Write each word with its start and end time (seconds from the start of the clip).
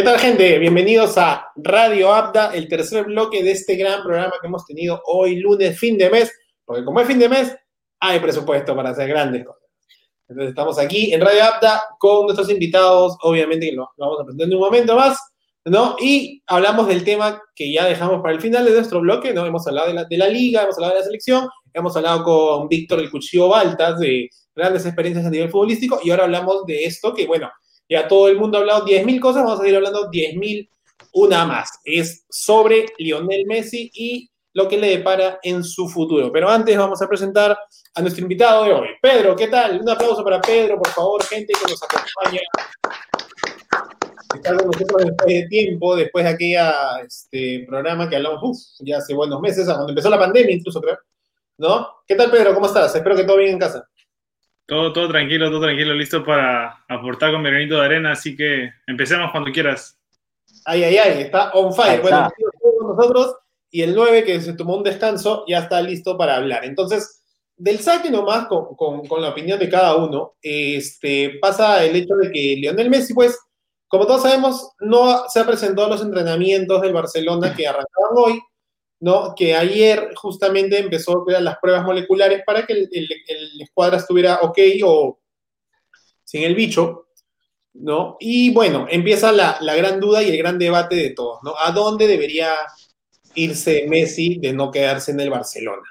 ¿Qué 0.00 0.04
tal, 0.04 0.18
gente? 0.18 0.58
Bienvenidos 0.58 1.18
a 1.18 1.52
Radio 1.56 2.10
Abda, 2.10 2.54
el 2.54 2.68
tercer 2.68 3.04
bloque 3.04 3.44
de 3.44 3.50
este 3.50 3.76
gran 3.76 4.02
programa 4.02 4.32
que 4.40 4.46
hemos 4.46 4.64
tenido 4.64 5.02
hoy, 5.04 5.36
lunes, 5.36 5.78
fin 5.78 5.98
de 5.98 6.08
mes, 6.08 6.32
porque 6.64 6.86
como 6.86 7.02
es 7.02 7.06
fin 7.06 7.18
de 7.18 7.28
mes, 7.28 7.54
hay 8.00 8.18
presupuesto 8.18 8.74
para 8.74 8.88
hacer 8.88 9.08
grandes 9.08 9.44
cosas. 9.44 9.62
Entonces 10.26 10.48
estamos 10.48 10.78
aquí 10.78 11.12
en 11.12 11.20
Radio 11.20 11.44
Abda 11.44 11.82
con 11.98 12.24
nuestros 12.24 12.48
invitados, 12.48 13.18
obviamente 13.20 13.68
que 13.68 13.76
lo, 13.76 13.90
vamos 13.98 14.20
a 14.22 14.24
presentar 14.24 14.48
en 14.48 14.54
un 14.54 14.60
momento 14.60 14.96
más, 14.96 15.18
¿no? 15.66 15.96
Y 16.00 16.42
hablamos 16.46 16.88
del 16.88 17.04
tema 17.04 17.38
que 17.54 17.70
ya 17.70 17.84
dejamos 17.84 18.22
para 18.22 18.32
el 18.32 18.40
final 18.40 18.64
de 18.64 18.70
nuestro 18.70 19.00
bloque, 19.00 19.34
¿no? 19.34 19.44
Hemos 19.44 19.66
hablado 19.66 19.88
de 19.88 19.92
la, 19.92 20.04
de 20.06 20.16
la 20.16 20.28
liga, 20.30 20.62
hemos 20.62 20.76
hablado 20.76 20.94
de 20.94 21.00
la 21.00 21.04
selección, 21.04 21.46
hemos 21.74 21.94
hablado 21.94 22.24
con 22.24 22.68
Víctor 22.68 23.00
el 23.00 23.10
Cuchillo 23.10 23.48
Baltas 23.48 24.00
de 24.00 24.30
grandes 24.54 24.86
experiencias 24.86 25.26
a 25.26 25.30
nivel 25.30 25.50
futbolístico 25.50 26.00
y 26.02 26.10
ahora 26.10 26.24
hablamos 26.24 26.64
de 26.64 26.86
esto 26.86 27.12
que, 27.12 27.26
bueno, 27.26 27.50
ya 27.90 28.06
todo 28.06 28.28
el 28.28 28.38
mundo 28.38 28.56
ha 28.56 28.60
hablado 28.60 28.86
10.000 28.86 29.20
cosas, 29.20 29.42
vamos 29.42 29.58
a 29.58 29.62
seguir 29.62 29.76
hablando 29.76 30.10
10.000 30.10 30.68
una 31.12 31.44
más. 31.44 31.70
Es 31.84 32.24
sobre 32.30 32.86
Lionel 32.98 33.46
Messi 33.46 33.90
y 33.92 34.30
lo 34.52 34.68
que 34.68 34.78
le 34.78 34.90
depara 34.90 35.40
en 35.42 35.64
su 35.64 35.88
futuro. 35.88 36.30
Pero 36.32 36.48
antes 36.48 36.76
vamos 36.78 37.02
a 37.02 37.08
presentar 37.08 37.58
a 37.94 38.00
nuestro 38.00 38.22
invitado 38.22 38.64
de 38.64 38.72
hoy. 38.72 38.88
Pedro, 39.02 39.34
¿qué 39.34 39.48
tal? 39.48 39.80
Un 39.80 39.88
aplauso 39.88 40.22
para 40.22 40.40
Pedro, 40.40 40.78
por 40.78 40.88
favor, 40.88 41.24
gente 41.24 41.52
que 41.52 41.70
nos 41.70 41.82
acompaña. 41.82 42.40
Está 44.34 44.56
con 44.56 44.66
nosotros 44.66 45.04
después 45.06 45.26
de 45.26 45.48
tiempo, 45.48 45.96
después 45.96 46.24
de 46.24 46.30
aquella 46.30 47.00
este, 47.04 47.64
programa 47.68 48.08
que 48.08 48.16
hablamos 48.16 48.76
ya 48.78 48.98
hace 48.98 49.14
buenos 49.14 49.40
meses, 49.40 49.66
cuando 49.66 49.88
empezó 49.88 50.08
la 50.08 50.18
pandemia 50.18 50.54
incluso, 50.54 50.80
creo. 50.80 50.98
¿No? 51.58 51.88
¿Qué 52.06 52.14
tal, 52.14 52.30
Pedro? 52.30 52.54
¿Cómo 52.54 52.66
estás? 52.66 52.94
Espero 52.94 53.16
que 53.16 53.24
todo 53.24 53.36
bien 53.36 53.50
en 53.50 53.58
casa. 53.58 53.89
Todo, 54.70 54.92
todo 54.92 55.08
tranquilo, 55.08 55.50
todo 55.50 55.62
tranquilo, 55.62 55.94
listo 55.94 56.24
para 56.24 56.84
aportar 56.88 57.32
con 57.32 57.42
mi 57.42 57.50
granito 57.50 57.74
de 57.74 57.86
arena, 57.86 58.12
así 58.12 58.36
que 58.36 58.70
empecemos 58.86 59.32
cuando 59.32 59.50
quieras. 59.50 59.98
Ay, 60.64 60.84
ay, 60.84 60.96
ay, 60.96 61.22
está 61.22 61.50
on 61.54 61.74
fire. 61.74 62.00
Bueno, 62.00 62.30
con 62.78 62.96
nosotros 62.96 63.34
y 63.68 63.82
el 63.82 63.96
9 63.96 64.22
que 64.22 64.40
se 64.40 64.52
tomó 64.52 64.76
un 64.76 64.84
descanso 64.84 65.44
ya 65.48 65.58
está 65.58 65.82
listo 65.82 66.16
para 66.16 66.36
hablar. 66.36 66.64
Entonces, 66.64 67.24
del 67.56 67.80
saque 67.80 68.12
nomás, 68.12 68.46
con, 68.46 68.76
con, 68.76 69.04
con, 69.08 69.20
la 69.20 69.30
opinión 69.30 69.58
de 69.58 69.68
cada 69.68 69.96
uno, 69.96 70.34
este, 70.40 71.40
pasa 71.40 71.84
el 71.84 71.96
hecho 71.96 72.14
de 72.14 72.30
que 72.30 72.54
Lionel 72.56 72.90
Messi, 72.90 73.12
pues, 73.12 73.36
como 73.88 74.06
todos 74.06 74.22
sabemos, 74.22 74.70
no 74.78 75.28
se 75.28 75.40
ha 75.40 75.46
presentado 75.46 75.88
a 75.88 75.90
los 75.90 76.02
entrenamientos 76.02 76.80
del 76.80 76.92
Barcelona 76.92 77.56
que 77.56 77.66
arrancaban 77.66 78.12
hoy, 78.14 78.40
¿no? 79.00 79.34
Que 79.34 79.54
ayer 79.56 80.10
justamente 80.14 80.78
empezó 80.78 81.24
las 81.26 81.58
pruebas 81.58 81.84
moleculares 81.84 82.42
para 82.46 82.66
que 82.66 82.74
el, 82.74 82.88
el, 82.92 83.60
escuadra 83.60 83.96
estuviera 83.96 84.40
ok 84.42 84.58
o 84.84 85.18
sin 86.24 86.44
el 86.44 86.54
bicho, 86.54 87.08
¿no? 87.74 88.16
Y 88.20 88.52
bueno, 88.52 88.86
empieza 88.88 89.32
la, 89.32 89.58
la, 89.60 89.74
gran 89.74 89.98
duda 89.98 90.22
y 90.22 90.28
el 90.28 90.36
gran 90.36 90.58
debate 90.58 90.96
de 90.96 91.10
todos, 91.10 91.40
¿no? 91.42 91.54
¿A 91.58 91.72
dónde 91.72 92.06
debería 92.06 92.54
irse 93.34 93.86
Messi 93.88 94.38
de 94.38 94.52
no 94.52 94.70
quedarse 94.70 95.12
en 95.12 95.20
el 95.20 95.30
Barcelona? 95.30 95.82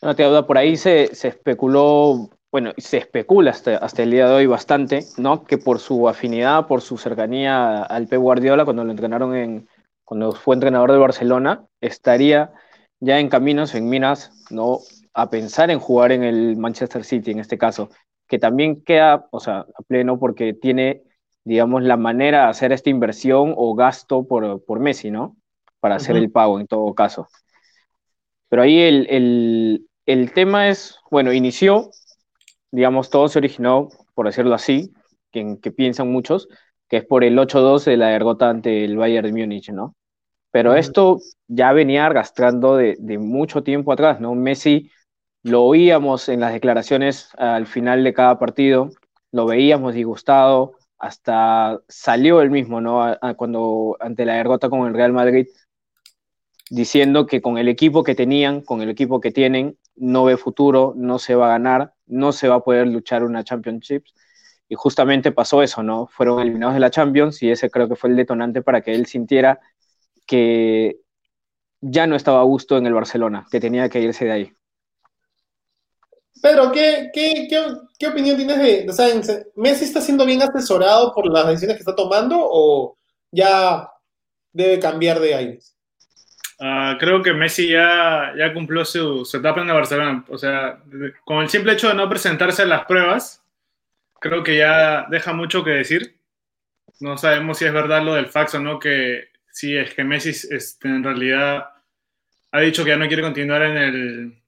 No 0.00 0.14
te 0.14 0.22
habla, 0.22 0.46
por 0.46 0.56
ahí 0.56 0.76
se, 0.76 1.14
se 1.14 1.28
especuló 1.28 2.30
bueno, 2.50 2.72
se 2.76 2.98
especula 2.98 3.50
hasta, 3.50 3.76
hasta, 3.76 4.02
el 4.02 4.10
día 4.12 4.28
de 4.28 4.34
hoy 4.34 4.46
bastante, 4.46 5.04
¿no? 5.18 5.44
Que 5.44 5.58
por 5.58 5.78
su 5.78 6.08
afinidad, 6.08 6.66
por 6.66 6.80
su 6.80 6.96
cercanía 6.96 7.82
al 7.82 8.06
Pep 8.06 8.20
Guardiola, 8.20 8.64
cuando 8.64 8.84
lo 8.84 8.90
entrenaron 8.90 9.34
en, 9.34 9.68
cuando 10.04 10.32
fue 10.32 10.54
entrenador 10.54 10.92
de 10.92 10.98
Barcelona, 10.98 11.66
estaría 11.80 12.52
ya 13.00 13.18
en 13.18 13.28
caminos, 13.28 13.74
en 13.74 13.88
minas, 13.88 14.46
¿no? 14.50 14.78
A 15.12 15.28
pensar 15.28 15.70
en 15.70 15.80
jugar 15.80 16.12
en 16.12 16.22
el 16.22 16.56
Manchester 16.56 17.04
City, 17.04 17.32
en 17.32 17.40
este 17.40 17.58
caso, 17.58 17.90
que 18.28 18.38
también 18.38 18.82
queda, 18.82 19.26
o 19.30 19.40
sea, 19.40 19.66
a 19.74 19.82
pleno 19.86 20.18
porque 20.18 20.54
tiene, 20.54 21.02
digamos, 21.44 21.82
la 21.82 21.96
manera 21.96 22.44
de 22.44 22.50
hacer 22.50 22.72
esta 22.72 22.90
inversión 22.90 23.54
o 23.56 23.74
gasto 23.74 24.26
por, 24.26 24.64
por 24.64 24.80
Messi, 24.80 25.10
¿no? 25.10 25.36
Para 25.80 25.96
hacer 25.96 26.14
uh 26.14 26.18
-huh. 26.18 26.22
el 26.22 26.30
pago 26.30 26.60
en 26.60 26.66
todo 26.66 26.94
caso. 26.94 27.28
Pero 28.48 28.62
ahí 28.62 28.78
el, 28.80 29.06
el, 29.10 29.88
el 30.06 30.32
tema 30.32 30.68
es, 30.68 30.98
bueno, 31.10 31.32
inició 31.32 31.90
digamos, 32.70 33.10
todo 33.10 33.28
se 33.28 33.38
originó, 33.38 33.88
por 34.14 34.26
decirlo 34.26 34.54
así, 34.54 34.92
que, 35.30 35.58
que 35.60 35.70
piensan 35.70 36.10
muchos, 36.10 36.48
que 36.88 36.98
es 36.98 37.04
por 37.04 37.24
el 37.24 37.38
8-2 37.38 37.84
de 37.84 37.96
la 37.96 38.08
derrota 38.08 38.48
ante 38.48 38.84
el 38.84 38.96
Bayern 38.96 39.26
de 39.26 39.40
Múnich, 39.40 39.70
¿no? 39.70 39.94
Pero 40.50 40.70
uh 40.70 40.74
-huh. 40.74 40.78
esto 40.78 41.18
ya 41.48 41.72
venía 41.72 42.06
arrastrando 42.06 42.76
de, 42.76 42.96
de, 42.98 43.18
mucho 43.18 43.62
tiempo 43.62 43.92
atrás, 43.92 44.20
¿no? 44.20 44.34
Messi 44.34 44.90
lo 45.42 45.64
oíamos 45.64 46.28
en 46.28 46.40
las 46.40 46.52
declaraciones 46.52 47.30
al 47.36 47.66
final 47.66 48.02
de 48.04 48.14
cada 48.14 48.38
partido, 48.38 48.90
lo 49.32 49.46
veíamos 49.46 49.94
disgustado, 49.94 50.74
hasta 50.98 51.80
salió 51.88 52.40
él 52.40 52.50
mismo, 52.50 52.80
¿no? 52.80 53.02
A, 53.02 53.18
a 53.20 53.34
cuando 53.34 53.96
ante 54.00 54.24
la 54.24 54.34
derrota 54.34 54.70
con 54.70 54.86
el 54.86 54.94
Real 54.94 55.12
Madrid, 55.12 55.46
diciendo 56.70 57.26
que 57.26 57.40
con 57.40 57.58
el 57.58 57.68
equipo 57.68 58.02
que 58.02 58.14
tenían, 58.14 58.60
con 58.60 58.82
el 58.82 58.90
equipo 58.90 59.20
que 59.20 59.32
tienen, 59.32 59.76
no 59.96 60.24
ve 60.24 60.36
futuro, 60.36 60.94
no 60.96 61.18
se 61.18 61.34
va 61.34 61.46
a 61.46 61.50
ganar, 61.50 61.94
no 62.06 62.32
se 62.32 62.48
va 62.48 62.56
a 62.56 62.60
poder 62.60 62.86
luchar 62.86 63.24
una 63.24 63.44
Championship. 63.44 64.04
Y 64.68 64.74
justamente 64.74 65.32
pasó 65.32 65.62
eso, 65.62 65.82
¿no? 65.82 66.08
Fueron 66.08 66.40
eliminados 66.40 66.74
de 66.74 66.80
la 66.80 66.90
Champions 66.90 67.42
y 67.42 67.50
ese 67.50 67.70
creo 67.70 67.88
que 67.88 67.96
fue 67.96 68.10
el 68.10 68.16
detonante 68.16 68.62
para 68.62 68.80
que 68.80 68.94
él 68.94 69.06
sintiera 69.06 69.60
que 70.26 70.98
ya 71.80 72.06
no 72.06 72.16
estaba 72.16 72.40
a 72.40 72.44
gusto 72.44 72.76
en 72.76 72.86
el 72.86 72.94
Barcelona, 72.94 73.46
que 73.50 73.60
tenía 73.60 73.88
que 73.88 74.00
irse 74.00 74.24
de 74.24 74.32
ahí. 74.32 74.52
Pedro, 76.42 76.72
¿qué, 76.72 77.10
qué, 77.12 77.46
qué, 77.48 77.64
qué 77.98 78.06
opinión 78.08 78.36
tienes 78.36 78.58
de, 78.58 79.46
Messi 79.54 79.84
está 79.84 80.00
siendo 80.00 80.26
bien 80.26 80.42
asesorado 80.42 81.12
por 81.14 81.26
las 81.32 81.46
decisiones 81.46 81.76
que 81.76 81.82
está 81.82 81.94
tomando 81.94 82.36
o 82.38 82.98
ya 83.30 83.88
debe 84.52 84.78
cambiar 84.78 85.20
de 85.20 85.34
aires? 85.34 85.75
Uh, 86.58 86.96
creo 86.98 87.22
que 87.22 87.34
Messi 87.34 87.68
ya, 87.68 88.32
ya 88.36 88.54
cumplió 88.54 88.84
su, 88.84 89.26
su, 89.26 89.36
etapa 89.36 89.60
en 89.60 89.68
el 89.68 89.74
Barcelona. 89.74 90.24
O 90.28 90.38
sea, 90.38 90.78
con 91.24 91.42
el 91.42 91.50
simple 91.50 91.74
hecho 91.74 91.88
de 91.88 91.94
no 91.94 92.08
presentarse 92.08 92.62
a 92.62 92.66
las 92.66 92.86
pruebas, 92.86 93.44
creo 94.20 94.42
que 94.42 94.56
ya 94.56 95.06
deja 95.10 95.32
mucho 95.32 95.62
que 95.62 95.70
decir. 95.70 96.16
No 97.00 97.18
sabemos 97.18 97.58
si 97.58 97.66
es 97.66 97.72
verdad 97.72 98.02
lo 98.02 98.14
del 98.14 98.28
fax 98.28 98.54
o 98.54 98.60
no, 98.60 98.78
que 98.78 99.28
si 99.52 99.76
es 99.76 99.94
que 99.94 100.04
Messi 100.04 100.30
este, 100.30 100.88
en 100.88 101.04
realidad 101.04 101.66
ha 102.52 102.60
dicho 102.60 102.84
que 102.84 102.90
ya 102.90 102.96
no 102.96 103.06
quiere 103.06 103.22
continuar 103.22 103.62
en 103.62 103.76
el, 103.76 104.42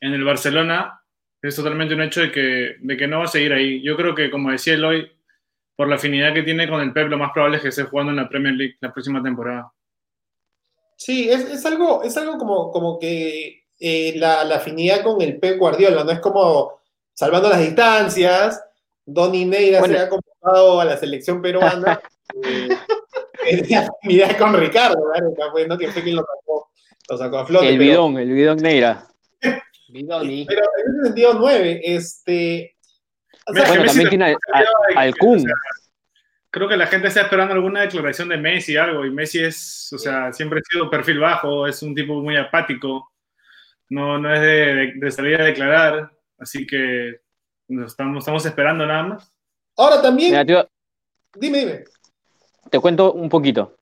en 0.00 0.12
el 0.12 0.24
Barcelona. 0.24 1.00
Es 1.40 1.56
totalmente 1.56 1.94
un 1.94 2.02
hecho 2.02 2.20
de 2.20 2.30
que, 2.30 2.76
de 2.80 2.96
que 2.96 3.06
no 3.06 3.20
va 3.20 3.24
a 3.24 3.28
seguir 3.28 3.52
ahí. 3.52 3.82
Yo 3.82 3.96
creo 3.96 4.14
que, 4.14 4.30
como 4.30 4.50
decía 4.50 4.74
Eloy, 4.74 5.10
por 5.76 5.88
la 5.88 5.96
afinidad 5.96 6.34
que 6.34 6.42
tiene 6.42 6.68
con 6.68 6.80
el 6.80 6.92
Pep, 6.92 7.08
lo 7.08 7.18
más 7.18 7.32
probable 7.32 7.56
es 7.56 7.62
que 7.62 7.68
esté 7.68 7.84
jugando 7.84 8.12
en 8.12 8.16
la 8.16 8.28
Premier 8.28 8.54
League 8.54 8.76
la 8.80 8.92
próxima 8.92 9.22
temporada. 9.22 9.73
Sí, 10.96 11.28
es, 11.30 11.44
es, 11.50 11.66
algo, 11.66 12.02
es 12.02 12.16
algo 12.16 12.38
como, 12.38 12.70
como 12.70 12.98
que 12.98 13.64
eh, 13.78 14.14
la, 14.16 14.44
la, 14.44 14.56
afinidad 14.56 15.02
con 15.02 15.20
el 15.20 15.38
Pep 15.38 15.58
Guardiola, 15.58 16.04
¿no? 16.04 16.10
Es 16.10 16.20
como 16.20 16.80
salvando 17.12 17.48
las 17.48 17.60
distancias, 17.60 18.62
Donny 19.04 19.44
Neira 19.44 19.80
bueno. 19.80 19.94
se 19.94 20.00
ha 20.00 20.08
convocado 20.08 20.80
a 20.80 20.84
la 20.84 20.96
selección 20.96 21.42
peruana. 21.42 22.00
eh, 22.42 23.76
afinidad 23.76 24.38
con 24.38 24.54
Ricardo, 24.54 24.96
¿verdad? 25.12 25.48
Pues, 25.52 25.68
¿no? 25.68 25.78
Que 25.78 25.88
fue 25.88 26.02
quien 26.02 26.16
lo 26.16 26.22
sacó, 26.22 26.70
lo 27.08 27.18
sacó 27.18 27.38
a 27.38 27.46
flote. 27.46 27.68
El 27.68 27.78
pero... 27.78 27.90
bidón, 27.90 28.18
el 28.18 28.32
bidón 28.32 28.56
Neira. 28.58 29.06
Bidoni. 29.88 30.44
Pero 30.46 30.62
en 30.62 30.94
ese 30.94 31.06
sentido, 31.06 31.34
nueve, 31.34 31.80
este... 31.84 32.76
O 33.46 33.52
sea, 33.52 33.68
bueno, 33.68 33.84
también 33.84 34.08
tiene 34.08 34.24
al, 34.24 34.66
al 34.96 35.14
Kun. 35.16 35.36
O 35.36 35.40
sea, 35.40 35.54
creo 36.54 36.68
que 36.68 36.76
la 36.76 36.86
gente 36.86 37.08
está 37.08 37.22
esperando 37.22 37.52
alguna 37.52 37.80
declaración 37.80 38.28
de 38.28 38.36
Messi, 38.36 38.76
algo, 38.76 39.04
y 39.04 39.10
Messi 39.10 39.42
es, 39.42 39.92
o 39.92 39.98
sea, 39.98 40.32
siempre 40.32 40.60
ha 40.60 40.62
sido 40.62 40.88
perfil 40.88 41.18
bajo, 41.18 41.66
es 41.66 41.82
un 41.82 41.96
tipo 41.96 42.22
muy 42.22 42.36
apático, 42.36 43.10
no, 43.88 44.20
no 44.20 44.32
es 44.32 44.40
de, 44.40 44.46
de, 44.46 44.92
de 44.94 45.10
salir 45.10 45.40
a 45.40 45.46
declarar, 45.46 46.12
así 46.38 46.64
que 46.64 47.16
estamos, 47.68 48.18
estamos 48.18 48.46
esperando 48.46 48.86
nada 48.86 49.02
más. 49.02 49.32
Ahora 49.76 50.00
también, 50.00 50.30
Mira, 50.30 50.44
tío, 50.44 50.68
dime, 51.34 51.58
dime. 51.58 51.84
Te 52.70 52.78
cuento 52.78 53.12
un 53.14 53.28
poquito. 53.28 53.74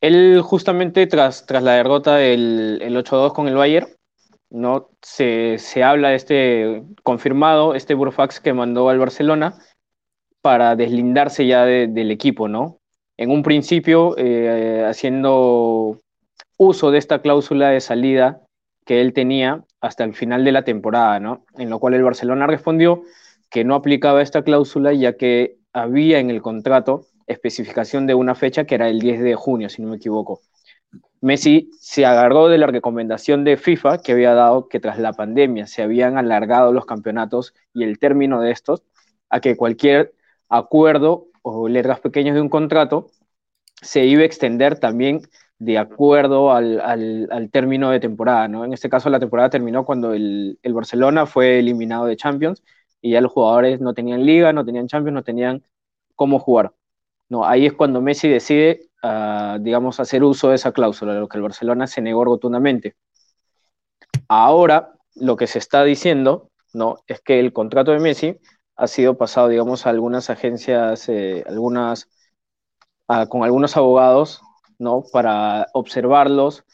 Él 0.00 0.40
justamente 0.42 1.06
tras, 1.06 1.46
tras 1.46 1.62
la 1.62 1.74
derrota 1.74 2.16
del 2.16 2.80
8-2 2.82 3.32
con 3.32 3.46
el 3.46 3.54
Bayern, 3.54 3.86
¿no? 4.50 4.90
Se, 5.00 5.58
se 5.58 5.84
habla 5.84 6.08
de 6.08 6.16
este 6.16 6.82
confirmado, 7.04 7.76
este 7.76 7.94
Burfax 7.94 8.40
que 8.40 8.52
mandó 8.52 8.88
al 8.88 8.98
Barcelona, 8.98 9.60
para 10.42 10.76
deslindarse 10.76 11.46
ya 11.46 11.64
de, 11.64 11.86
del 11.88 12.10
equipo, 12.10 12.48
¿no? 12.48 12.78
En 13.16 13.30
un 13.30 13.42
principio, 13.42 14.14
eh, 14.16 14.84
haciendo 14.88 15.98
uso 16.56 16.90
de 16.90 16.98
esta 16.98 17.20
cláusula 17.20 17.70
de 17.70 17.80
salida 17.80 18.42
que 18.84 19.00
él 19.00 19.12
tenía 19.12 19.64
hasta 19.80 20.04
el 20.04 20.14
final 20.14 20.44
de 20.44 20.52
la 20.52 20.62
temporada, 20.62 21.20
¿no? 21.20 21.44
En 21.56 21.70
lo 21.70 21.78
cual 21.78 21.94
el 21.94 22.02
Barcelona 22.02 22.46
respondió 22.46 23.02
que 23.50 23.64
no 23.64 23.74
aplicaba 23.74 24.22
esta 24.22 24.42
cláusula 24.42 24.92
ya 24.92 25.16
que 25.16 25.56
había 25.72 26.18
en 26.18 26.30
el 26.30 26.42
contrato 26.42 27.06
especificación 27.26 28.06
de 28.06 28.14
una 28.14 28.34
fecha 28.34 28.64
que 28.64 28.74
era 28.74 28.88
el 28.88 29.00
10 29.00 29.20
de 29.20 29.34
junio, 29.34 29.68
si 29.68 29.82
no 29.82 29.88
me 29.88 29.96
equivoco. 29.96 30.40
Messi 31.20 31.70
se 31.78 32.06
agarró 32.06 32.48
de 32.48 32.58
la 32.58 32.66
recomendación 32.66 33.44
de 33.44 33.56
FIFA 33.56 33.98
que 33.98 34.12
había 34.12 34.34
dado 34.34 34.68
que 34.68 34.80
tras 34.80 34.98
la 34.98 35.12
pandemia 35.12 35.66
se 35.66 35.82
habían 35.82 36.16
alargado 36.16 36.72
los 36.72 36.86
campeonatos 36.86 37.54
y 37.74 37.82
el 37.84 37.98
término 37.98 38.40
de 38.40 38.52
estos 38.52 38.82
a 39.28 39.40
que 39.40 39.56
cualquier 39.56 40.14
acuerdo 40.48 41.28
o 41.42 41.68
letras 41.68 42.00
pequeñas 42.00 42.34
de 42.34 42.40
un 42.40 42.48
contrato 42.48 43.08
se 43.80 44.04
iba 44.04 44.22
a 44.22 44.26
extender 44.26 44.78
también 44.78 45.22
de 45.58 45.78
acuerdo 45.78 46.52
al, 46.52 46.80
al, 46.80 47.50
término 47.50 47.90
de 47.90 48.00
temporada, 48.00 48.46
¿no? 48.48 48.64
En 48.64 48.72
este 48.72 48.88
caso 48.88 49.10
la 49.10 49.18
temporada 49.18 49.50
terminó 49.50 49.84
cuando 49.84 50.12
el, 50.12 50.58
el, 50.62 50.74
Barcelona 50.74 51.26
fue 51.26 51.58
eliminado 51.58 52.06
de 52.06 52.16
Champions 52.16 52.62
y 53.00 53.12
ya 53.12 53.20
los 53.20 53.32
jugadores 53.32 53.80
no 53.80 53.92
tenían 53.94 54.24
liga, 54.24 54.52
no 54.52 54.64
tenían 54.64 54.86
Champions, 54.86 55.14
no 55.14 55.24
tenían 55.24 55.64
cómo 56.14 56.38
jugar. 56.38 56.72
No, 57.28 57.44
ahí 57.44 57.66
es 57.66 57.72
cuando 57.74 58.00
Messi 58.00 58.28
decide, 58.28 58.88
uh, 59.02 59.58
digamos, 59.60 60.00
hacer 60.00 60.24
uso 60.24 60.48
de 60.50 60.56
esa 60.56 60.72
cláusula, 60.72 61.14
lo 61.14 61.28
que 61.28 61.38
el 61.38 61.42
Barcelona 61.42 61.86
se 61.86 62.00
negó 62.00 62.24
rotundamente. 62.24 62.96
Ahora, 64.28 64.92
lo 65.16 65.36
que 65.36 65.46
se 65.46 65.58
está 65.58 65.84
diciendo, 65.84 66.50
¿no? 66.72 66.98
Es 67.06 67.20
que 67.20 67.40
el 67.40 67.52
contrato 67.52 67.92
de 67.92 68.00
Messi 68.00 68.38
ha 68.78 68.86
sido 68.86 69.18
pasado, 69.18 69.48
digamos, 69.48 69.86
a 69.86 69.90
algunas 69.90 70.30
agencias, 70.30 71.08
eh, 71.08 71.44
algunas, 71.48 72.08
con 73.28 73.42
algunos 73.42 73.76
abogados, 73.76 74.40
¿no? 74.78 75.02
Para 75.12 75.66
observarlos. 75.74 76.64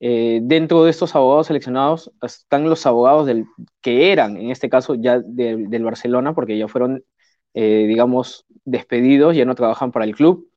Eh, 0.00 0.40
dentro 0.42 0.82
de 0.82 0.90
estos 0.90 1.14
abogados 1.14 1.46
seleccionados 1.46 2.10
están 2.20 2.68
los 2.68 2.84
abogados 2.86 3.26
del, 3.26 3.46
que 3.80 4.10
eran, 4.10 4.36
en 4.36 4.50
este 4.50 4.68
caso, 4.68 4.96
ya 4.96 5.20
del 5.20 5.84
Barcelona, 5.84 6.34
porque 6.34 6.58
ya 6.58 6.66
fueron, 6.66 7.04
eh, 7.54 7.84
digamos, 7.86 8.44
despedidos, 8.64 9.36
ya 9.36 9.44
no 9.44 9.54
trabajan 9.54 9.92
para 9.92 10.04
el 10.04 10.16
club, 10.16 10.50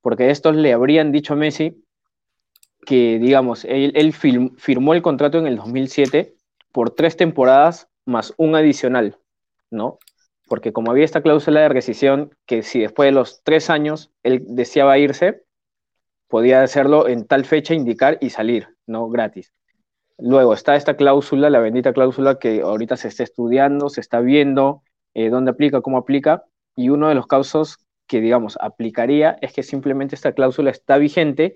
porque 0.00 0.30
estos 0.30 0.54
le 0.54 0.72
habrían 0.72 1.10
dicho 1.10 1.32
a 1.32 1.36
Messi 1.36 1.82
que, 2.86 3.18
digamos, 3.18 3.64
él, 3.64 4.12
firmó 4.12 4.94
el 4.94 5.02
contrato 5.02 5.38
en 5.38 5.48
el 5.48 5.56
2007 5.56 6.36
por 6.70 6.90
tres 6.90 7.16
temporadas 7.16 7.88
más 8.04 8.32
un 8.36 8.54
adicional, 8.54 9.18
¿no? 9.72 9.98
Porque 10.46 10.72
como 10.72 10.90
había 10.90 11.04
esta 11.04 11.22
cláusula 11.22 11.60
de 11.60 11.68
rescisión, 11.68 12.30
que 12.46 12.62
si 12.62 12.80
después 12.80 13.08
de 13.08 13.12
los 13.12 13.42
tres 13.42 13.70
años 13.70 14.12
él 14.22 14.44
deseaba 14.46 14.98
irse, 14.98 15.42
podía 16.28 16.62
hacerlo 16.62 17.08
en 17.08 17.26
tal 17.26 17.44
fecha, 17.44 17.74
indicar 17.74 18.18
y 18.20 18.30
salir, 18.30 18.68
¿no? 18.86 19.08
Gratis. 19.08 19.52
Luego 20.18 20.54
está 20.54 20.76
esta 20.76 20.96
cláusula, 20.96 21.50
la 21.50 21.58
bendita 21.58 21.92
cláusula 21.92 22.38
que 22.38 22.62
ahorita 22.62 22.96
se 22.96 23.08
está 23.08 23.22
estudiando, 23.22 23.90
se 23.90 24.00
está 24.00 24.20
viendo 24.20 24.82
eh, 25.14 25.28
dónde 25.28 25.50
aplica, 25.50 25.82
cómo 25.82 25.98
aplica, 25.98 26.44
y 26.74 26.88
uno 26.88 27.08
de 27.08 27.14
los 27.14 27.26
casos 27.26 27.78
que, 28.06 28.20
digamos, 28.20 28.56
aplicaría 28.60 29.36
es 29.40 29.52
que 29.52 29.62
simplemente 29.62 30.14
esta 30.14 30.32
cláusula 30.32 30.70
está 30.70 30.96
vigente 30.98 31.54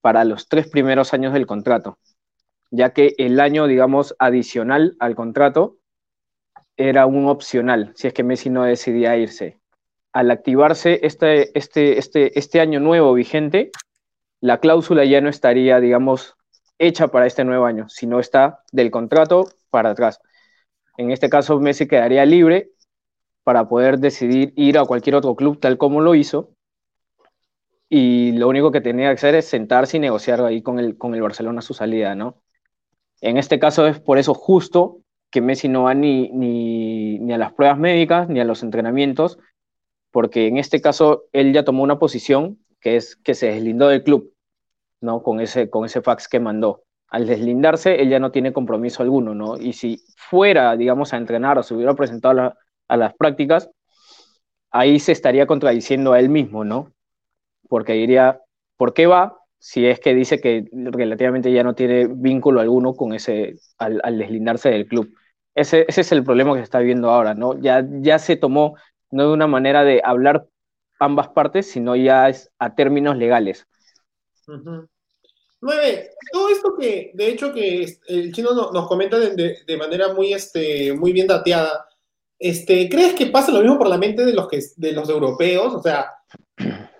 para 0.00 0.24
los 0.24 0.48
tres 0.48 0.68
primeros 0.68 1.12
años 1.12 1.32
del 1.32 1.46
contrato, 1.46 1.98
ya 2.70 2.90
que 2.90 3.14
el 3.18 3.38
año, 3.38 3.66
digamos, 3.66 4.14
adicional 4.18 4.96
al 4.98 5.14
contrato 5.14 5.76
era 6.88 7.04
un 7.04 7.26
opcional, 7.26 7.92
si 7.94 8.08
es 8.08 8.14
que 8.14 8.24
Messi 8.24 8.48
no 8.48 8.64
decidía 8.64 9.16
irse. 9.16 9.60
Al 10.12 10.30
activarse 10.30 11.00
este, 11.02 11.56
este, 11.56 11.98
este, 11.98 12.38
este 12.38 12.60
año 12.60 12.80
nuevo 12.80 13.12
vigente, 13.12 13.70
la 14.40 14.58
cláusula 14.58 15.04
ya 15.04 15.20
no 15.20 15.28
estaría, 15.28 15.78
digamos, 15.78 16.36
hecha 16.78 17.08
para 17.08 17.26
este 17.26 17.44
nuevo 17.44 17.66
año, 17.66 17.88
sino 17.90 18.18
está 18.18 18.60
del 18.72 18.90
contrato 18.90 19.46
para 19.68 19.90
atrás. 19.90 20.20
En 20.96 21.10
este 21.10 21.28
caso, 21.28 21.60
Messi 21.60 21.86
quedaría 21.86 22.24
libre 22.24 22.70
para 23.44 23.68
poder 23.68 23.98
decidir 23.98 24.54
ir 24.56 24.78
a 24.78 24.86
cualquier 24.86 25.16
otro 25.16 25.36
club 25.36 25.60
tal 25.60 25.76
como 25.76 26.00
lo 26.00 26.14
hizo. 26.14 26.54
Y 27.90 28.32
lo 28.32 28.48
único 28.48 28.70
que 28.70 28.80
tenía 28.80 29.08
que 29.08 29.14
hacer 29.14 29.34
es 29.34 29.46
sentarse 29.46 29.98
y 29.98 30.00
negociar 30.00 30.40
ahí 30.40 30.62
con 30.62 30.78
el, 30.78 30.96
con 30.96 31.14
el 31.14 31.20
Barcelona 31.20 31.60
su 31.60 31.74
salida, 31.74 32.14
¿no? 32.14 32.40
En 33.20 33.36
este 33.36 33.58
caso 33.58 33.86
es 33.86 34.00
por 34.00 34.16
eso 34.16 34.32
justo 34.32 35.00
que 35.30 35.40
Messi 35.40 35.68
no 35.68 35.84
va 35.84 35.94
ni, 35.94 36.28
ni, 36.30 37.18
ni 37.18 37.32
a 37.32 37.38
las 37.38 37.52
pruebas 37.52 37.78
médicas 37.78 38.28
ni 38.28 38.40
a 38.40 38.44
los 38.44 38.62
entrenamientos, 38.62 39.38
porque 40.10 40.46
en 40.46 40.58
este 40.58 40.80
caso 40.80 41.24
él 41.32 41.52
ya 41.52 41.64
tomó 41.64 41.82
una 41.82 41.98
posición 41.98 42.58
que 42.80 42.96
es 42.96 43.16
que 43.16 43.34
se 43.34 43.46
deslindó 43.46 43.88
del 43.88 44.02
club, 44.02 44.32
¿no? 45.00 45.22
Con 45.22 45.40
ese, 45.40 45.70
con 45.70 45.84
ese 45.84 46.02
fax 46.02 46.28
que 46.28 46.40
mandó. 46.40 46.84
Al 47.08 47.26
deslindarse, 47.26 48.00
él 48.00 48.08
ya 48.08 48.18
no 48.18 48.30
tiene 48.30 48.52
compromiso 48.52 49.02
alguno, 49.02 49.34
¿no? 49.34 49.56
Y 49.56 49.72
si 49.72 50.02
fuera, 50.16 50.76
digamos, 50.76 51.12
a 51.12 51.16
entrenar 51.16 51.58
o 51.58 51.62
se 51.62 51.74
hubiera 51.74 51.94
presentado 51.94 52.54
a, 52.88 52.96
las 52.96 53.14
prácticas, 53.14 53.70
ahí 54.70 54.98
se 54.98 55.12
estaría 55.12 55.46
contradiciendo 55.46 56.12
a 56.12 56.20
él 56.20 56.28
mismo, 56.28 56.64
¿no? 56.64 56.92
Porque 57.68 57.92
diría, 57.92 58.40
¿por 58.76 58.94
qué 58.94 59.06
va? 59.06 59.36
Si 59.58 59.86
es 59.86 60.00
que 60.00 60.14
dice 60.14 60.40
que 60.40 60.64
relativamente 60.72 61.52
ya 61.52 61.62
no 61.62 61.74
tiene 61.74 62.06
vínculo 62.08 62.60
alguno 62.60 62.94
con 62.94 63.12
ese, 63.12 63.56
al, 63.78 64.18
deslindarse 64.18 64.70
del 64.70 64.86
club. 64.86 65.12
Ese, 65.54 65.84
ese, 65.88 66.00
es 66.02 66.12
el 66.12 66.24
problema 66.24 66.52
que 66.52 66.60
se 66.60 66.64
está 66.64 66.78
viendo 66.78 67.10
ahora, 67.10 67.34
¿no? 67.34 67.58
Ya, 67.60 67.84
ya 68.00 68.18
se 68.18 68.36
tomó, 68.36 68.76
no 69.10 69.26
de 69.26 69.32
una 69.32 69.46
manera 69.46 69.84
de 69.84 70.00
hablar 70.04 70.46
ambas 70.98 71.28
partes, 71.28 71.70
sino 71.70 71.96
ya 71.96 72.28
es 72.28 72.50
a 72.58 72.74
términos 72.74 73.16
legales. 73.16 73.66
Nueve, 75.62 76.10
todo 76.32 76.48
esto 76.48 76.74
que, 76.78 77.10
de 77.14 77.28
hecho, 77.28 77.52
que 77.52 77.98
el 78.08 78.32
chino 78.32 78.50
nos 78.54 78.88
comenta 78.88 79.18
de, 79.18 79.76
manera 79.76 80.12
muy, 80.12 80.32
este, 80.32 80.92
muy 80.92 81.12
bien 81.12 81.26
dateada, 81.26 81.86
este, 82.38 82.88
¿crees 82.88 83.14
que 83.14 83.26
pasa 83.26 83.52
lo 83.52 83.60
mismo 83.60 83.76
por 83.76 83.88
la 83.88 83.98
mente 83.98 84.24
de 84.24 84.32
los, 84.32 84.48
que, 84.48 84.60
de 84.76 84.92
los 84.92 85.08
europeos? 85.10 85.74
O 85.74 85.82
sea, 85.82 86.12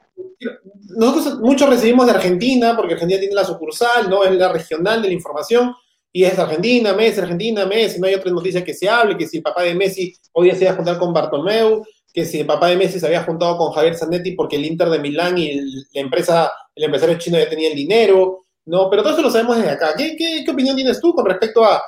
nosotros 0.97 1.41
muchos 1.41 1.69
recibimos 1.69 2.07
de 2.07 2.13
Argentina, 2.13 2.77
porque 2.77 2.95
Argentina 2.95 3.21
tiene 3.21 3.35
la 3.35 3.45
sucursal, 3.45 4.11
¿no? 4.11 4.25
Es 4.25 4.33
la 4.33 4.53
regional 4.53 5.01
de 5.01 5.09
la 5.09 5.15
información, 5.15 5.75
y 6.13 6.25
es 6.25 6.39
Argentina, 6.39 6.93
Messi, 6.93 7.21
Argentina, 7.21 7.67
Messi, 7.67 8.01
no 8.01 8.07
hay 8.07 8.15
otra 8.15 8.33
noticia 8.33 8.65
que 8.65 8.75
se 8.75 8.89
hable, 8.89 9.17
que 9.17 9.27
si 9.27 9.37
el 9.39 9.43
papá 9.43 9.63
de 9.63 9.75
Messi 9.75 10.13
hoy 10.33 10.51
se 10.53 10.63
iba 10.63 10.73
a 10.73 10.77
juntar 10.77 10.99
con 10.99 11.13
Bartomeu, 11.13 11.85
que 12.13 12.25
si 12.25 12.41
el 12.41 12.47
papá 12.47 12.69
de 12.69 12.77
Messi 12.77 12.99
se 12.99 13.07
había 13.07 13.23
juntado 13.23 13.57
con 13.57 13.73
Javier 13.73 13.95
Zanetti 13.95 14.33
porque 14.33 14.57
el 14.57 14.65
Inter 14.65 14.91
de 14.91 14.99
Milán 14.99 15.39
y 15.39 15.55
la 15.93 16.01
empresa, 16.01 16.53
el 16.75 16.85
empresario 16.85 17.19
chino 17.19 17.39
ya 17.39 17.49
tenía 17.49 17.69
el 17.69 17.77
dinero, 17.77 18.47
¿no? 18.65 18.91
Pero 18.91 19.03
todo 19.03 19.13
eso 19.13 19.23
lo 19.23 19.31
sabemos 19.31 19.57
desde 19.57 19.71
acá. 19.71 19.95
¿Qué, 19.97 20.17
qué, 20.17 20.45
opinión 20.51 20.75
tienes 20.75 21.01
tú 21.01 21.15
con 21.15 21.25
respecto 21.25 21.65
a, 21.65 21.81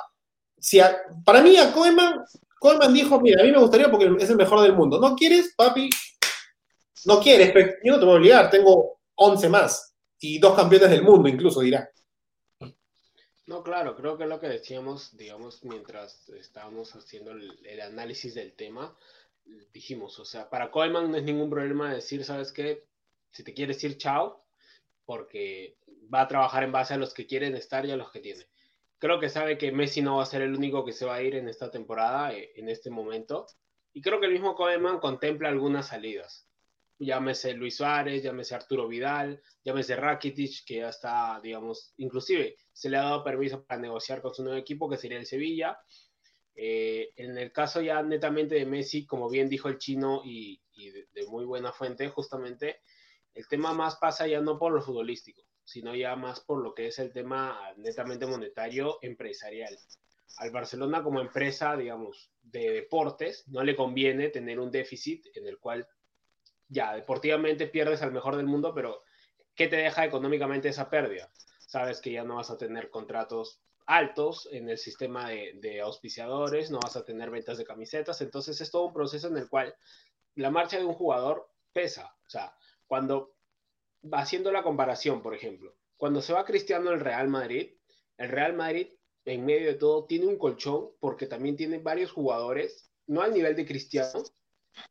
si 0.57 0.79
para 1.25 1.41
mí 1.41 1.57
a 1.57 1.73
Koeman, 1.73 2.23
Koeman 2.59 2.93
dijo, 2.93 3.19
mira, 3.19 3.41
a 3.41 3.45
mí 3.45 3.51
me 3.51 3.59
gustaría 3.59 3.91
porque 3.91 4.09
es 4.19 4.29
el 4.29 4.37
mejor 4.37 4.61
del 4.61 4.73
mundo. 4.73 4.99
¿No 4.99 5.15
quieres, 5.15 5.53
papi? 5.57 5.89
No 7.05 7.19
quieres, 7.19 7.51
pero 7.51 7.73
yo 7.83 7.93
no 7.93 7.99
te 7.99 8.05
voy 8.05 8.13
a 8.13 8.17
obligar, 8.17 8.49
tengo 8.49 8.99
11 9.15 9.49
más 9.49 9.93
y 10.21 10.39
dos 10.39 10.55
campeones 10.55 10.89
del 10.89 11.03
mundo 11.03 11.27
incluso, 11.27 11.59
dirá. 11.59 11.89
No, 13.45 13.61
claro, 13.61 13.95
creo 13.95 14.17
que 14.17 14.25
lo 14.25 14.39
que 14.39 14.47
decíamos, 14.47 15.17
digamos, 15.17 15.63
mientras 15.63 16.29
estábamos 16.29 16.95
haciendo 16.95 17.31
el 17.31 17.81
análisis 17.81 18.33
del 18.35 18.53
tema, 18.53 18.95
dijimos, 19.73 20.19
o 20.19 20.25
sea, 20.25 20.49
para 20.49 20.71
Koeman 20.71 21.11
no 21.11 21.17
es 21.17 21.23
ningún 21.23 21.49
problema 21.49 21.93
decir, 21.93 22.23
¿sabes 22.23 22.51
qué? 22.51 22.85
Si 23.31 23.43
te 23.43 23.53
quieres 23.53 23.83
ir, 23.83 23.97
chao, 23.97 24.45
porque 25.05 25.77
va 26.13 26.21
a 26.21 26.27
trabajar 26.27 26.63
en 26.63 26.71
base 26.71 26.93
a 26.93 26.97
los 26.97 27.13
que 27.13 27.25
quieren 27.25 27.55
estar 27.55 27.85
y 27.85 27.91
a 27.91 27.97
los 27.97 28.11
que 28.11 28.19
tiene. 28.19 28.47
Creo 28.99 29.19
que 29.19 29.29
sabe 29.29 29.57
que 29.57 29.71
Messi 29.71 30.01
no 30.01 30.17
va 30.17 30.23
a 30.23 30.27
ser 30.27 30.41
el 30.41 30.55
único 30.55 30.85
que 30.85 30.93
se 30.93 31.05
va 31.05 31.15
a 31.15 31.21
ir 31.21 31.35
en 31.35 31.49
esta 31.49 31.69
temporada, 31.69 32.33
eh, 32.33 32.53
en 32.55 32.69
este 32.69 32.89
momento. 32.89 33.47
Y 33.91 34.01
creo 34.01 34.19
que 34.19 34.27
el 34.27 34.33
mismo 34.33 34.55
Koeman 34.55 34.99
contempla 34.99 35.49
algunas 35.49 35.87
salidas. 35.87 36.47
Llámese 37.05 37.53
Luis 37.53 37.77
Suárez, 37.77 38.23
llámese 38.23 38.55
Arturo 38.55 38.87
Vidal, 38.87 39.41
llámese 39.63 39.95
Rakitic, 39.95 40.65
que 40.65 40.77
ya 40.77 40.89
está, 40.89 41.39
digamos, 41.41 41.93
inclusive 41.97 42.57
se 42.71 42.89
le 42.89 42.97
ha 42.97 43.03
dado 43.03 43.23
permiso 43.23 43.63
para 43.63 43.81
negociar 43.81 44.21
con 44.21 44.33
su 44.33 44.43
nuevo 44.43 44.57
equipo, 44.57 44.89
que 44.89 44.97
sería 44.97 45.17
el 45.17 45.25
Sevilla. 45.25 45.77
Eh, 46.55 47.09
en 47.15 47.37
el 47.37 47.51
caso 47.51 47.81
ya 47.81 48.03
netamente 48.03 48.55
de 48.55 48.65
Messi, 48.65 49.05
como 49.05 49.29
bien 49.29 49.49
dijo 49.49 49.69
el 49.69 49.77
chino 49.77 50.21
y, 50.23 50.61
de, 51.13 51.25
muy 51.27 51.45
buena 51.45 51.71
fuente, 51.71 52.09
justamente, 52.09 52.81
el 53.33 53.47
tema 53.47 53.73
más 53.73 53.95
pasa 53.95 54.27
ya 54.27 54.41
no 54.41 54.59
por 54.59 54.73
lo 54.73 54.81
futbolístico, 54.81 55.43
sino 55.63 55.95
ya 55.95 56.15
más 56.15 56.41
por 56.41 56.61
lo 56.63 56.73
que 56.73 56.87
es 56.87 56.99
el 56.99 57.11
tema 57.11 57.57
netamente 57.77 58.25
monetario, 58.25 58.99
empresarial. 59.01 59.77
Al 60.37 60.51
Barcelona 60.51 61.03
como 61.03 61.21
empresa, 61.21 61.75
digamos, 61.75 62.31
de 62.41 62.71
deportes, 62.71 63.47
no 63.47 63.63
le 63.63 63.75
conviene 63.75 64.29
tener 64.29 64.59
un 64.59 64.71
déficit 64.71 65.25
en 65.35 65.47
el 65.47 65.59
cual 65.59 65.87
ya 66.67 66.93
deportivamente 66.93 67.67
pierdes 67.67 68.01
al 68.01 68.11
mejor 68.11 68.35
del 68.35 68.45
mundo, 68.45 68.73
pero 68.73 69.03
¿qué 69.55 69.67
te 69.67 69.77
deja 69.77 70.05
económicamente 70.05 70.69
esa 70.69 70.89
pérdida? 70.89 71.31
Sabes 71.59 72.01
que 72.01 72.11
ya 72.11 72.23
no 72.23 72.35
vas 72.35 72.49
a 72.49 72.57
tener 72.57 72.89
contratos 72.89 73.61
altos 73.85 74.47
en 74.51 74.69
el 74.69 74.77
sistema 74.77 75.29
de, 75.29 75.81
auspiciadores, 75.81 76.71
no 76.71 76.79
vas 76.81 76.95
a 76.95 77.03
tener 77.03 77.29
ventas 77.29 77.57
de 77.57 77.65
camisetas, 77.65 78.21
entonces 78.21 78.59
es 78.61 78.71
todo 78.71 78.85
un 78.85 78.93
proceso 78.93 79.27
en 79.27 79.37
el 79.37 79.49
cual 79.49 79.75
la 80.35 80.51
marcha 80.51 80.77
de 80.77 80.85
un 80.85 80.93
jugador 80.93 81.49
pesa. 81.73 82.15
O 82.25 82.29
sea, 82.29 82.55
cuando 82.87 83.35
haciendo 84.11 84.51
la 84.51 84.63
comparación, 84.63 85.21
por 85.21 85.33
ejemplo, 85.33 85.75
cuando 85.97 86.21
se 86.21 86.33
va 86.33 86.45
Cristiano 86.45 86.89
al 86.89 86.99
Real 86.99 87.27
Madrid, 87.27 87.71
el 88.17 88.29
Real 88.29 88.53
Madrid 88.53 88.87
en 89.25 89.45
medio 89.45 89.67
de 89.67 89.75
todo 89.75 90.05
tiene 90.05 90.27
un 90.27 90.37
colchón 90.37 90.89
porque 90.99 91.27
también 91.27 91.55
tiene 91.55 91.79
varios 91.79 92.11
jugadores, 92.11 92.91
no 93.07 93.21
al 93.21 93.33
nivel 93.33 93.55
de 93.55 93.65
Cristiano, 93.65 94.23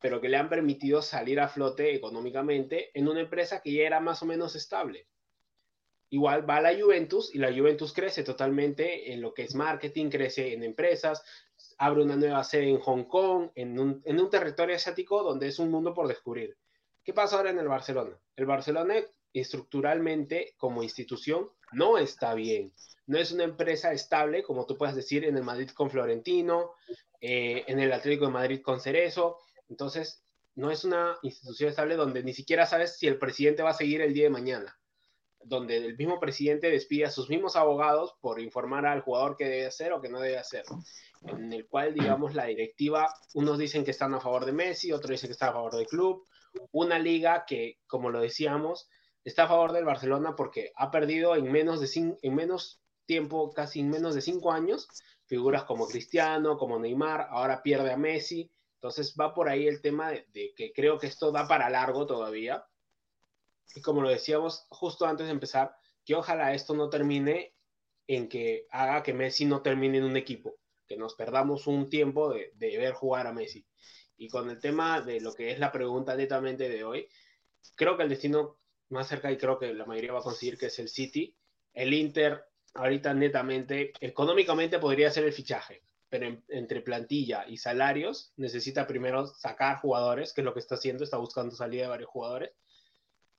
pero 0.00 0.20
que 0.20 0.28
le 0.28 0.36
han 0.36 0.48
permitido 0.48 1.02
salir 1.02 1.40
a 1.40 1.48
flote 1.48 1.94
económicamente 1.94 2.90
en 2.94 3.08
una 3.08 3.20
empresa 3.20 3.60
que 3.60 3.72
ya 3.72 3.82
era 3.82 4.00
más 4.00 4.22
o 4.22 4.26
menos 4.26 4.54
estable. 4.56 5.06
igual 6.10 6.48
va 6.48 6.60
la 6.60 6.78
Juventus 6.78 7.34
y 7.34 7.38
la 7.38 7.52
Juventus 7.52 7.92
crece 7.92 8.22
totalmente 8.22 9.12
en 9.12 9.22
lo 9.22 9.32
que 9.32 9.44
es 9.44 9.54
marketing, 9.54 10.10
crece 10.10 10.52
en 10.52 10.62
empresas, 10.62 11.24
abre 11.78 12.02
una 12.02 12.16
nueva 12.16 12.44
sede 12.44 12.68
en 12.68 12.80
Hong 12.80 13.04
Kong, 13.04 13.50
en 13.54 13.78
un, 13.78 14.02
en 14.04 14.20
un 14.20 14.28
territorio 14.28 14.76
asiático 14.76 15.22
donde 15.22 15.48
es 15.48 15.58
un 15.58 15.70
mundo 15.70 15.94
por 15.94 16.06
descubrir. 16.06 16.56
¿Qué 17.02 17.12
pasa 17.12 17.36
ahora 17.36 17.50
en 17.50 17.58
el 17.58 17.68
Barcelona? 17.68 18.16
El 18.36 18.46
Barcelona 18.46 18.94
estructuralmente 19.32 20.54
como 20.56 20.82
institución 20.82 21.50
no 21.72 21.98
está 21.98 22.34
bien. 22.34 22.72
No 23.06 23.18
es 23.18 23.32
una 23.32 23.44
empresa 23.44 23.92
estable, 23.92 24.42
como 24.42 24.66
tú 24.66 24.76
puedes 24.76 24.94
decir, 24.94 25.24
en 25.24 25.36
el 25.36 25.42
Madrid 25.42 25.70
con 25.70 25.90
Florentino, 25.90 26.72
eh, 27.20 27.64
en 27.66 27.80
el 27.80 27.92
Atlético 27.92 28.26
de 28.26 28.32
Madrid 28.32 28.60
con 28.62 28.80
Cerezo. 28.80 29.38
Entonces, 29.72 30.22
no 30.54 30.70
es 30.70 30.84
una 30.84 31.16
institución 31.22 31.70
estable 31.70 31.96
donde 31.96 32.22
ni 32.22 32.34
siquiera 32.34 32.66
sabes 32.66 32.98
si 32.98 33.06
el 33.06 33.18
presidente 33.18 33.62
va 33.62 33.70
a 33.70 33.74
seguir 33.74 34.02
el 34.02 34.12
día 34.12 34.24
de 34.24 34.30
mañana. 34.30 34.78
Donde 35.44 35.78
el 35.78 35.96
mismo 35.96 36.20
presidente 36.20 36.70
despide 36.70 37.06
a 37.06 37.10
sus 37.10 37.30
mismos 37.30 37.56
abogados 37.56 38.14
por 38.20 38.38
informar 38.38 38.84
al 38.84 39.00
jugador 39.00 39.34
qué 39.36 39.44
debe 39.44 39.66
hacer 39.66 39.94
o 39.94 40.02
qué 40.02 40.10
no 40.10 40.20
debe 40.20 40.36
hacer. 40.36 40.64
En 41.26 41.54
el 41.54 41.66
cual, 41.66 41.94
digamos, 41.94 42.34
la 42.34 42.44
directiva, 42.44 43.12
unos 43.32 43.58
dicen 43.58 43.82
que 43.82 43.92
están 43.92 44.12
a 44.12 44.20
favor 44.20 44.44
de 44.44 44.52
Messi, 44.52 44.92
otros 44.92 45.12
dicen 45.12 45.28
que 45.28 45.32
están 45.32 45.48
a 45.48 45.54
favor 45.54 45.74
del 45.74 45.86
club. 45.86 46.22
Una 46.70 46.98
liga 46.98 47.46
que, 47.46 47.78
como 47.86 48.10
lo 48.10 48.20
decíamos, 48.20 48.90
está 49.24 49.44
a 49.44 49.48
favor 49.48 49.72
del 49.72 49.86
Barcelona 49.86 50.36
porque 50.36 50.70
ha 50.76 50.90
perdido 50.90 51.34
en 51.34 51.50
menos, 51.50 51.80
de 51.80 52.16
en 52.20 52.34
menos 52.34 52.82
tiempo, 53.06 53.52
casi 53.54 53.80
en 53.80 53.88
menos 53.88 54.14
de 54.14 54.20
cinco 54.20 54.52
años, 54.52 54.86
figuras 55.24 55.64
como 55.64 55.88
Cristiano, 55.88 56.58
como 56.58 56.78
Neymar, 56.78 57.28
ahora 57.30 57.62
pierde 57.62 57.90
a 57.90 57.96
Messi. 57.96 58.50
Entonces 58.82 59.14
va 59.14 59.32
por 59.32 59.48
ahí 59.48 59.68
el 59.68 59.80
tema 59.80 60.10
de, 60.10 60.52
que 60.56 60.72
creo 60.72 60.98
que 60.98 61.06
esto 61.06 61.30
da 61.30 61.46
para 61.46 61.70
largo 61.70 62.04
todavía. 62.04 62.66
Y 63.76 63.80
como 63.80 64.02
lo 64.02 64.08
decíamos 64.08 64.66
justo 64.70 65.06
antes 65.06 65.26
de 65.26 65.32
empezar, 65.32 65.76
que 66.04 66.16
ojalá 66.16 66.52
esto 66.52 66.74
no 66.74 66.90
termine 66.90 67.54
en 68.08 68.28
que 68.28 68.66
haga 68.70 69.04
que 69.04 69.14
Messi 69.14 69.44
no 69.44 69.62
termine 69.62 69.98
en 69.98 70.04
un 70.04 70.16
equipo, 70.16 70.56
que 70.88 70.96
nos 70.96 71.14
perdamos 71.14 71.68
un 71.68 71.88
tiempo 71.88 72.32
de, 72.32 72.50
de 72.56 72.76
ver 72.76 72.92
jugar 72.94 73.28
a 73.28 73.32
Messi. 73.32 73.64
Y 74.16 74.28
con 74.28 74.50
el 74.50 74.58
tema 74.58 75.00
de 75.00 75.20
lo 75.20 75.32
que 75.32 75.52
es 75.52 75.60
la 75.60 75.70
pregunta 75.70 76.16
netamente 76.16 76.68
de 76.68 76.82
hoy, 76.82 77.08
creo 77.76 77.96
que 77.96 78.02
el 78.02 78.08
destino 78.08 78.58
más 78.88 79.06
cerca 79.06 79.30
y 79.30 79.38
creo 79.38 79.60
que 79.60 79.72
la 79.72 79.86
mayoría 79.86 80.12
va 80.12 80.18
a 80.18 80.24
conseguir 80.24 80.58
que 80.58 80.66
es 80.66 80.78
el 80.80 80.88
City. 80.88 81.36
El 81.72 81.94
Inter 81.94 82.46
ahorita 82.74 83.14
netamente, 83.14 83.92
económicamente 84.00 84.80
podría 84.80 85.12
ser 85.12 85.22
el 85.22 85.32
fichaje, 85.32 85.84
pero 86.12 86.42
entre 86.48 86.82
plantilla 86.82 87.46
y 87.48 87.56
salarios 87.56 88.34
necesita 88.36 88.86
primero 88.86 89.26
sacar 89.26 89.78
jugadores, 89.78 90.34
que 90.34 90.42
es 90.42 90.44
lo 90.44 90.52
que 90.52 90.60
está 90.60 90.74
haciendo, 90.74 91.04
está 91.04 91.16
buscando 91.16 91.56
salida 91.56 91.84
de 91.84 91.88
varios 91.88 92.10
jugadores. 92.10 92.50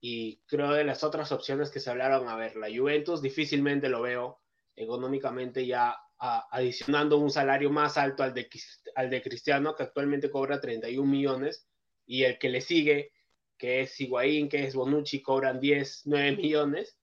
Y 0.02 0.38
creo 0.48 0.74
de 0.74 0.84
las 0.84 1.04
otras 1.04 1.32
opciones 1.32 1.70
que 1.70 1.80
se 1.80 1.92
hablaron, 1.92 2.28
a 2.28 2.36
ver, 2.36 2.56
la 2.56 2.76
Juventus 2.76 3.22
difícilmente 3.22 3.90
lo 3.90 4.02
veo 4.02 4.42
económicamente 4.76 5.68
ya 5.68 5.96
adicionando 6.18 7.20
un 7.20 7.30
salario 7.30 7.70
más 7.70 7.96
alto 7.96 8.24
al 8.24 8.34
de, 8.34 8.50
al 8.96 9.12
de 9.12 9.22
Cristiano, 9.22 9.76
que 9.76 9.84
actualmente 9.84 10.32
cobra 10.32 10.60
31 10.60 11.08
millones, 11.08 11.68
y 12.08 12.24
el 12.24 12.40
que 12.40 12.50
le 12.50 12.62
sigue 12.62 13.12
que 13.56 13.82
es 13.82 14.02
Higuaín, 14.02 14.50
que 14.50 14.64
es 14.64 14.74
Bonucci, 14.74 15.22
cobran 15.22 15.60
10, 15.60 16.08
9 16.08 16.38
millones. 16.38 16.98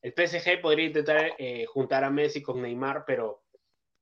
El 0.00 0.14
PSG 0.14 0.62
podría 0.62 0.86
intentar 0.86 1.34
eh, 1.36 1.66
juntar 1.66 2.04
a 2.04 2.10
Messi 2.10 2.40
con 2.40 2.62
Neymar, 2.62 3.04
pero 3.06 3.39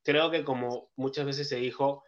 creo 0.05 0.31
que 0.31 0.45
como 0.45 0.90
muchas 0.97 1.26
veces 1.26 1.49
se 1.49 1.57
dijo, 1.57 2.05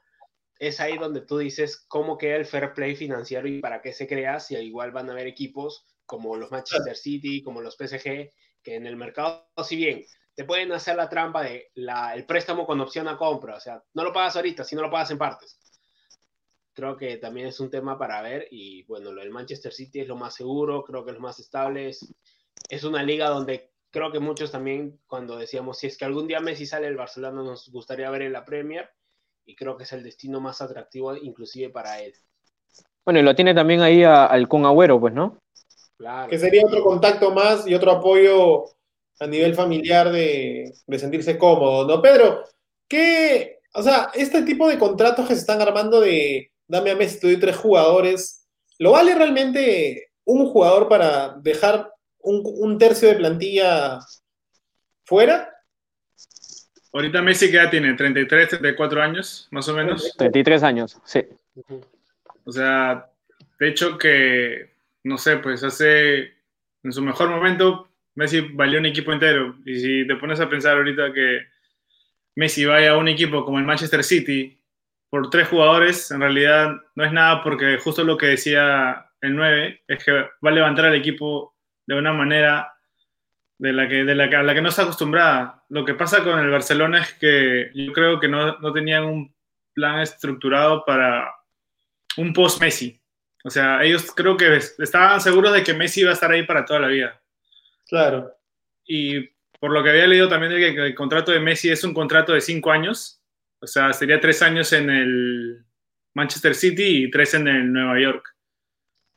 es 0.58 0.80
ahí 0.80 0.98
donde 0.98 1.22
tú 1.22 1.38
dices 1.38 1.84
cómo 1.88 2.18
queda 2.18 2.36
el 2.36 2.46
fair 2.46 2.74
play 2.74 2.94
financiero 2.94 3.48
y 3.48 3.60
para 3.60 3.80
qué 3.80 3.92
se 3.92 4.06
crea, 4.06 4.40
si 4.40 4.56
igual 4.56 4.90
van 4.90 5.08
a 5.08 5.12
haber 5.12 5.26
equipos 5.26 5.86
como 6.04 6.36
los 6.36 6.50
Manchester 6.50 6.96
City, 6.96 7.42
como 7.42 7.60
los 7.60 7.76
PSG, 7.76 8.30
que 8.62 8.74
en 8.74 8.86
el 8.86 8.96
mercado, 8.96 9.48
si 9.64 9.76
bien 9.76 10.04
te 10.34 10.44
pueden 10.44 10.72
hacer 10.72 10.96
la 10.96 11.08
trampa 11.08 11.42
de 11.42 11.70
la, 11.74 12.14
el 12.14 12.26
préstamo 12.26 12.66
con 12.66 12.80
opción 12.80 13.08
a 13.08 13.16
compra, 13.16 13.56
o 13.56 13.60
sea, 13.60 13.82
no 13.94 14.04
lo 14.04 14.12
pagas 14.12 14.36
ahorita, 14.36 14.64
si 14.64 14.74
no 14.74 14.82
lo 14.82 14.90
pagas 14.90 15.10
en 15.10 15.18
partes. 15.18 15.58
Creo 16.72 16.96
que 16.96 17.16
también 17.18 17.48
es 17.48 17.60
un 17.60 17.70
tema 17.70 17.98
para 17.98 18.22
ver 18.22 18.48
y 18.50 18.84
bueno, 18.84 19.12
lo 19.12 19.20
del 19.20 19.30
Manchester 19.30 19.72
City 19.72 20.00
es 20.00 20.08
lo 20.08 20.16
más 20.16 20.34
seguro, 20.34 20.82
creo 20.82 21.04
que 21.04 21.10
es 21.10 21.16
lo 21.16 21.22
más 21.22 21.38
estable, 21.38 21.88
es, 21.88 22.84
una 22.84 23.02
liga 23.02 23.28
donde 23.28 23.69
creo 23.90 24.12
que 24.12 24.20
muchos 24.20 24.50
también 24.50 24.98
cuando 25.06 25.36
decíamos 25.36 25.78
si 25.78 25.86
es 25.86 25.96
que 25.96 26.04
algún 26.04 26.26
día 26.26 26.40
Messi 26.40 26.66
sale 26.66 26.86
el 26.86 26.96
Barcelona 26.96 27.42
nos 27.42 27.70
gustaría 27.70 28.10
ver 28.10 28.22
en 28.22 28.32
la 28.32 28.44
Premier 28.44 28.88
y 29.44 29.56
creo 29.56 29.76
que 29.76 29.84
es 29.84 29.92
el 29.92 30.02
destino 30.02 30.40
más 30.40 30.60
atractivo 30.60 31.16
inclusive 31.16 31.70
para 31.70 32.00
él. 32.00 32.14
Bueno, 33.04 33.20
y 33.20 33.22
lo 33.22 33.34
tiene 33.34 33.54
también 33.54 33.80
ahí 33.80 34.04
al 34.04 34.46
Con 34.46 34.64
Agüero, 34.64 35.00
pues, 35.00 35.14
¿no? 35.14 35.38
Claro. 35.96 36.30
Que 36.30 36.38
sería 36.38 36.62
otro 36.64 36.82
contacto 36.82 37.32
más 37.32 37.66
y 37.66 37.74
otro 37.74 37.90
apoyo 37.90 38.64
a 39.18 39.26
nivel 39.26 39.54
familiar 39.54 40.10
de, 40.12 40.72
de 40.86 40.98
sentirse 40.98 41.36
cómodo, 41.36 41.86
¿no? 41.86 42.00
Pedro, 42.00 42.44
¿qué, 42.88 43.60
o 43.74 43.82
sea, 43.82 44.10
este 44.14 44.42
tipo 44.42 44.68
de 44.68 44.78
contratos 44.78 45.26
que 45.26 45.34
se 45.34 45.40
están 45.40 45.60
armando 45.60 46.00
de 46.00 46.50
dame 46.70 46.92
a 46.92 46.96
Messi, 46.96 47.18
te 47.18 47.26
doy 47.26 47.40
tres 47.40 47.56
jugadores. 47.56 48.46
¿Lo 48.78 48.92
vale 48.92 49.14
realmente 49.14 50.10
un 50.24 50.46
jugador 50.46 50.88
para 50.88 51.36
dejar 51.42 51.92
un, 52.22 52.78
tercio 52.78 53.08
de 53.08 53.16
plantilla 53.16 53.98
fuera? 55.04 55.50
Ahorita 56.92 57.22
Messi 57.22 57.46
que 57.46 57.54
ya 57.54 57.70
tiene 57.70 57.94
33, 57.94 58.48
34 58.48 59.02
años, 59.02 59.48
más 59.50 59.68
o 59.68 59.74
menos. 59.74 60.14
33 60.16 60.62
años, 60.62 60.98
sí. 61.04 61.24
O 62.44 62.52
sea, 62.52 63.08
de 63.58 63.68
hecho 63.68 63.96
que, 63.96 64.72
no 65.04 65.18
sé, 65.18 65.36
pues 65.36 65.62
hace, 65.62 66.32
en 66.82 66.92
su 66.92 67.02
mejor 67.02 67.30
momento, 67.30 67.88
Messi 68.14 68.40
valió 68.40 68.80
un 68.80 68.86
equipo 68.86 69.12
entero. 69.12 69.56
Y 69.64 69.78
si 69.78 70.06
te 70.06 70.16
pones 70.16 70.40
a 70.40 70.48
pensar 70.48 70.76
ahorita 70.76 71.12
que 71.12 71.42
Messi 72.34 72.64
vaya 72.64 72.92
a 72.92 72.96
un 72.96 73.08
equipo 73.08 73.44
como 73.44 73.58
el 73.58 73.64
Manchester 73.64 74.02
City, 74.02 74.60
por 75.10 75.28
tres 75.28 75.48
jugadores, 75.48 76.10
en 76.12 76.20
realidad 76.20 76.76
no 76.94 77.04
es 77.04 77.12
nada 77.12 77.42
porque 77.42 77.78
justo 77.78 78.04
lo 78.04 78.16
que 78.16 78.26
decía 78.26 79.10
el 79.20 79.34
9 79.34 79.82
es 79.88 80.04
que 80.04 80.12
va 80.12 80.50
a 80.50 80.52
levantar 80.52 80.86
al 80.86 80.94
equipo 80.94 81.54
de 81.86 81.94
una 81.94 82.12
manera 82.12 82.72
de 83.58 83.72
la 83.72 83.88
que, 83.88 84.04
de 84.04 84.14
la 84.14 84.28
que, 84.28 84.36
a 84.36 84.42
la 84.42 84.54
que 84.54 84.62
no 84.62 84.68
está 84.68 84.82
acostumbrada. 84.82 85.64
Lo 85.68 85.84
que 85.84 85.94
pasa 85.94 86.24
con 86.24 86.38
el 86.38 86.50
Barcelona 86.50 87.02
es 87.02 87.14
que 87.14 87.70
yo 87.74 87.92
creo 87.92 88.18
que 88.18 88.28
no, 88.28 88.58
no 88.58 88.72
tenían 88.72 89.04
un 89.04 89.34
plan 89.74 90.00
estructurado 90.00 90.84
para 90.84 91.32
un 92.16 92.32
post-Messi. 92.32 93.00
O 93.44 93.50
sea, 93.50 93.82
ellos 93.82 94.12
creo 94.14 94.36
que 94.36 94.56
estaban 94.56 95.20
seguros 95.20 95.52
de 95.52 95.62
que 95.62 95.74
Messi 95.74 96.02
iba 96.02 96.10
a 96.10 96.14
estar 96.14 96.30
ahí 96.30 96.42
para 96.42 96.64
toda 96.64 96.80
la 96.80 96.88
vida. 96.88 97.20
Claro. 97.88 98.32
Y 98.86 99.20
por 99.58 99.70
lo 99.72 99.82
que 99.82 99.90
había 99.90 100.06
leído 100.06 100.28
también 100.28 100.52
que 100.52 100.86
el 100.86 100.94
contrato 100.94 101.32
de 101.32 101.40
Messi 101.40 101.70
es 101.70 101.84
un 101.84 101.94
contrato 101.94 102.32
de 102.32 102.40
cinco 102.40 102.70
años 102.70 103.20
o 103.60 103.66
sea, 103.66 103.92
sería 103.92 104.20
tres 104.20 104.40
años 104.42 104.72
en 104.72 104.88
el 104.88 105.64
Manchester 106.14 106.54
City 106.54 107.04
y 107.04 107.10
tres 107.10 107.34
en 107.34 107.46
el 107.46 107.72
Nueva 107.72 108.00
York. 108.00 108.34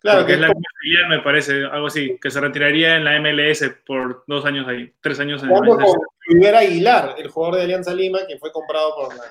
Claro, 0.04 0.26
que 0.26 0.34
es 0.34 0.40
la 0.40 0.50
misma 0.50 1.08
me 1.08 1.20
parece, 1.22 1.64
algo 1.64 1.88
así, 1.88 2.20
que 2.22 2.30
se 2.30 2.42
retiraría 2.42 2.98
en 2.98 3.06
la 3.06 3.16
MLS 3.22 3.74
por 3.86 4.26
dos 4.28 4.44
años 4.44 4.68
ahí, 4.68 4.94
tres 5.00 5.18
años 5.22 5.42
en 5.42 5.50
el 5.50 5.62
Manchester 5.62 5.96
City. 6.28 6.46
Aguilar, 6.46 7.16
el 7.18 7.30
jugador 7.30 7.56
de 7.56 7.62
Alianza 7.64 7.94
Lima, 7.94 8.20
que 8.28 8.38
fue 8.38 8.52
comprado 8.52 8.96
por 8.96 9.16
la... 9.16 9.24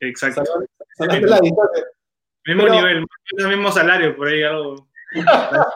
Exacto. 0.00 0.42
mismo 2.44 2.68
nivel, 2.68 3.06
el 3.38 3.48
mismo 3.48 3.72
salario, 3.72 4.14
por 4.14 4.28
ahí 4.28 4.42
algo. 4.42 4.86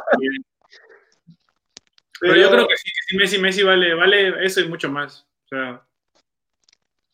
Pero, 2.21 2.37
yo 2.37 2.50
creo 2.50 2.69
que 2.69 2.76
sí, 2.76 2.90
que 2.90 3.02
sí, 3.09 3.16
Messi, 3.16 3.38
Messi 3.38 3.62
vale, 3.62 3.95
vale 3.95 4.45
eso 4.45 4.61
y 4.61 4.69
mucho 4.69 4.90
más. 4.90 5.26
O 5.45 5.49
sea, 5.49 5.83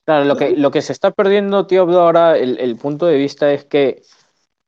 Claro, 0.05 0.25
lo 0.25 0.37
que, 0.37 0.57
lo 0.57 0.73
que 0.73 0.83
se 0.83 0.93
está 0.93 1.12
perdiendo, 1.12 1.67
tío, 1.69 1.83
ahora 1.83 2.37
el, 2.37 2.76
punto 2.76 3.07
de 3.07 3.17
vista 3.17 3.52
es 3.52 3.64
que 3.64 4.02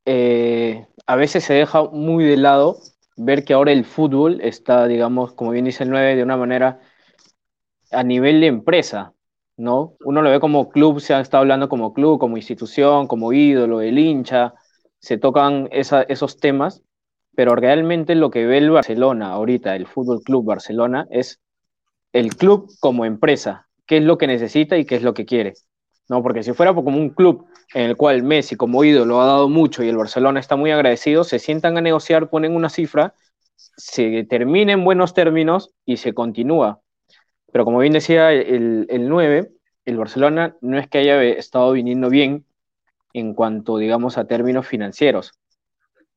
eh, 0.04 0.87
a 1.06 1.16
veces 1.16 1.44
se 1.44 1.54
deja 1.54 1.84
muy 1.84 2.25
de 2.25 2.37
lado 2.37 2.78
ver 3.16 3.44
que 3.44 3.54
ahora 3.54 3.73
el 3.73 3.84
fútbol 3.84 4.40
está, 4.40 4.87
digamos, 4.87 5.32
como 5.34 5.50
bien 5.50 5.64
dice 5.64 5.84
el 5.84 5.90
9, 5.90 6.16
de 6.16 6.23
una 6.23 6.37
manera 6.37 6.80
a 7.92 8.02
nivel 8.02 8.40
de 8.40 8.49
empresa, 8.49 9.14
¿no? 9.56 9.94
Uno 10.04 10.23
lo 10.23 10.30
ve 10.30 10.40
como 10.40 10.68
club, 10.68 11.00
se 11.00 11.14
ha 11.14 11.20
estado 11.20 11.42
hablando 11.42 11.68
como 11.68 11.92
club, 11.92 12.18
como 12.18 12.37
institución, 12.37 13.06
como 13.06 13.32
ídolo, 13.32 13.80
el 13.80 13.99
hincha, 13.99 14.54
se 14.99 15.18
tocan 15.18 15.68
esos 15.70 16.38
temas, 16.38 16.82
pero 17.37 17.54
realmente 17.54 18.14
lo 18.14 18.30
que 18.30 18.46
ve 18.46 18.58
el 18.58 18.70
Barcelona 18.70 19.32
ahorita, 19.32 19.76
el 19.76 19.87
Fútbol 19.87 20.23
Club 20.23 20.44
Barcelona, 20.46 21.06
es 21.11 21.40
el 22.12 22.37
club 22.37 22.70
como 22.80 23.04
empresa, 23.04 23.68
qué 23.87 23.99
es 23.99 24.04
lo 24.04 24.18
que 24.18 24.26
necesita 24.26 24.78
y 24.78 24.87
qué 24.87 24.96
es 24.96 25.02
lo 25.02 25.14
que 25.14 25.26
quiere. 25.26 25.54
¿No? 26.08 26.23
Porque 26.23 26.42
si 26.42 26.52
fuera 26.52 26.75
como 26.75 26.99
un 26.99 27.11
club 27.11 27.46
en 27.75 27.90
el 27.90 27.96
cual 27.96 28.23
Messi 28.23 28.56
como 28.56 28.84
ídolo 28.84 29.20
ha 29.20 29.26
dado 29.26 29.49
mucho 29.49 29.82
y 29.82 29.88
el 29.88 29.96
Barcelona 29.96 30.40
está 30.40 30.56
muy 30.56 30.70
agradecido, 30.70 31.25
se 31.25 31.38
sientan 31.38 31.76
a 31.76 31.80
negociar, 31.80 32.30
ponen 32.30 32.54
una 32.54 32.68
cifra, 32.68 33.14
se 33.56 34.25
termina 34.25 34.73
en 34.73 34.84
buenos 34.84 35.14
términos 35.14 35.73
y 35.84 35.96
se 35.96 36.12
continúa. 36.14 36.80
Pero 37.52 37.64
como 37.64 37.78
bien 37.78 37.92
decía 37.92 38.32
el, 38.32 38.87
el 38.88 39.08
9, 39.08 39.52
el 39.84 39.96
Barcelona 39.96 40.56
no 40.61 40.78
es 40.78 40.88
que 40.88 40.99
haya 40.99 41.23
estado 41.23 41.73
viniendo 41.73 42.11
bien 42.11 42.44
en 43.12 43.34
cuanto, 43.34 43.78
digamos, 43.78 44.18
a 44.18 44.26
términos 44.26 44.66
financieros. 44.66 45.32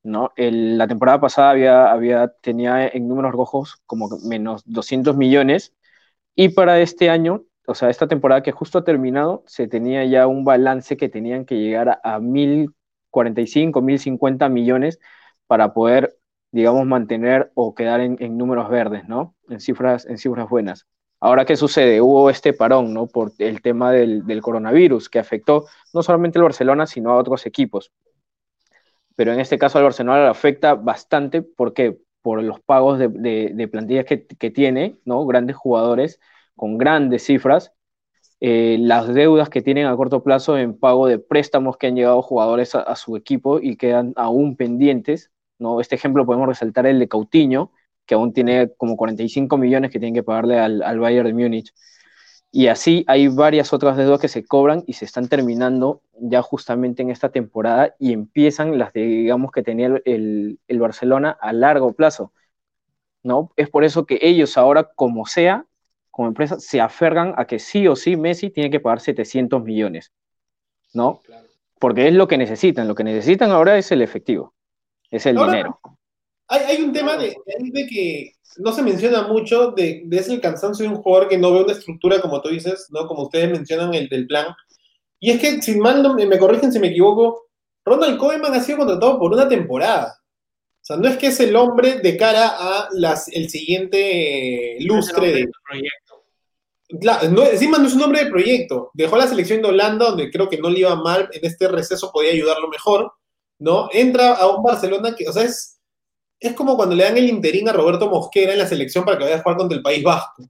¿no? 0.03 0.32
la 0.38 0.88
temporada 0.88 1.20
pasada 1.20 1.50
había, 1.51 1.91
había, 1.91 2.29
tenía 2.41 2.88
en 2.88 3.08
números 3.08 3.34
rojos 3.34 3.82
como 3.86 4.08
menos 4.24 4.63
200 4.65 5.17
millones 5.17 5.74
Y 6.36 6.50
para 6.50 6.79
este 6.79 7.10
año, 7.10 7.44
o 7.67 7.75
sea, 7.75 7.89
esta 7.89 8.07
temporada 8.07 8.41
que 8.41 8.53
justo 8.53 8.79
ha 8.79 8.83
terminado, 8.86 9.43
se 9.45 9.67
tenía 9.67 10.05
ya 10.05 10.25
un 10.25 10.45
balance 10.45 10.95
que 10.95 11.09
tenían 11.09 11.45
que 11.45 11.59
llegar 11.59 11.89
a, 11.89 12.00
a 12.01 12.19
1.045, 12.19 13.81
1.050 13.81 14.50
millones 14.50 15.00
para 15.47 15.74
poder, 15.74 16.17
digamos, 16.51 16.86
mantener 16.86 17.51
o 17.55 17.75
quedar 17.75 18.00
en, 18.00 18.38
números 18.38 18.69
verdes, 18.69 19.07
¿no? 19.09 19.36
En 19.50 19.59
cifras, 19.59 20.05
en 20.05 20.17
cifras 20.17 20.50
buenas. 20.50 20.88
Ahora, 21.19 21.43
¿qué 21.43 21.57
sucede? 21.57 22.00
Hubo 22.00 22.29
este 22.29 22.53
parón, 22.53 22.93
¿no? 22.93 23.07
Por 23.07 23.33
el 23.38 23.62
tema 23.62 23.91
del, 23.91 24.41
coronavirus 24.41 25.09
que 25.09 25.19
afectó 25.19 25.65
no 25.93 26.03
solamente 26.03 26.39
al 26.39 26.43
Barcelona, 26.43 26.88
sino 26.88 27.12
a 27.12 27.17
otros 27.17 27.45
equipos. 27.45 27.91
Pero 29.17 29.33
en 29.33 29.41
este 29.41 29.57
caso 29.57 29.77
al 29.77 29.83
Barcelona 29.83 30.24
le 30.24 30.29
afecta 30.29 30.75
bastante, 30.75 31.41
¿por 31.41 31.74
qué? 31.74 31.97
Por 32.21 32.43
los 32.43 32.62
pagos 32.62 32.97
de, 32.97 33.09
de, 33.53 33.67
plantillas 33.67 34.05
que, 34.05 34.51
tiene, 34.51 34.95
¿no? 35.03 35.25
Grandes 35.25 35.57
jugadores 35.57 36.21
con 36.58 36.78
grandes 36.78 37.24
cifras, 37.26 37.72
eh, 38.42 38.78
las 38.80 39.14
deudas 39.14 39.50
que 39.50 39.62
tienen 39.62 39.88
a 39.88 39.96
corto 39.96 40.24
plazo 40.24 40.58
en 40.58 40.78
pago 40.78 41.08
de 41.08 41.20
préstamos 41.20 41.78
que 41.78 41.88
han 41.88 41.96
llegado 41.96 42.22
jugadores 42.22 42.76
a, 42.76 42.82
a, 42.82 42.96
su 42.98 43.16
equipo 43.16 43.60
y 43.62 43.78
quedan 43.78 44.14
aún 44.18 44.58
pendientes, 44.58 45.32
¿no? 45.60 45.80
Este 45.82 45.96
ejemplo 45.96 46.26
podemos 46.26 46.48
resaltar 46.50 46.86
el 46.86 47.00
de 47.00 47.08
Cautiño, 47.08 47.72
que 48.06 48.16
aún 48.16 48.34
tiene 48.34 48.72
como 48.78 48.98
45 48.98 49.58
millones 49.58 49.92
que 49.92 50.00
tienen 50.00 50.16
que 50.16 50.24
pagarle 50.24 50.60
al, 50.60 50.82
al 50.84 51.00
Bayern 51.00 51.28
de 51.28 51.34
Múnich. 51.34 51.74
Y 52.52 52.68
así 52.68 53.04
hay 53.08 53.28
varias 53.28 53.74
otras 53.74 53.98
deudas 53.98 54.20
que 54.22 54.30
se 54.30 54.46
cobran 54.46 54.84
y 54.88 54.94
se 54.94 55.06
están 55.06 55.28
terminando 55.28 56.02
ya 56.20 56.42
justamente 56.42 57.02
en 57.04 57.12
esta 57.12 57.30
temporada 57.30 57.96
y 58.00 58.14
empiezan 58.14 58.80
las 58.80 58.94
de, 58.94 59.02
digamos, 59.02 59.52
que 59.52 59.64
tenía 59.64 59.88
el, 60.06 60.60
el, 60.68 60.80
Barcelona 60.80 61.38
a 61.42 61.54
largo 61.54 61.94
plazo. 61.94 62.32
¿no? 63.24 63.52
Es 63.58 63.70
por 63.70 63.84
eso 63.84 64.06
que 64.06 64.20
ellos 64.22 64.58
ahora, 64.58 64.86
como 64.96 65.26
sea, 65.26 65.66
como 66.17 66.27
empresa, 66.27 66.59
se 66.59 66.81
aferran 66.81 67.33
a 67.38 67.45
que 67.45 67.59
sí 67.59 67.88
o 67.88 67.95
sí 67.95 68.17
Messi 68.17 68.50
tiene 68.50 68.69
que 68.69 68.81
pagar 68.81 69.00
700 69.00 69.63
millones. 69.63 70.12
¿no? 70.93 71.21
Claro. 71.25 71.47
Porque 71.79 72.07
es 72.07 72.13
lo 72.13 72.27
que 72.27 72.38
necesitan. 72.38 72.88
Lo 72.88 72.95
que 72.95 73.03
necesitan 73.03 73.51
ahora 73.51 73.77
es 73.77 73.91
el 73.91 74.01
efectivo, 74.01 74.53
es 75.12 75.25
el 75.25 75.38
ahora, 75.38 75.51
dinero. 75.51 75.79
Hay, 76.47 76.62
hay 76.62 76.81
un 76.81 76.91
tema 76.91 77.17
de, 77.17 77.38
de, 77.45 77.88
que 77.88 78.31
no 78.57 78.71
se 78.71 78.81
menciona 78.81 79.27
mucho 79.27 79.71
de, 79.71 80.03
de 80.05 80.17
ese 80.17 80.39
cansancio 80.41 80.83
de 80.83 80.95
un 80.95 81.01
jugador 81.01 81.29
que 81.29 81.38
no 81.38 81.53
ve 81.53 81.63
una 81.63 81.74
estructura, 81.74 82.19
como 82.21 82.41
tú 82.41 82.50
dices, 82.50 82.88
¿no? 82.89 83.05
Como 83.07 83.24
ustedes 83.24 83.51
mencionan 83.51 83.93
el 83.93 84.09
del 84.09 84.27
plan. 84.27 84.47
Y 85.19 85.31
es 85.31 85.39
que, 85.39 85.62
sin 85.62 85.79
mal, 85.79 86.01
no, 86.01 86.15
me 86.15 86.39
corrigen 86.39 86.71
si 86.71 86.79
me 86.79 86.88
equivoco, 86.88 87.47
Ronald 87.86 88.17
Koeman 88.17 88.53
ha 88.53 88.62
sido 88.62 88.79
contratado 88.79 89.19
por 89.19 89.33
una 89.33 89.47
temporada. 89.47 90.19
O 90.81 90.86
sea, 90.88 90.97
no 90.97 91.07
es 91.07 91.17
que 91.17 91.27
es 91.27 91.39
el 91.39 91.55
hombre 91.55 92.00
de 92.00 92.17
cara 92.17 92.55
a 92.57 92.88
las, 92.93 93.27
el 93.29 93.50
siguiente 93.50 94.77
lustre 94.79 95.33
de 95.33 95.50
proyecto. 95.67 96.07
Claro, 97.01 97.29
no, 97.29 97.46
encima 97.46 97.77
no 97.77 97.88
es 97.88 97.94
un 97.94 98.03
hombre 98.03 98.24
de 98.24 98.29
proyecto. 98.29 98.91
Dejó 98.94 99.17
la 99.17 99.27
selección 99.27 99.62
de 99.62 99.67
Holanda, 99.67 100.10
donde 100.10 100.32
creo 100.32 100.48
que 100.48 100.58
no 100.58 100.70
le 100.70 100.79
iba 100.79 100.96
mal, 100.96 101.29
en 101.32 101.46
este 101.46 101.67
receso 101.67 102.12
podía 102.12 102.32
ayudarlo 102.32 102.70
mejor, 102.70 103.12
¿no? 103.60 103.89
Entra 103.91 104.34
a 104.36 104.48
un 104.48 104.63
Barcelona 104.63 105.13
que, 105.15 105.27
o 105.27 105.34
sea, 105.34 105.44
es, 105.44 105.82
es 106.39 106.53
como 106.53 106.77
cuando 106.77 106.96
le 106.96 107.03
dan 107.03 107.17
el 107.17 107.29
interín 107.29 107.67
a 107.67 107.74
Roberto 107.74 108.10
Mosquera 108.10 108.53
en 108.53 108.60
la 108.60 108.67
selección 108.67 109.03
para 109.03 109.17
que 109.17 109.25
vaya 109.25 109.38
a 109.38 109.41
jugar 109.41 109.58
contra 109.58 109.77
el 109.77 109.84
País 109.84 110.03
Vasco. 110.03 110.44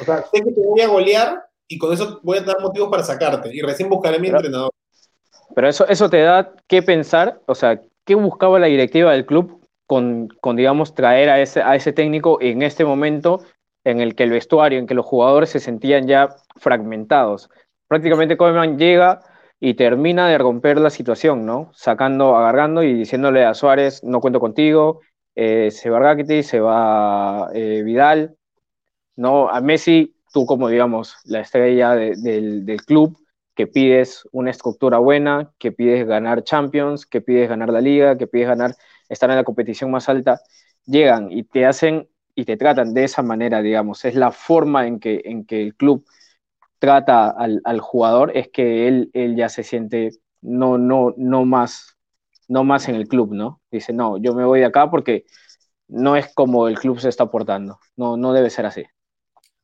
O 0.00 0.04
sea, 0.04 0.24
sé 0.32 0.42
que 0.42 0.52
te 0.52 0.60
voy 0.60 0.80
a 0.80 0.88
golear 0.88 1.42
y 1.68 1.76
con 1.76 1.92
eso 1.92 2.20
voy 2.22 2.38
a 2.38 2.42
dar 2.42 2.60
motivos 2.60 2.88
para 2.88 3.02
sacarte 3.02 3.54
y 3.54 3.60
recién 3.60 3.90
buscaré 3.90 4.16
a 4.16 4.20
mi 4.20 4.28
pero, 4.28 4.38
entrenador. 4.38 4.70
Pero 5.54 5.68
eso, 5.68 5.86
eso 5.86 6.08
te 6.08 6.22
da 6.22 6.54
que 6.66 6.82
pensar, 6.82 7.42
o 7.46 7.54
sea, 7.54 7.80
¿qué 8.06 8.14
buscaba 8.14 8.58
la 8.58 8.68
directiva 8.68 9.12
del 9.12 9.26
club 9.26 9.60
con, 9.86 10.28
con 10.40 10.56
digamos, 10.56 10.94
traer 10.94 11.30
a 11.30 11.40
ese, 11.40 11.62
a 11.62 11.74
ese 11.74 11.92
técnico 11.92 12.38
en 12.40 12.62
este 12.62 12.84
momento 12.84 13.40
en 13.90 14.00
el 14.00 14.14
que 14.14 14.24
el 14.24 14.30
vestuario, 14.30 14.78
en 14.78 14.86
que 14.86 14.94
los 14.94 15.06
jugadores 15.06 15.50
se 15.50 15.60
sentían 15.60 16.06
ya 16.06 16.28
fragmentados? 16.56 17.50
Prácticamente 17.86 18.36
Koeman 18.36 18.78
llega 18.78 19.20
y 19.60 19.74
termina 19.74 20.28
de 20.28 20.38
romper 20.38 20.78
la 20.78 20.90
situación, 20.90 21.46
¿no? 21.46 21.70
Sacando, 21.74 22.36
agarrando 22.36 22.82
y 22.82 22.92
diciéndole 22.92 23.44
a 23.44 23.54
Suárez, 23.54 24.04
no 24.04 24.20
cuento 24.20 24.40
contigo, 24.40 25.00
eh, 25.34 25.70
se 25.70 25.90
va 25.90 25.98
Rakitic, 26.00 26.42
se 26.42 26.60
va 26.60 27.48
eh, 27.54 27.82
Vidal, 27.84 28.36
¿no? 29.16 29.48
A 29.48 29.60
Messi, 29.60 30.14
tú 30.32 30.46
como, 30.46 30.68
digamos, 30.68 31.16
la 31.24 31.40
estrella 31.40 31.94
de, 31.94 32.14
de, 32.16 32.60
del 32.62 32.82
club, 32.82 33.16
que 33.54 33.66
pides 33.66 34.22
una 34.32 34.50
estructura 34.50 34.98
buena, 34.98 35.50
que 35.58 35.72
pides 35.72 36.06
ganar 36.06 36.44
Champions, 36.44 37.06
que 37.06 37.20
pides 37.20 37.48
ganar 37.48 37.70
la 37.70 37.80
liga, 37.80 38.16
que 38.16 38.28
pides 38.28 38.48
ganar, 38.48 38.76
estar 39.08 39.30
en 39.30 39.36
la 39.36 39.44
competición 39.44 39.90
más 39.90 40.08
alta, 40.08 40.40
llegan 40.84 41.32
y 41.32 41.42
te 41.42 41.66
hacen 41.66 42.08
y 42.38 42.44
te 42.44 42.56
tratan 42.56 42.94
de 42.94 43.02
esa 43.02 43.20
manera, 43.20 43.62
digamos, 43.62 44.04
es 44.04 44.14
la 44.14 44.30
forma 44.30 44.86
en 44.86 45.00
que, 45.00 45.22
en 45.24 45.44
que 45.44 45.60
el 45.60 45.74
club 45.74 46.06
trata 46.78 47.30
al, 47.30 47.60
al, 47.64 47.80
jugador 47.80 48.30
es 48.32 48.48
que 48.48 48.86
él, 48.86 49.10
él 49.12 49.34
ya 49.34 49.48
se 49.48 49.64
siente 49.64 50.10
no, 50.40 50.78
no, 50.78 51.14
no, 51.16 51.44
más, 51.44 51.96
no 52.46 52.62
más 52.62 52.88
en 52.88 52.94
el 52.94 53.08
club, 53.08 53.34
¿no? 53.34 53.60
Dice, 53.72 53.92
no, 53.92 54.18
yo 54.18 54.34
me 54.34 54.44
voy 54.44 54.60
de 54.60 54.66
acá 54.66 54.88
porque 54.88 55.24
no 55.88 56.14
es 56.14 56.32
como 56.32 56.68
el 56.68 56.78
club 56.78 57.00
se 57.00 57.08
está 57.08 57.28
portando, 57.28 57.80
no, 57.96 58.16
no 58.16 58.32
debe 58.32 58.50
ser 58.50 58.66
así. 58.66 58.84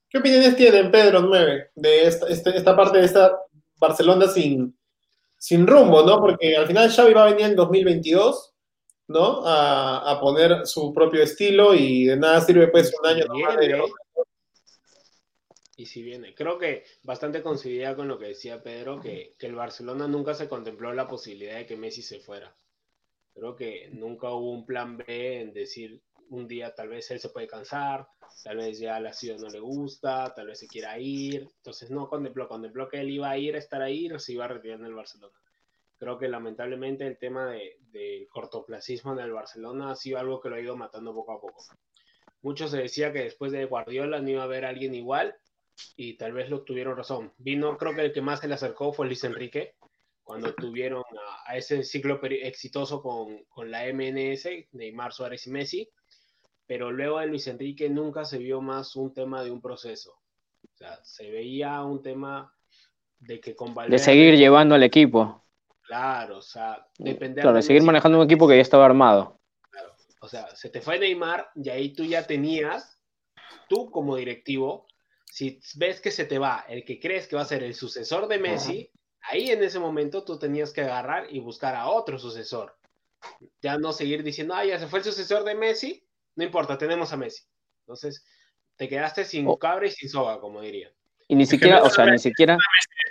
¿Qué 0.09 0.19
opiniones 0.19 0.57
tienen, 0.57 0.91
Pedro, 0.91 1.21
9, 1.21 1.71
de 1.77 2.07
esta, 2.09 2.27
esta, 2.27 2.51
esta 2.51 2.75
parte 2.75 2.99
de 2.99 3.05
esta 3.05 3.39
Barcelona 3.77 4.27
sin, 4.27 4.77
sin 5.39 5.65
rumbo, 5.65 6.03
¿no? 6.03 6.19
Porque 6.19 6.57
al 6.57 6.67
final 6.67 6.91
Xavi 6.91 7.15
va 7.15 7.23
a 7.23 7.31
venir 7.31 7.47
en 7.47 7.55
2022, 7.55 8.54
¿no? 9.09 9.47
A, 9.47 10.11
a 10.11 10.21
poner 10.21 10.67
su 10.67 10.93
propio 10.93 11.23
estilo 11.23 11.75
y 11.75 12.07
de 12.07 12.17
nada 12.17 12.41
sirve 12.41 12.69
pues 12.69 12.93
un 13.01 13.07
año 13.09 13.25
nomás 13.27 13.57
de 13.57 13.83
y 15.77 15.87
si 15.87 16.03
viene. 16.03 16.35
Creo 16.35 16.59
que 16.59 16.85
bastante 17.03 17.43
coincidía 17.43 17.97
con 17.97 18.09
lo 18.09 18.19
que 18.19 18.27
decía 18.27 18.63
Pedro, 18.63 19.01
que, 19.01 19.35
que, 19.39 19.47
el 19.47 19.55
Barcelona 19.55 20.07
nunca 20.07 20.35
se 20.35 20.49
contempló 20.49 20.93
la 20.93 21.09
posibilidad 21.09 21.57
de 21.57 21.67
que 21.67 21.77
Messi 21.77 22.03
se 22.03 22.21
fuera. 22.21 22.57
Creo 23.35 23.57
que 23.57 23.91
nunca 23.93 24.31
hubo 24.31 24.53
un 24.53 24.65
plan 24.65 24.97
B 24.97 25.41
en 25.41 25.53
decir 25.53 26.01
un 26.31 26.47
día 26.47 26.75
tal 26.75 26.89
vez 26.89 27.11
él 27.11 27.21
se 27.21 27.29
puede 27.29 27.47
cansar, 27.47 28.09
tal 28.43 28.57
vez 28.59 28.79
ya 28.79 28.99
la 29.01 29.13
ciudad 29.13 29.39
no 29.39 29.49
le 29.49 29.61
gusta, 29.61 30.33
tal 30.35 30.47
vez 30.47 30.59
se 30.59 30.69
quiera 30.69 30.99
ir. 30.99 31.49
Entonces 31.57 31.91
no 31.91 32.09
contempló, 32.09 32.49
contempló 32.49 32.89
que 32.89 33.01
él 33.01 33.11
iba 33.11 33.31
a 33.31 33.39
ir 33.39 33.57
a 33.57 33.59
estar 33.59 33.83
ahí 33.83 34.11
o 34.11 34.19
se 34.19 34.33
iba 34.33 34.45
a 34.45 34.49
retirar 34.49 34.79
en 34.79 34.87
el 34.87 34.95
Barcelona. 34.95 35.35
Creo 36.05 36.19
que 36.19 36.29
lamentablemente 36.29 37.07
el 37.07 37.17
tema 37.17 37.47
del 37.47 37.79
de 37.91 38.29
cortoplacismo 38.31 39.15
en 39.15 39.21
el 39.21 39.33
Barcelona 39.33 39.91
ha 39.91 39.97
sido 39.97 40.19
algo 40.19 40.39
que 40.39 40.51
lo 40.51 40.57
ha 40.57 40.61
ido 40.61 40.77
matando 40.77 41.15
poco 41.15 41.33
a 41.33 41.41
poco. 41.41 41.65
Mucho 42.43 42.69
se 42.69 42.77
decía 42.77 43.11
que 43.11 43.21
después 43.21 43.53
de 43.53 43.65
Guardiola 43.65 44.21
no 44.21 44.29
iba 44.29 44.43
a 44.43 44.45
haber 44.45 44.67
alguien 44.67 44.95
igual 44.95 45.35
y 45.97 46.19
tal 46.19 46.35
vez 46.35 46.51
lo 46.51 46.61
tuvieron 46.61 46.95
razón. 46.95 47.33
Vino, 47.39 47.79
creo 47.79 47.95
que 47.95 48.03
el 48.03 48.13
que 48.13 48.21
más 48.21 48.41
se 48.41 48.49
le 48.49 48.55
acercó 48.55 48.93
fue 48.93 49.07
Luis 49.07 49.25
Enrique, 49.25 49.77
cuando 50.23 50.55
tuvieron 50.55 51.05
a, 51.47 51.51
a 51.51 51.57
ese 51.57 51.83
ciclo 51.83 52.21
exitoso 52.23 53.01
con, 53.01 53.43
con, 53.45 53.71
la 53.71 53.87
MNS, 53.91 54.47
Neymar, 54.73 55.15
Suárez 55.15 55.47
y 55.47 55.51
Messi, 55.53 55.89
pero 56.67 56.93
luego 56.93 57.19
de 57.19 57.29
Luis 57.29 57.47
Enrique 57.47 57.89
nunca 57.89 58.27
se 58.27 58.37
vio 58.37 58.61
más 58.61 58.95
un 58.95 59.15
tema 59.15 59.43
de 59.43 59.51
un 59.51 59.63
proceso. 59.63 60.19
O 60.71 60.77
sea, 60.77 61.03
se 61.03 61.31
veía 61.31 61.83
un 61.83 62.03
tema 62.03 62.55
de 63.21 63.41
que 63.41 63.57
con 63.57 63.73
Valverde, 63.73 63.97
De 63.97 64.05
seguir 64.05 64.37
llevando 64.37 64.75
al 64.75 64.83
equipo. 64.83 65.44
Claro, 65.87 66.39
o 66.39 66.43
sea, 66.43 66.87
depender 66.99 67.43
claro, 67.43 67.57
de 67.57 67.63
seguir 67.63 67.83
manejando 67.83 68.19
un 68.19 68.25
equipo 68.25 68.49
que 68.49 68.57
ya 68.57 68.63
estaba 68.63 68.87
armado. 68.87 69.39
Claro, 69.71 69.95
o 70.21 70.29
sea, 70.29 70.55
se 70.57 70.71
te 70.71 70.81
fue 70.81 70.99
Neymar 70.99 71.51
y 71.55 71.69
ahí 71.69 71.93
tú 71.93 72.05
ya 72.05 72.27
tenías, 72.27 72.99
tú 73.69 73.91
como 73.91 74.17
directivo, 74.17 74.87
si 75.31 75.61
ves 75.77 76.01
que 76.01 76.11
se 76.11 76.25
te 76.25 76.39
va 76.39 76.65
el 76.69 76.85
que 76.85 77.01
crees 77.01 77.27
que 77.27 77.37
va 77.37 77.43
a 77.43 77.47
ser 77.47 77.63
el 77.63 77.75
sucesor 77.75 78.29
de 78.29 78.39
Messi, 78.39 78.91
ahí 79.23 79.51
en 79.51 79.63
ese 79.63 79.79
momento 79.79 80.25
tú 80.25 80.39
tenías 80.39 80.73
que 80.73 80.83
agarrar 80.83 81.27
y 81.31 81.41
buscar 81.41 81.75
a 81.75 81.89
otro 81.89 82.19
sucesor. 82.19 82.77
Ya 83.61 83.77
no 83.79 83.93
seguir 83.93 84.23
diciendo, 84.23 84.55
ah, 84.55 84.65
ya 84.65 84.79
se 84.79 84.87
fue 84.87 85.01
el 85.01 85.05
sucesor 85.05 85.45
de 85.45 85.55
Messi, 85.55 86.07
no 86.37 86.45
importa, 86.45 86.79
tenemos 86.79 87.13
a 87.13 87.17
Messi. 87.17 87.43
Entonces, 87.81 88.25
te 88.77 88.89
quedaste 88.89 89.25
sin 89.25 89.47
oh. 89.49 89.59
cabra 89.59 89.87
y 89.87 89.91
sin 89.91 90.09
soga, 90.09 90.41
como 90.41 90.61
diría. 90.61 90.93
Y 91.35 91.37
ni 91.37 91.47
siquiera, 91.47 91.83
o 91.83 91.91
sea, 91.91 92.07
ni 92.07 92.19
siquiera... 92.21 92.57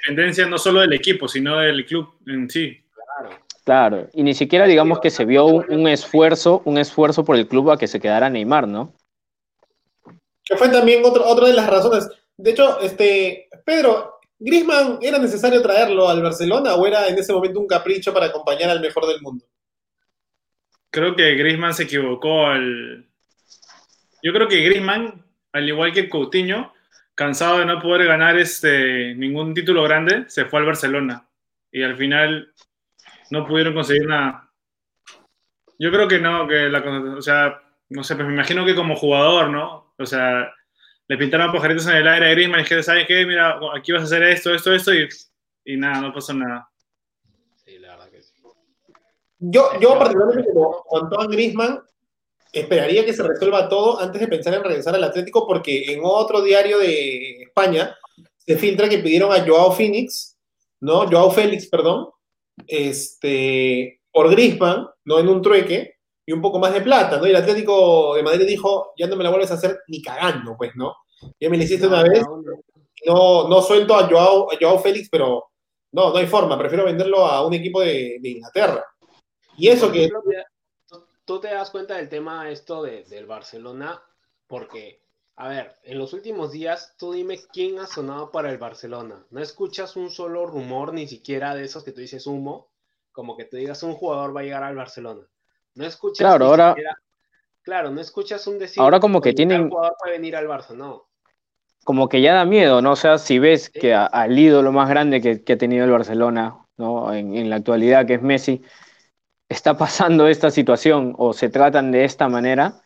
Dependencia 0.01 0.45
no 0.45 0.57
solo 0.57 0.79
del 0.79 0.93
equipo, 0.93 1.27
sino 1.27 1.59
del 1.59 1.86
club 1.86 2.07
en 2.25 2.49
sí. 2.49 2.81
Claro. 2.93 3.38
Claro, 3.65 4.07
y 4.13 4.23
ni 4.23 4.33
siquiera 4.33 4.65
digamos 4.65 5.01
que 5.01 5.09
se 5.09 5.25
vio 5.25 5.43
un, 5.45 5.65
un 5.67 5.88
esfuerzo, 5.89 6.62
un 6.63 6.77
esfuerzo 6.77 7.25
por 7.25 7.36
el 7.36 7.49
club 7.49 7.71
a 7.71 7.77
que 7.77 7.88
se 7.88 7.99
quedara 7.99 8.29
Neymar, 8.29 8.65
¿no? 8.65 8.93
Que 10.45 10.55
fue 10.55 10.69
también 10.69 11.03
otro, 11.03 11.25
otra 11.25 11.47
de 11.47 11.53
las 11.53 11.69
razones. 11.69 12.07
De 12.38 12.51
hecho, 12.51 12.79
este, 12.79 13.49
Pedro, 13.65 14.19
¿Grisman 14.39 14.99
era 15.01 15.19
necesario 15.19 15.62
traerlo 15.62 16.07
al 16.07 16.23
Barcelona 16.23 16.75
o 16.75 16.88
era 16.88 17.09
en 17.09 17.17
ese 17.17 17.33
momento 17.33 17.59
un 17.59 17.67
capricho 17.67 18.13
para 18.13 18.27
acompañar 18.27 18.69
al 18.69 18.79
mejor 18.79 19.05
del 19.05 19.21
mundo? 19.21 19.45
Creo 20.89 21.13
que 21.13 21.36
Grisman 21.36 21.73
se 21.73 21.83
equivocó 21.83 22.45
al. 22.47 23.05
Yo 24.21 24.31
creo 24.31 24.47
que 24.47 24.62
Grisman, 24.62 25.25
al 25.51 25.67
igual 25.67 25.91
que 25.91 26.07
Coutinho, 26.07 26.71
cansado 27.15 27.60
de 27.60 27.65
no 27.65 27.82
poder 27.82 28.08
ganar 28.08 28.38
este, 28.38 29.15
ningún 29.15 29.54
título 29.54 29.84
grande, 29.84 30.26
se 30.28 30.45
fue 30.45 30.60
al 30.60 30.65
Barcelona. 30.65 31.28
Y 31.71 31.84
al 31.84 31.97
final 31.97 32.54
no 33.32 33.47
pudieron 33.47 33.73
conseguir 33.73 34.08
nada. 34.08 34.52
Yo 35.80 35.91
creo 35.91 36.08
que 36.08 36.19
no, 36.19 36.47
que 36.47 36.69
la. 36.69 36.80
O 37.17 37.21
sea, 37.21 37.62
no 37.89 38.04
sé, 38.04 38.15
pues 38.15 38.28
me 38.28 38.34
imagino 38.34 38.65
que 38.65 38.76
como 38.76 38.95
jugador, 38.95 39.49
¿no? 39.49 39.93
O 39.97 40.06
sea, 40.06 40.54
le 41.08 41.17
pintaron 41.17 41.52
pajaritos 41.52 41.88
en 41.88 41.97
el 41.97 42.08
aire 42.08 42.28
a 42.28 42.32
Griezmann 42.32 42.62
y 42.62 42.63
que, 42.63 42.84
¿sabes 42.84 43.08
qué? 43.08 43.26
Mira, 43.26 43.60
aquí 43.76 43.91
vas 43.91 44.04
a 44.04 44.06
hacer 44.06 44.23
esto, 44.23 44.54
esto, 44.54 44.73
esto, 44.73 44.93
y, 44.93 45.10
y 45.65 45.78
nada, 45.78 46.02
no 46.02 46.13
pasó 46.13 46.34
nada. 46.34 46.69
Sí, 47.56 47.78
la 47.80 47.89
verdad 47.89 48.10
que 48.10 48.21
sí. 48.21 48.34
Yo, 49.39 49.80
yo 49.80 49.97
particularmente 49.97 50.52
como 50.54 50.84
Antoine 50.91 51.34
Griezmann, 51.34 51.82
esperaría 52.53 53.03
que 53.03 53.13
se 53.13 53.23
resuelva 53.23 53.67
todo 53.67 53.99
antes 53.99 54.21
de 54.21 54.27
pensar 54.27 54.53
en 54.53 54.63
regresar 54.63 54.93
al 54.95 55.03
Atlético, 55.03 55.47
porque 55.47 55.91
en 55.91 56.01
otro 56.03 56.41
diario 56.41 56.77
de 56.77 57.41
España 57.41 57.97
se 58.37 58.57
filtra 58.57 58.87
que 58.87 58.99
pidieron 58.99 59.33
a 59.33 59.43
Joao 59.43 59.71
Phoenix, 59.71 60.37
¿no? 60.79 61.07
Joao 61.09 61.31
Félix, 61.31 61.67
perdón, 61.67 62.09
este, 62.67 64.01
por 64.11 64.29
Griezmann, 64.29 64.87
¿no? 65.05 65.19
En 65.19 65.29
un 65.29 65.41
trueque, 65.41 65.95
y 66.25 66.31
un 66.31 66.41
poco 66.41 66.59
más 66.59 66.73
de 66.73 66.81
plata, 66.81 67.17
¿no? 67.17 67.25
Y 67.25 67.31
el 67.31 67.35
Atlético 67.37 68.15
de 68.15 68.23
Madrid 68.23 68.45
dijo, 68.47 68.93
ya 68.97 69.07
no 69.07 69.15
me 69.15 69.23
la 69.23 69.29
vuelves 69.29 69.51
a 69.51 69.55
hacer 69.55 69.79
ni 69.87 70.01
cagando, 70.01 70.55
pues, 70.55 70.71
¿no? 70.75 70.95
Ya 71.39 71.49
me 71.49 71.57
la 71.57 71.63
hiciste 71.63 71.87
una 71.87 72.03
vez, 72.03 72.23
no, 73.05 73.47
no 73.47 73.61
suelto 73.61 73.95
a 73.95 74.07
Joao, 74.07 74.51
a 74.51 74.57
Joao 74.59 74.79
Félix, 74.79 75.09
pero 75.09 75.45
no, 75.91 76.11
no 76.11 76.17
hay 76.17 76.27
forma, 76.27 76.57
prefiero 76.57 76.85
venderlo 76.85 77.25
a 77.25 77.45
un 77.45 77.53
equipo 77.53 77.81
de, 77.81 78.17
de 78.21 78.29
Inglaterra. 78.29 78.85
Y 79.57 79.69
eso 79.69 79.91
que... 79.91 80.09
Tú 81.25 81.39
te 81.39 81.47
das 81.53 81.71
cuenta 81.71 81.95
del 81.95 82.09
tema 82.09 82.49
esto 82.49 82.83
de, 82.83 83.03
del 83.05 83.25
Barcelona, 83.25 84.01
porque, 84.47 85.01
a 85.38 85.47
ver, 85.47 85.75
en 85.83 85.97
los 85.97 86.13
últimos 86.13 86.51
días, 86.51 86.95
tú 86.97 87.13
dime 87.13 87.39
quién 87.53 87.79
ha 87.79 87.88
sonado 87.88 88.29
para 88.31 88.49
el 88.51 88.57
Barcelona. 88.57 89.25
No 89.29 89.41
escuchas 89.41 89.95
un 89.95 90.09
solo 90.09 90.45
rumor, 90.45 90.93
ni 90.93 91.07
siquiera 91.07 91.55
de 91.55 91.63
esos 91.63 91.83
que 91.83 91.91
tú 91.93 92.01
dices 92.01 92.27
humo, 92.27 92.67
como 93.12 93.38
que 93.38 93.45
tú 93.45 93.57
digas 93.57 93.83
un 93.83 93.93
jugador 93.93 94.36
va 94.36 94.41
a 94.41 94.43
llegar 94.43 94.63
al 94.63 94.75
Barcelona. 94.75 95.21
No 95.75 95.86
escuchas. 95.86 96.19
Claro, 96.27 96.45
ahora- 96.47 96.69
siquiera- 96.71 96.97
claro, 97.62 97.89
no 97.91 98.01
escuchas 98.01 98.45
un 98.47 98.59
decir. 98.59 98.81
Ahora 98.81 98.99
como 98.99 99.21
que 99.21 99.29
"Oye, 99.29 99.33
tal 99.36 99.47
tienen- 99.47 99.69
jugador 99.69 99.95
puede 99.99 100.13
venir 100.17 100.36
al 100.36 100.47
Barça, 100.47 100.71
no. 100.75 101.07
como 101.86 102.07
que 102.07 102.21
ya 102.21 102.33
da 102.33 102.45
miedo, 102.45 102.81
¿no? 102.81 102.91
O 102.93 102.95
sea, 102.95 103.17
si 103.17 103.39
ves 103.39 103.69
que 103.69 103.93
a- 103.93 104.05
al 104.05 104.39
ídolo 104.39 104.71
más 104.71 104.88
grande 104.88 105.19
que, 105.21 105.43
que 105.43 105.53
ha 105.53 105.57
tenido 105.57 105.83
el 105.83 105.91
Barcelona, 105.91 106.65
¿no? 106.77 107.13
En, 107.13 107.36
en 107.36 107.49
la 107.49 107.57
actualidad, 107.57 108.05
que 108.07 108.13
es 108.13 108.21
Messi, 108.21 108.62
está 109.49 109.77
pasando 109.77 110.27
esta 110.27 110.51
situación 110.51 111.13
o 111.17 111.34
se 111.34 111.49
tratan 111.49 111.91
de 111.91 112.06
esta 112.06 112.27
manera, 112.29 112.82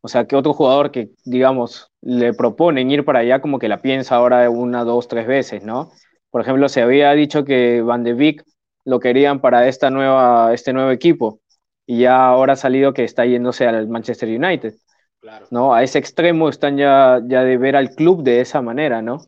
o 0.00 0.08
sea, 0.08 0.26
que 0.26 0.36
otro 0.36 0.54
jugador 0.54 0.90
que, 0.90 1.10
digamos, 1.24 1.90
le 2.00 2.32
proponen 2.32 2.90
ir 2.90 3.04
para 3.04 3.20
allá, 3.20 3.40
como 3.40 3.58
que 3.58 3.68
la 3.68 3.82
piensa 3.82 4.16
ahora 4.16 4.48
una, 4.48 4.84
dos, 4.84 5.08
tres 5.08 5.26
veces, 5.26 5.64
¿no? 5.64 5.90
Por 6.30 6.42
ejemplo, 6.42 6.68
se 6.68 6.82
había 6.82 7.12
dicho 7.12 7.44
que 7.44 7.82
Van 7.82 8.04
de 8.04 8.14
Beek 8.14 8.44
lo 8.84 9.00
querían 9.00 9.40
para 9.40 9.68
esta 9.68 9.90
nueva, 9.90 10.54
este 10.54 10.72
nuevo 10.72 10.90
equipo 10.90 11.40
y 11.86 12.00
ya 12.00 12.26
ahora 12.26 12.52
ha 12.52 12.56
salido 12.56 12.92
que 12.92 13.04
está 13.04 13.24
yéndose 13.24 13.66
al 13.66 13.88
Manchester 13.88 14.28
United. 14.28 14.74
Claro. 15.20 15.46
¿no? 15.50 15.74
A 15.74 15.82
ese 15.82 15.98
extremo 15.98 16.48
están 16.48 16.76
ya, 16.76 17.20
ya 17.26 17.42
de 17.42 17.56
ver 17.56 17.74
al 17.74 17.90
club 17.90 18.22
de 18.22 18.40
esa 18.40 18.62
manera, 18.62 19.02
¿no? 19.02 19.18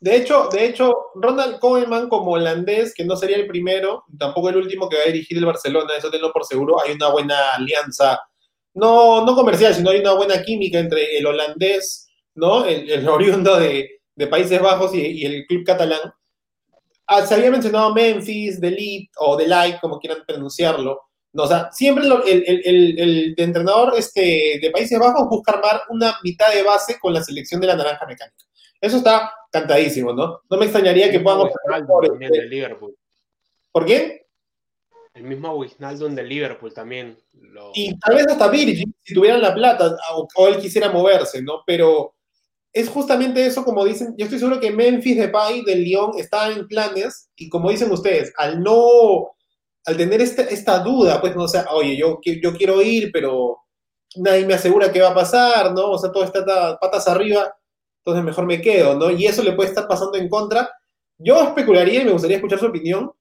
De 0.00 0.16
hecho, 0.16 0.48
de 0.52 0.64
hecho, 0.66 0.94
Ronald 1.16 1.58
Koeman 1.58 2.08
como 2.08 2.32
holandés, 2.32 2.94
que 2.94 3.04
no 3.04 3.16
sería 3.16 3.36
el 3.36 3.48
primero, 3.48 4.04
tampoco 4.16 4.48
el 4.48 4.56
último 4.58 4.88
que 4.88 4.96
va 4.96 5.02
a 5.02 5.06
dirigir 5.06 5.36
el 5.38 5.44
Barcelona, 5.46 5.94
eso 5.96 6.10
tenlo 6.10 6.32
por 6.32 6.44
seguro, 6.44 6.80
hay 6.80 6.92
una 6.92 7.08
buena 7.10 7.50
alianza, 7.54 8.20
no, 8.74 9.24
no 9.26 9.34
comercial, 9.34 9.74
sino 9.74 9.90
hay 9.90 9.98
una 10.00 10.12
buena 10.12 10.40
química 10.42 10.78
entre 10.78 11.18
el 11.18 11.26
holandés, 11.26 12.06
¿no? 12.36 12.64
El, 12.64 13.08
oriundo 13.08 13.56
de, 13.58 13.90
Países 14.30 14.60
Bajos 14.60 14.94
y, 14.94 15.24
el 15.24 15.46
club 15.46 15.64
catalán. 15.64 16.00
Ah, 17.06 17.24
se 17.24 17.34
había 17.34 17.50
mencionado 17.50 17.94
Memphis, 17.94 18.58
Lead 18.60 19.06
o 19.18 19.36
The 19.36 19.46
Light, 19.48 19.80
como 19.80 19.98
quieran 19.98 20.22
pronunciarlo. 20.26 21.00
O 21.34 21.46
sea, 21.46 21.70
siempre 21.72 22.04
lo- 22.04 22.24
el- 22.24 22.44
el 22.98 23.34
entrenador 23.36 23.94
este, 23.96 24.58
de 24.60 24.70
Países 24.72 24.98
Bajos 24.98 25.28
busca 25.28 25.52
armar 25.52 25.82
una 25.90 26.16
mitad 26.22 26.52
de 26.52 26.62
base 26.62 26.98
con 27.00 27.14
la 27.14 27.22
selección 27.22 27.60
de 27.60 27.68
la 27.68 27.76
naranja 27.76 28.06
mecánica. 28.06 28.44
Eso 28.80 28.98
está 28.98 29.32
cantadísimo, 29.50 30.12
¿no? 30.12 30.40
No 30.48 30.56
me 30.58 30.64
extrañaría 30.66 31.10
que 31.10 31.18
Wijnaldum 31.18 31.86
por, 31.86 32.06
también 32.08 32.32
este- 32.32 32.42
del 32.42 32.50
Liverpool. 32.50 32.96
¿Por 33.72 33.84
quién? 33.86 34.20
El 35.14 35.24
mismo 35.24 35.52
Wijnaldum 35.56 36.14
del 36.14 36.28
Liverpool 36.28 36.72
también. 36.72 37.18
Lo... 37.32 37.72
Y 37.74 37.98
tal 37.98 38.14
vez 38.14 38.26
hasta 38.28 38.48
Virgil, 38.48 38.94
si 39.02 39.14
tuvieran 39.14 39.42
la 39.42 39.54
plata, 39.54 39.96
o, 40.14 40.28
o 40.36 40.48
él 40.48 40.58
quisiera 40.58 40.90
moverse, 40.90 41.42
¿no? 41.42 41.62
Pero 41.66 42.14
es 42.72 42.88
justamente 42.88 43.44
eso, 43.44 43.64
como 43.64 43.84
dicen, 43.84 44.14
yo 44.16 44.24
estoy 44.26 44.38
seguro 44.38 44.60
que 44.60 44.70
Memphis 44.70 45.16
Depay 45.18 45.64
del 45.64 45.82
Lyon 45.82 46.12
está 46.18 46.48
en 46.52 46.68
planes, 46.68 47.30
y 47.34 47.48
como 47.48 47.70
dicen 47.70 47.90
ustedes, 47.90 48.32
al 48.36 48.62
no, 48.62 49.32
al 49.86 49.96
tener 49.96 50.20
esta, 50.20 50.42
esta 50.42 50.78
duda, 50.80 51.20
pues, 51.20 51.34
no 51.34 51.44
o 51.44 51.48
sea, 51.48 51.66
oye, 51.72 51.96
yo, 51.96 52.20
yo 52.22 52.52
quiero 52.54 52.80
ir, 52.82 53.10
pero 53.12 53.58
nadie 54.16 54.44
me 54.46 54.54
asegura 54.54 54.92
qué 54.92 55.00
va 55.00 55.08
a 55.08 55.14
pasar, 55.14 55.72
¿no? 55.72 55.90
O 55.92 55.98
sea, 55.98 56.12
todo 56.12 56.22
está 56.24 56.44
ta- 56.44 56.78
patas 56.78 57.08
arriba, 57.08 57.52
entonces 58.08 58.24
mejor 58.24 58.46
me 58.46 58.62
quedo, 58.62 58.94
¿no? 58.94 59.10
Y 59.10 59.26
eso 59.26 59.42
le 59.42 59.52
puede 59.52 59.68
estar 59.68 59.86
pasando 59.86 60.16
en 60.16 60.30
contra. 60.30 60.70
Yo 61.18 61.42
especularía 61.42 62.00
y 62.00 62.04
me 62.06 62.12
gustaría 62.12 62.38
escuchar 62.38 62.58
su 62.58 62.66
opinión 62.66 63.12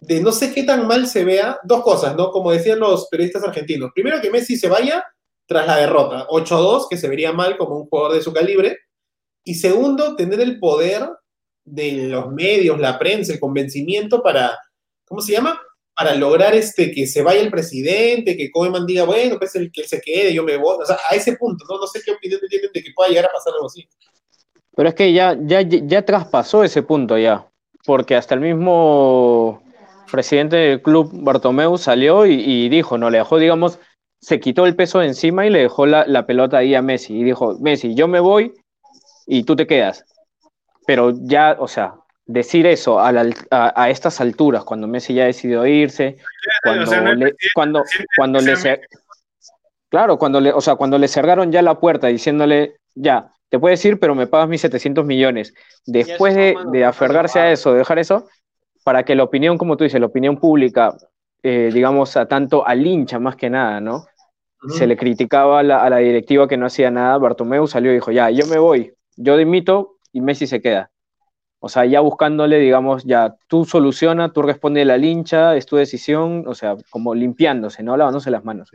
de 0.00 0.20
no 0.20 0.32
sé 0.32 0.52
qué 0.52 0.64
tan 0.64 0.88
mal 0.88 1.06
se 1.06 1.24
vea, 1.24 1.60
dos 1.62 1.84
cosas, 1.84 2.16
¿no? 2.16 2.32
Como 2.32 2.50
decían 2.50 2.80
los 2.80 3.08
periodistas 3.08 3.44
argentinos. 3.44 3.92
Primero, 3.94 4.20
que 4.20 4.30
Messi 4.30 4.56
se 4.56 4.68
vaya 4.68 5.04
tras 5.46 5.66
la 5.68 5.76
derrota, 5.76 6.26
8-2, 6.28 6.88
que 6.90 6.96
se 6.96 7.08
vería 7.08 7.32
mal 7.32 7.56
como 7.56 7.76
un 7.76 7.86
jugador 7.86 8.14
de 8.14 8.22
su 8.22 8.32
calibre. 8.32 8.78
Y 9.44 9.54
segundo, 9.54 10.16
tener 10.16 10.40
el 10.40 10.58
poder 10.58 11.08
de 11.64 12.08
los 12.08 12.32
medios, 12.32 12.80
la 12.80 12.98
prensa, 12.98 13.32
el 13.32 13.40
convencimiento 13.40 14.20
para, 14.20 14.58
¿cómo 15.06 15.20
se 15.20 15.32
llama? 15.32 15.60
Para 15.98 16.14
lograr 16.14 16.54
este, 16.54 16.92
que 16.92 17.08
se 17.08 17.22
vaya 17.22 17.40
el 17.40 17.50
presidente, 17.50 18.36
que 18.36 18.52
Koeman 18.52 18.86
diga, 18.86 19.02
bueno, 19.02 19.36
pues 19.36 19.56
el 19.56 19.72
que 19.72 19.82
se 19.82 20.00
quede, 20.00 20.32
yo 20.32 20.44
me 20.44 20.56
voy. 20.56 20.76
O 20.80 20.86
sea, 20.86 20.96
a 21.10 21.16
ese 21.16 21.32
punto, 21.32 21.64
¿no? 21.68 21.78
No 21.78 21.86
sé 21.88 22.00
qué 22.04 22.12
opinión 22.12 22.40
tienen 22.48 22.70
de 22.72 22.82
que 22.82 22.92
pueda 22.94 23.08
llegar 23.08 23.24
a 23.24 23.32
pasar 23.32 23.54
algo 23.54 23.66
así. 23.66 23.88
Pero 24.76 24.90
es 24.90 24.94
que 24.94 25.12
ya, 25.12 25.36
ya, 25.40 25.60
ya 25.60 26.04
traspasó 26.04 26.62
ese 26.62 26.84
punto 26.84 27.18
ya, 27.18 27.48
porque 27.84 28.14
hasta 28.14 28.34
el 28.36 28.40
mismo 28.40 29.60
presidente 30.08 30.54
del 30.54 30.82
club, 30.82 31.10
Bartomeu, 31.12 31.76
salió 31.78 32.26
y, 32.26 32.34
y 32.34 32.68
dijo, 32.68 32.96
no, 32.96 33.10
le 33.10 33.18
dejó, 33.18 33.38
digamos, 33.38 33.80
se 34.20 34.40
quitó 34.40 34.66
el 34.66 34.76
peso 34.76 35.00
de 35.00 35.06
encima 35.06 35.46
y 35.46 35.50
le 35.50 35.60
dejó 35.60 35.86
la, 35.86 36.06
la 36.06 36.26
pelota 36.26 36.58
ahí 36.58 36.76
a 36.76 36.82
Messi 36.82 37.18
y 37.18 37.24
dijo, 37.24 37.58
Messi, 37.58 37.96
yo 37.96 38.08
me 38.08 38.20
voy 38.20 38.54
y 39.26 39.44
tú 39.44 39.56
te 39.56 39.66
quedas. 39.66 40.04
Pero 40.86 41.12
ya, 41.14 41.56
o 41.58 41.68
sea, 41.68 41.94
decir 42.28 42.66
eso 42.66 43.00
a, 43.00 43.10
la- 43.10 43.34
a- 43.50 43.82
a 43.82 43.90
estas 43.90 44.20
alturas, 44.20 44.62
cuando 44.62 44.86
Messi 44.86 45.14
ya 45.14 45.24
decidió 45.24 45.66
irse, 45.66 46.16
cuando, 46.62 46.82
O 46.84 46.86
sea, 46.86 47.00
no 47.00 47.10
es 47.12 47.18
le, 47.18 47.34
cuando, 47.54 47.84
cuando 48.16 48.40
le 48.40 48.52
cer- 48.54 48.80
claro, 49.88 50.18
cuando 50.18 50.40
le, 50.40 50.52
o 50.52 50.60
sea, 50.60 50.76
cuando 50.76 50.98
le 50.98 51.08
cerraron 51.08 51.50
ya 51.50 51.62
la 51.62 51.80
puerta 51.80 52.06
diciéndole, 52.08 52.76
ya, 52.94 53.32
te 53.48 53.58
puedes 53.58 53.82
ir, 53.84 53.98
pero 53.98 54.14
me 54.14 54.26
pagas 54.26 54.48
mis 54.48 54.60
700 54.60 55.04
millones. 55.06 55.54
Después 55.86 56.34
de, 56.36 56.54
de 56.72 56.84
aferrarse 56.84 57.38
a 57.40 57.50
eso, 57.52 57.72
de 57.72 57.78
dejar 57.78 57.98
eso, 57.98 58.28
para 58.84 59.02
que 59.04 59.14
la 59.14 59.24
opinión, 59.24 59.56
como 59.58 59.76
tú 59.76 59.84
dices, 59.84 59.98
la 60.00 60.06
opinión 60.06 60.36
pública, 60.36 60.94
eh, 61.42 61.70
digamos, 61.72 62.16
a 62.16 62.26
tanto 62.28 62.66
al 62.66 62.86
hincha 62.86 63.18
más 63.18 63.36
que 63.36 63.48
nada, 63.50 63.80
¿no? 63.80 64.06
Se 64.68 64.86
le 64.86 64.96
criticaba 64.96 65.60
a 65.60 65.62
la, 65.62 65.82
a 65.82 65.88
la 65.88 65.98
directiva 65.98 66.46
que 66.48 66.56
no 66.56 66.66
hacía 66.66 66.90
nada, 66.90 67.16
Bartomeu 67.16 67.66
salió 67.66 67.90
y 67.92 67.94
dijo, 67.94 68.10
ya, 68.10 68.28
yo 68.30 68.44
me 68.46 68.58
voy, 68.58 68.92
yo 69.16 69.36
dimito 69.36 69.96
y 70.12 70.20
Messi 70.20 70.46
se 70.46 70.60
queda. 70.60 70.90
O 71.60 71.68
sea, 71.68 71.84
ya 71.84 72.00
buscándole, 72.00 72.58
digamos, 72.58 73.04
ya 73.04 73.36
tú 73.48 73.64
soluciona, 73.64 74.32
tú 74.32 74.42
responde 74.42 74.82
al 74.82 75.04
hincha, 75.04 75.56
es 75.56 75.66
tu 75.66 75.76
decisión, 75.76 76.44
o 76.46 76.54
sea, 76.54 76.76
como 76.90 77.14
limpiándose, 77.14 77.82
¿no? 77.82 77.96
Lavándose 77.96 78.30
las 78.30 78.44
manos. 78.44 78.70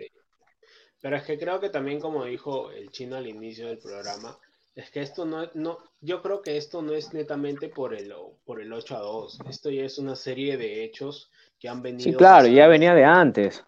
Pero 1.01 1.15
es 1.15 1.23
que 1.23 1.37
creo 1.37 1.59
que 1.59 1.69
también, 1.69 1.99
como 1.99 2.25
dijo 2.25 2.71
el 2.71 2.89
chino 2.89 3.15
al 3.15 3.27
inicio 3.27 3.67
del 3.67 3.77
programa, 3.77 4.37
es 4.75 4.89
que 4.89 5.01
esto 5.01 5.25
no, 5.25 5.49
no 5.53 5.79
yo 6.01 6.21
creo 6.21 6.41
que 6.41 6.57
esto 6.57 6.81
no 6.81 6.93
es 6.93 7.13
netamente 7.13 7.69
por 7.69 7.93
el, 7.93 8.13
por 8.43 8.59
el 8.59 8.73
8 8.73 8.97
a 8.97 8.99
2. 8.99 9.39
Esto 9.49 9.69
ya 9.69 9.83
es 9.83 9.97
una 9.97 10.15
serie 10.15 10.57
de 10.57 10.83
hechos 10.83 11.31
que 11.59 11.69
han 11.69 11.81
venido. 11.81 12.09
Sí, 12.09 12.15
claro, 12.15 12.47
ya 12.47 12.67
venía 12.67 12.93
de 12.93 13.05
antes. 13.05 13.63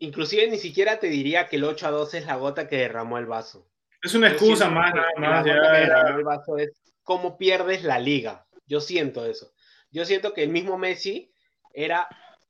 Inclusive 0.00 0.48
ni 0.48 0.58
siquiera 0.58 1.00
te 1.00 1.08
diría 1.08 1.48
que 1.48 1.56
el 1.56 1.64
8 1.64 1.88
a 1.88 1.90
2 1.90 2.14
es 2.14 2.26
la 2.26 2.36
gota 2.36 2.68
que 2.68 2.76
derramó 2.76 3.18
el 3.18 3.26
vaso. 3.26 3.66
Es 4.02 4.14
una 4.14 4.28
excusa 4.28 4.70
más, 4.70 4.94
nada 4.94 5.08
La 5.16 5.30
más. 5.30 5.44
ya 5.44 5.52
el 6.16 6.22
vaso 6.22 6.56
es 6.56 6.80
cómo 7.08 7.38
pierdes 7.38 7.84
la 7.84 7.98
liga. 7.98 8.46
Yo 8.66 8.82
siento 8.82 9.24
eso. 9.24 9.54
Yo 9.90 10.04
siento 10.04 10.34
que 10.34 10.42
el 10.42 10.50
mismo 10.50 10.76
Messi 10.76 11.32
era, 11.72 12.06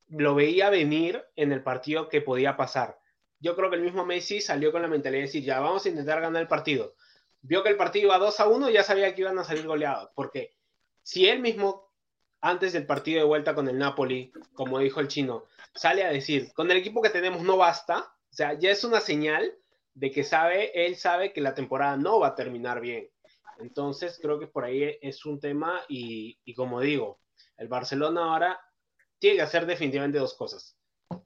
lo 0.09 0.35
veía 0.35 0.68
venir 0.68 1.25
en 1.37 1.53
el 1.53 1.62
partido 1.62 2.09
que 2.09 2.23
podía 2.23 2.57
pasar. 2.57 2.99
Yo 3.38 3.55
creo 3.55 3.71
que 3.71 3.77
el 3.77 3.83
mismo 3.83 4.05
Messi 4.05 4.40
salió 4.40 4.73
con 4.73 4.83
la 4.83 4.88
mentalidad 4.88 5.21
de 5.21 5.27
decir, 5.27 5.44
ya 5.44 5.61
vamos 5.61 5.87
a 5.87 5.90
intentar 5.90 6.21
ganar 6.21 6.42
el 6.42 6.49
partido. 6.49 6.97
Vio 7.40 7.62
que 7.62 7.68
el 7.68 7.77
partido 7.77 8.07
iba 8.07 8.18
2 8.18 8.40
a 8.40 8.49
1 8.49 8.71
y 8.71 8.73
ya 8.73 8.83
sabía 8.83 9.14
que 9.14 9.21
iban 9.21 9.38
a 9.38 9.44
salir 9.44 9.64
goleados. 9.64 10.11
Porque 10.16 10.57
si 11.05 11.29
él 11.29 11.38
mismo, 11.38 11.92
antes 12.40 12.73
del 12.73 12.85
partido 12.85 13.21
de 13.21 13.27
vuelta 13.27 13.55
con 13.55 13.68
el 13.68 13.79
Napoli, 13.79 14.33
como 14.55 14.81
dijo 14.81 14.99
el 14.99 15.07
chino, 15.07 15.44
sale 15.73 16.03
a 16.03 16.11
decir, 16.11 16.53
con 16.53 16.68
el 16.73 16.79
equipo 16.79 17.01
que 17.01 17.11
tenemos 17.11 17.44
no 17.44 17.59
basta, 17.59 17.99
o 18.01 18.35
sea, 18.35 18.55
ya 18.55 18.73
es 18.73 18.83
una 18.83 18.99
señal 18.99 19.57
de 19.94 20.11
que 20.11 20.25
sabe, 20.25 20.85
él 20.85 20.97
sabe 20.97 21.33
que 21.33 21.40
la 21.40 21.55
temporada 21.55 21.97
no 21.97 22.18
va 22.18 22.29
a 22.29 22.35
terminar 22.35 22.81
bien. 22.81 23.09
Entonces, 23.59 24.18
creo 24.21 24.38
que 24.38 24.47
por 24.47 24.64
ahí 24.64 24.99
es 25.01 25.25
un 25.27 25.40
tema 25.40 25.83
y, 25.88 26.55
como 26.55 26.81
digo, 26.81 27.21
el 27.57 27.68
Barcelona 27.68 28.25
ahora 28.25 28.61
tiene 29.18 29.37
que 29.37 29.42
hacer 29.42 29.66
definitivamente 29.66 30.18
dos 30.18 30.35
cosas. 30.35 30.77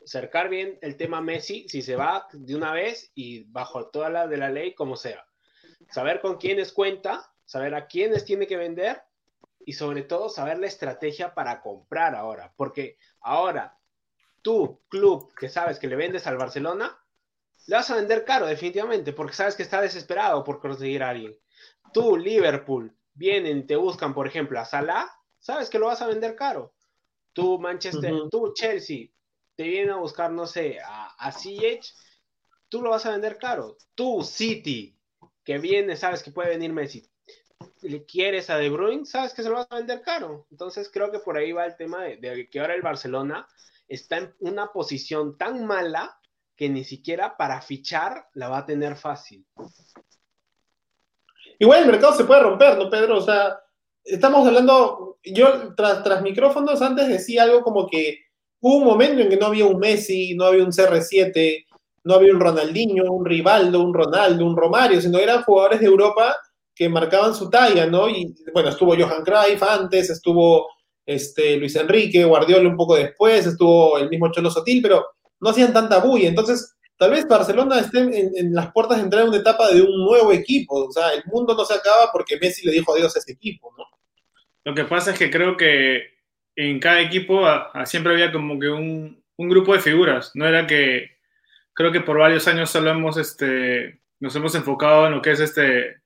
Cercar 0.05 0.49
bien 0.49 0.79
el 0.83 0.97
tema 0.97 1.21
Messi, 1.21 1.69
si 1.69 1.83
se 1.83 1.97
va 1.97 2.27
de 2.33 2.57
una 2.57 2.73
vez 2.73 3.11
y 3.15 3.45
bajo 3.45 3.89
toda 3.89 4.09
la 4.11 4.27
de 4.27 4.37
la 4.37 4.51
ley, 4.51 4.75
como 4.75 4.97
sea. 4.97 5.25
saber 5.91 6.21
con 6.21 6.37
quiénes 6.39 6.73
cuenta, 6.73 7.33
saber 7.45 7.75
a 7.75 7.87
quiénes 7.87 8.25
tiene 8.25 8.47
que 8.47 8.57
vender 8.57 9.03
y 9.65 9.75
sobre 9.75 10.03
todo 10.03 10.29
saber 10.29 10.59
la 10.59 10.67
estrategia 10.67 11.35
para 11.35 11.61
comprar 11.61 12.15
ahora, 12.15 12.53
porque 12.57 12.99
ahora 13.21 13.79
tú, 14.43 14.83
club, 14.89 15.33
que 15.35 15.49
sabes 15.49 15.79
que 15.79 15.87
le 15.87 15.97
vendes 15.97 16.27
al 16.27 16.37
Barcelona, 16.37 16.99
le 17.67 17.77
vas 17.77 17.91
a 17.91 17.97
vender 17.97 18.25
caro 18.25 18.47
definitivamente, 18.47 19.13
porque 19.13 19.35
sabes 19.35 19.55
que 19.55 19.63
está 19.63 19.81
desesperado 19.81 20.43
por 20.45 20.61
conseguir 20.61 21.03
a 21.03 21.11
alguien. 21.11 21.37
Tú, 21.93 22.17
Liverpool, 22.17 22.95
vienen, 23.15 23.67
te 23.67 23.77
buscan, 23.77 24.15
por 24.15 24.27
ejemplo, 24.27 24.59
a 24.59 24.65
Salah, 24.65 25.11
sabes 25.39 25.71
que 25.71 25.79
lo 25.79 25.87
vas 25.87 26.03
a 26.03 26.07
vender 26.07 26.35
caro. 26.37 26.75
Tú, 27.33 27.59
Manchester, 27.59 28.13
tú, 28.31 28.53
Chelsea, 28.55 29.09
te 29.55 29.65
vienen 29.65 29.91
a 29.91 29.97
buscar, 29.97 30.31
no 30.31 30.47
sé, 30.47 30.79
a, 30.81 31.15
a 31.19 31.33
CH, 31.33 31.95
tú 32.69 32.83
lo 32.83 32.91
vas 32.91 33.07
a 33.07 33.13
vender 33.13 33.39
caro. 33.39 33.77
Tú, 33.95 34.23
City, 34.23 34.99
que 35.45 35.59
viene, 35.59 35.97
sabes 35.97 36.23
que 36.23 36.31
puede 36.31 36.51
venir 36.51 36.73
Messi, 36.73 37.09
le 37.83 38.05
quieres 38.05 38.51
a 38.51 38.57
De 38.57 38.71
Bruyne, 38.71 39.05
sabes 39.05 39.35
que 39.35 39.43
se 39.43 39.49
lo 39.49 39.57
vas 39.57 39.67
a 39.71 39.77
vender 39.77 40.03
caro. 40.03 40.47
Entonces 40.51 40.91
creo 40.93 41.11
que 41.11 41.19
por 41.19 41.37
ahí 41.37 41.53
va 41.53 41.67
el 41.67 41.77
tema 41.77 42.05
de, 42.05 42.49
que 42.51 42.61
ahora 42.61 42.75
el 42.75 42.83
Barcelona 42.83 43.47
está 43.89 44.19
en 44.19 44.35
una 44.39 44.73
posición 44.73 45.37
tan 45.37 45.67
mala 45.67 46.19
que 46.57 46.69
ni 46.69 46.85
siquiera 46.85 47.37
para 47.37 47.61
fichar 47.61 48.29
la 48.35 48.49
va 48.49 48.59
a 48.59 48.67
tener 48.67 48.97
fácil. 48.97 49.47
Igual 51.63 51.83
el 51.83 51.93
mercado 51.93 52.13
se 52.13 52.25
puede 52.25 52.43
romper, 52.43 52.77
¿no, 52.77 52.91
Pedro? 52.91 53.19
O 53.19 53.21
sea, 53.21 53.57
estamos 54.03 54.45
hablando, 54.45 55.19
yo 55.23 55.73
tras, 55.77 56.03
tras 56.03 56.21
micrófonos 56.21 56.83
antes 56.83 57.07
decía 57.07 57.45
algo 57.45 57.63
como 57.63 57.87
que 57.87 58.19
hubo 58.61 58.79
un 58.79 58.85
momento 58.85 59.23
en 59.23 59.29
que 59.29 59.37
no 59.37 59.47
había 59.47 59.67
un 59.67 59.79
Messi, 59.79 60.35
no 60.35 60.47
había 60.47 60.65
un 60.65 60.73
CR7, 60.73 61.65
no 62.03 62.15
había 62.15 62.33
un 62.33 62.41
Ronaldinho, 62.41 63.05
un 63.13 63.25
Rivaldo, 63.25 63.81
un 63.81 63.95
Ronaldo, 63.95 64.45
un 64.45 64.57
Romario, 64.57 65.01
sino 65.01 65.21
eran 65.21 65.45
jugadores 65.45 65.79
de 65.79 65.87
Europa 65.87 66.35
que 66.75 66.89
marcaban 66.89 67.33
su 67.33 67.49
talla, 67.49 67.87
¿no? 67.87 68.09
Y 68.09 68.35
bueno, 68.53 68.71
estuvo 68.71 68.97
Johan 68.97 69.23
Cruyff 69.23 69.63
antes, 69.63 70.11
estuvo 70.11 70.67
este, 71.07 71.59
Luis 71.59 71.77
Enrique, 71.77 72.25
Guardiola 72.25 72.69
un 72.69 72.77
poco 72.77 72.97
después, 72.97 73.47
estuvo 73.47 73.99
el 73.99 74.11
mismo 74.11 74.33
Cholo 74.33 74.51
Sotil, 74.51 74.83
pero 74.83 75.07
no 75.39 75.51
hacían 75.51 75.73
tanta 75.73 76.01
bulla. 76.01 76.29
Entonces, 76.29 76.75
tal 77.03 77.11
vez 77.11 77.27
Barcelona 77.27 77.81
esté 77.81 77.99
en, 77.99 78.55
las 78.55 78.71
puertas 78.71 78.99
de 78.99 79.03
entrar 79.03 79.23
en 79.23 79.31
una 79.31 79.39
etapa 79.39 79.73
de 79.73 79.83
un 79.83 80.05
nuevo 80.05 80.33
equipo. 80.33 80.87
O 80.87 80.93
sea, 80.93 81.13
el 81.13 81.25
mundo 81.25 81.53
no 81.53 81.65
se 81.65 81.75
acaba 81.75 82.13
porque 82.13 82.39
Messi 82.41 82.65
le 82.65 82.71
dijo 82.71 82.95
adiós 82.95 83.17
a 83.17 83.19
ese 83.19 83.33
equipo, 83.33 83.75
¿no? 83.77 83.87
Lo 84.63 84.73
que 84.73 84.85
pasa 84.85 85.11
es 85.11 85.19
que 85.19 85.29
creo 85.29 85.57
que 85.57 86.15
en 86.55 86.79
cada 86.79 87.01
equipo 87.01 87.45
siempre 87.87 88.13
había 88.13 88.31
como 88.31 88.57
que 88.57 88.69
un, 88.69 89.21
grupo 89.37 89.73
de 89.73 89.81
figuras. 89.81 90.31
No 90.35 90.47
era 90.47 90.65
que, 90.69 91.17
creo 91.73 91.91
que 91.91 92.03
por 92.03 92.19
varios 92.19 92.47
años 92.47 92.71
solo 92.71 92.91
hemos, 92.91 93.17
este, 93.17 94.01
nos 94.21 94.37
hemos 94.37 94.55
enfocado 94.55 95.09
en 95.09 95.15
lo 95.15 95.23
que 95.23 95.33
es 95.33 95.41
este, 95.41 96.03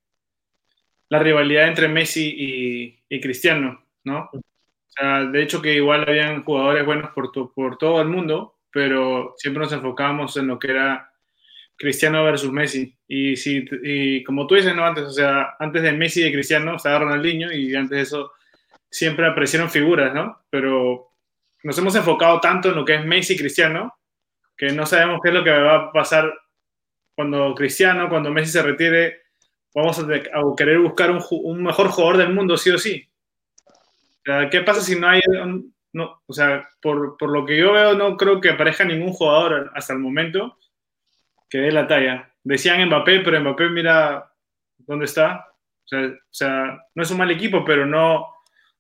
la 1.11 1.19
rivalidad 1.19 1.69
entre 1.69 1.89
Messi 1.89 2.97
y, 3.11 3.21
Cristiano, 3.21 3.85
¿no? 4.03 4.31
O 4.33 4.41
sea, 4.89 5.25
de 5.25 5.43
hecho 5.43 5.61
que 5.61 5.75
igual 5.75 6.09
habían 6.09 6.43
jugadores 6.43 6.87
buenos 6.87 7.11
por 7.11 7.77
todo 7.77 8.01
el 8.01 8.09
mundo, 8.09 8.56
pero 8.71 9.35
siempre 9.37 9.63
nos 9.63 9.73
enfocábamos 9.73 10.37
en 10.37 10.49
lo 10.49 10.59
que 10.59 10.71
era 10.71 11.11
Cristiano 11.77 12.25
versus 12.25 12.53
Messi. 12.53 12.97
Y, 13.07 13.37
si, 13.37 13.65
y 13.83 14.25
como 14.25 14.47
tú 14.47 14.55
dices, 14.55 14.75
¿no? 14.75 14.85
Antes, 14.85 15.05
o 15.05 15.11
sea, 15.13 15.57
antes 15.59 15.83
de 15.83 15.93
Messi 15.93 16.21
y 16.21 16.25
de 16.25 16.33
Cristiano 16.33 16.77
estaba 16.77 17.01
Ronaldinho 17.01 17.53
y 17.53 17.75
antes 17.75 17.97
de 17.97 18.03
eso 18.03 18.33
siempre 18.91 19.27
aparecieron 19.27 19.71
figuras, 19.71 20.15
¿no? 20.15 20.45
Pero 20.51 21.13
nos 21.63 21.77
hemos 21.79 21.95
enfocado 21.95 22.41
tanto 22.41 22.71
en 22.71 22.77
lo 22.77 22.85
que 22.85 22.95
es 22.95 23.05
Messi 23.05 23.35
y 23.35 23.39
Cristiano 23.39 23.95
que 24.57 24.73
no 24.73 24.87
sabemos 24.87 25.21
qué 25.23 25.29
es 25.29 25.35
lo 25.35 25.45
que 25.45 25.51
va 25.51 25.75
a 25.77 25.93
pasar 25.93 26.33
cuando 27.15 27.55
Cristiano, 27.55 28.09
cuando 28.09 28.31
Messi 28.31 28.53
se 28.53 28.63
retire, 28.63 29.23
vamos 29.75 29.99
a, 29.99 30.07
querer 30.57 30.79
buscar 30.79 31.11
un, 31.11 31.63
mejor 31.63 31.89
jugador 31.89 32.19
del 32.19 32.33
mundo, 32.33 32.57
sí 32.57 32.71
o 32.71 32.79
sí. 32.79 33.09
¿Qué 34.51 34.61
pasa 34.63 34.81
si 34.81 34.99
no 34.99 35.09
hay, 35.09 35.21
no, 35.97 36.23
o 36.27 36.33
sea, 36.35 36.69
por, 36.83 37.17
por, 37.17 37.31
lo 37.31 37.47
que 37.47 37.57
yo 37.57 37.73
veo, 37.73 37.95
no 37.95 38.19
creo 38.19 38.39
que 38.39 38.51
aparezca 38.51 38.85
ningún 38.85 39.15
jugador 39.15 39.73
hasta 39.75 39.95
el 39.95 39.99
momento 39.99 40.59
que 41.49 41.57
dé 41.57 41.73
la 41.73 41.87
talla. 41.87 42.31
Decían 42.45 42.87
Mbappé, 42.87 43.21
pero 43.21 43.41
Mbappé 43.41 43.71
mira 43.71 44.31
dónde 44.77 45.07
está. 45.07 45.47
O 45.85 45.89
sea, 45.89 46.01
o 46.01 46.13
sea 46.31 46.87
no 46.95 47.03
es 47.03 47.11
un 47.11 47.17
mal 47.17 47.31
equipo, 47.31 47.65
pero 47.65 47.87
no, 47.87 48.27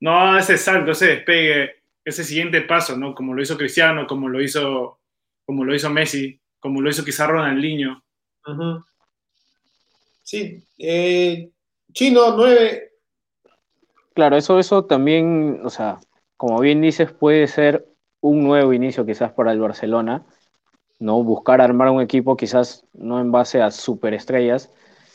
no 0.00 0.36
ese 0.36 0.58
salto, 0.58 0.90
ese 0.90 1.06
despegue, 1.06 1.76
ese 2.04 2.22
siguiente 2.22 2.60
paso, 2.60 2.98
¿no? 2.98 3.14
Como 3.14 3.32
lo 3.32 3.40
hizo 3.40 3.56
Cristiano, 3.56 4.06
como 4.06 4.28
lo 4.28 4.42
hizo, 4.42 5.00
como 5.46 5.64
lo 5.64 5.74
hizo 5.74 5.88
Messi, 5.88 6.38
como 6.60 6.82
lo 6.82 6.90
hizo 6.90 7.02
quizá 7.02 7.26
Ronaldinho. 7.26 8.04
Uh 8.46 8.82
Sí, 10.22 10.60
eh, 10.76 11.48
Chino 11.94 12.36
9. 12.36 12.90
Claro, 14.12 14.36
eso, 14.36 14.58
eso 14.58 14.84
también, 14.84 15.60
o 15.62 15.70
sea, 15.70 16.00
como 16.36 16.60
bien 16.60 16.80
dices, 16.80 17.12
puede 17.12 17.46
ser 17.46 17.86
un 18.20 18.42
nuevo 18.42 18.72
inicio 18.72 19.06
quizás 19.06 19.32
para 19.32 19.52
el 19.52 19.60
Barcelona, 19.60 20.24
¿no? 20.98 21.22
Buscar 21.22 21.60
armar 21.60 21.90
un 21.90 22.02
equipo 22.02 22.36
quizás 22.36 22.86
no 22.92 23.20
en 23.20 23.32
base 23.32 23.62
a 23.62 23.70
superestrellas, 23.70 24.72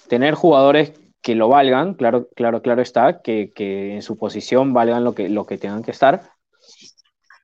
tener 0.08 0.34
jugadores 0.34 0.94
que 1.22 1.36
lo 1.36 1.50
valgan, 1.50 1.94
claro, 1.94 2.28
claro, 2.36 2.62
claro 2.62 2.82
está, 2.82 3.22
que, 3.22 3.52
en 3.56 4.02
su 4.02 4.18
posición 4.18 4.74
valgan 4.74 5.04
lo 5.04 5.14
que, 5.14 5.30
lo 5.30 5.46
que 5.46 5.58
tengan 5.58 5.84
que 5.84 5.92
estar. 5.92 6.32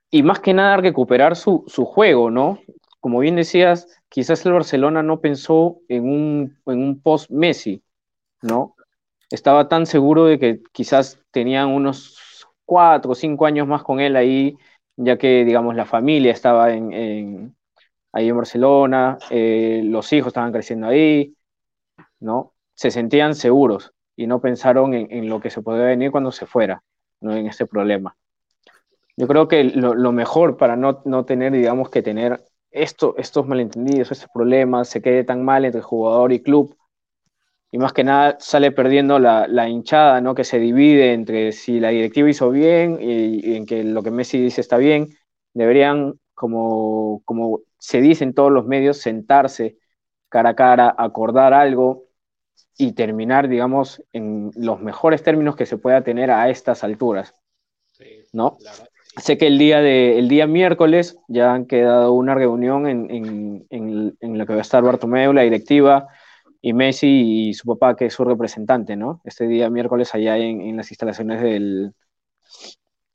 Y 0.10 0.24
más 0.24 0.40
que 0.40 0.54
nada 0.54 0.78
recuperar 0.78 1.36
su, 1.36 1.64
su 1.68 1.86
juego, 1.86 2.32
¿no? 2.32 2.60
Como 3.00 3.20
bien 3.20 3.36
decías, 3.36 3.88
quizás 4.10 4.46
el 4.46 4.54
Barcelona 4.54 5.04
no 5.04 5.20
pensó 5.20 5.78
en 5.88 6.10
un, 6.10 6.58
en 6.66 6.80
un 6.80 7.02
post-Messi, 7.02 7.84
¿no? 8.42 8.76
Estaba 9.30 9.68
tan 9.68 9.86
seguro 9.86 10.26
de 10.26 10.40
que 10.40 10.62
quizás 10.72 11.20
tenían 11.32 11.68
unos 11.68 12.18
cuatro 12.68 13.12
o 13.12 13.16
cinco 13.16 13.48
años 13.48 13.66
más 13.66 13.82
con 13.82 14.00
él 14.00 14.16
ahí, 14.16 14.58
ya 14.98 15.18
que, 15.18 15.46
digamos, 15.46 15.76
la 15.76 15.86
familia 15.86 16.34
estaba 16.34 16.74
en, 16.74 17.56
ahí 18.12 18.30
en 18.30 18.38
Barcelona, 18.38 19.18
eh, 19.32 19.82
los 19.86 20.12
hijos 20.14 20.28
estaban 20.28 20.52
creciendo 20.52 20.88
ahí, 20.88 21.36
¿no? 22.20 22.54
Se 22.76 22.92
sentían 22.92 23.34
seguros 23.34 23.94
y 24.16 24.28
no 24.28 24.42
pensaron 24.42 24.94
en, 24.94 25.30
lo 25.30 25.40
que 25.40 25.50
se 25.50 25.62
podía 25.62 25.86
venir 25.86 26.12
cuando 26.12 26.32
se 26.32 26.46
fuera, 26.46 26.84
¿no? 27.22 27.34
En 27.34 27.48
este 27.48 27.66
problema. 27.66 28.16
Yo 29.16 29.28
creo 29.28 29.48
que 29.48 29.64
lo, 29.64 30.12
mejor 30.12 30.58
para 30.58 30.76
no, 30.76 31.02
no, 31.06 31.26
tener, 31.26 31.54
digamos, 31.54 31.90
que 31.90 32.04
tener 32.04 32.44
esto, 32.70 33.16
estos 33.18 33.48
malentendidos, 33.48 34.12
estos 34.12 34.30
problemas, 34.32 34.90
se 34.90 35.02
quede 35.02 35.24
tan 35.24 35.44
mal 35.44 35.66
entre 35.66 35.82
jugador 35.82 36.32
y 36.34 36.42
club. 36.42 36.77
Y 37.72 37.78
más 37.78 37.94
que 37.94 38.04
nada 38.04 38.38
sale 38.40 38.72
perdiendo 38.72 39.20
la, 39.20 39.70
hinchada, 39.70 40.22
¿no? 40.22 40.36
Que 40.36 40.44
se 40.44 40.60
divide 40.60 41.14
entre 41.14 41.52
si 41.52 41.80
la 41.80 41.90
directiva 41.90 42.30
hizo 42.30 42.50
bien 42.50 42.98
y, 43.02 43.56
en 43.56 43.66
que 43.66 43.84
lo 43.84 44.04
que 44.04 44.12
Messi 44.12 44.42
dice 44.42 44.62
está 44.62 44.78
bien. 44.78 45.10
Deberían, 45.54 46.20
como, 46.34 47.22
como 47.26 47.62
se 47.78 48.02
dice 48.02 48.24
en 48.24 48.34
todos 48.34 48.52
los 48.52 48.66
medios, 48.66 49.00
sentarse 49.00 49.78
cara 50.30 50.52
a 50.52 50.56
cara, 50.56 50.96
acordar 50.98 51.54
algo 51.54 52.06
y 52.78 52.94
terminar, 52.94 53.48
digamos, 53.48 54.04
en 54.14 54.52
los 54.56 54.80
mejores 54.80 55.24
términos 55.24 55.56
que 55.56 55.66
se 55.66 55.78
pueda 55.78 56.04
tener 56.04 56.32
a 56.32 56.50
estas 56.50 56.84
alturas. 56.84 57.34
¿No? 58.32 58.58
Sé 59.18 59.38
que 59.38 59.48
el 59.48 59.58
día, 59.58 59.82
de, 59.82 60.20
el 60.20 60.30
día 60.30 60.46
miércoles 60.46 61.18
ya 61.28 61.54
han 61.54 61.66
quedado 61.66 62.14
una 62.14 62.36
reunión 62.36 62.88
en, 62.88 63.10
en, 63.10 64.16
en, 64.20 64.38
la 64.38 64.46
que 64.46 64.54
va 64.54 64.60
a 64.60 64.62
estar 64.62 64.84
Bartomeu, 64.84 65.34
la 65.34 65.42
directiva, 65.42 66.08
y 66.62 66.74
Messi 66.74 67.50
y 67.50 67.54
su 67.54 67.66
papá, 67.68 67.96
que 67.96 68.06
es 68.08 68.14
su 68.14 68.24
representante, 68.24 68.96
¿no? 68.96 69.22
Este 69.24 69.48
día 69.48 69.70
miércoles 69.70 70.14
allá 70.14 70.38
en, 70.38 70.76
las 70.78 70.92
instalaciones 70.92 71.42
del, 71.42 71.94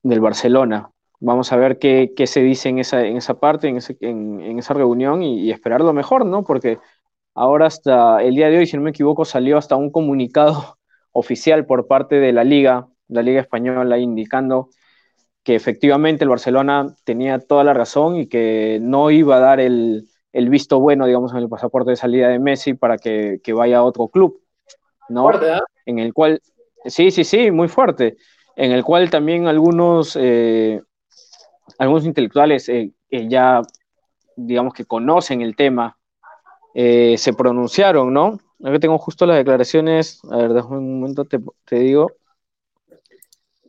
del 0.03 0.21
Barcelona. 0.21 0.91
Vamos 1.21 1.53
a 1.53 1.57
ver 1.57 1.79
qué, 1.79 2.13
qué 2.17 2.27
se 2.27 2.43
dice 2.43 2.69
en 2.69 2.79
esa, 2.79 3.05
en 3.07 3.17
esa 3.17 3.39
parte, 3.39 3.69
en, 3.69 4.41
en 4.41 4.59
esa 4.59 4.75
reunión 4.75 5.23
y, 5.23 5.51
esperar 5.51 5.81
lo 5.81 5.93
mejor, 5.93 6.27
¿no? 6.27 6.45
Porque 6.45 6.79
ahora 7.35 7.67
hasta 7.67 8.23
el 8.23 8.35
día 8.35 8.49
de 8.49 8.59
hoy, 8.59 8.67
si 8.67 8.77
no 8.77 8.83
me 8.83 8.91
equivoco, 8.91 9.25
salió 9.25 9.59
hasta 9.59 9.77
un 9.77 9.91
comunicado 9.91 10.79
oficial 11.13 11.67
por 11.67 11.87
parte 11.87 12.17
de 12.17 12.33
la 12.33 12.45
Liga, 12.45 12.89
la 13.09 13.23
Liga 13.23 13.41
Española, 13.41 13.99
indicando 13.99 14.71
que 15.45 15.55
efectivamente 15.57 16.25
el 16.25 16.31
Barcelona 16.31 16.95
tenía 17.05 17.39
toda 17.41 17.65
la 17.65 17.75
razón 17.75 18.17
y 18.17 18.29
que 18.29 18.79
no 18.81 19.11
iba 19.11 19.37
a 19.37 19.41
dar 19.41 19.61
el, 19.61 20.09
visto 20.33 20.81
bueno, 20.81 21.07
digamos, 21.07 21.33
en 21.33 21.39
el 21.39 21.49
pasaporte 21.49 21.91
de 21.91 21.97
salida 21.97 22.29
de 22.29 22.39
Messi 22.39 22.75
para 22.75 22.99
que, 22.99 23.41
vaya 23.55 23.79
a 23.79 23.85
otro 23.85 24.09
club, 24.09 24.41
¿no? 25.09 25.23
Fuerte, 25.23 25.53
¿eh? 25.53 25.61
En 25.87 25.99
el 25.99 26.13
cual, 26.13 26.41
sí, 26.85 27.11
sí, 27.11 27.25
sí, 27.25 27.51
muy 27.51 27.69
fuerte, 27.69 28.17
en 28.57 28.73
el 28.73 28.85
cual 28.85 29.11
también 29.11 29.47
algunos, 29.47 30.17
eh, 30.21 30.81
algunos 31.79 32.05
intelectuales 32.05 32.69
eh, 32.69 32.93
ya, 33.11 33.63
digamos, 34.37 34.75
que 34.75 34.85
conocen 34.85 35.43
el 35.43 35.57
tema, 35.57 35.97
se 36.75 37.35
pronunciaron, 37.37 38.13
¿no? 38.15 38.39
Aquí 38.65 38.79
tengo 38.79 38.97
justo 38.97 39.27
las 39.27 39.37
declaraciones, 39.37 40.21
a 40.31 40.37
ver, 40.37 40.55
déjame 40.55 40.79
un 40.79 41.01
momento, 41.01 41.25
te, 41.25 41.39
te 41.65 41.77
digo, 41.77 42.13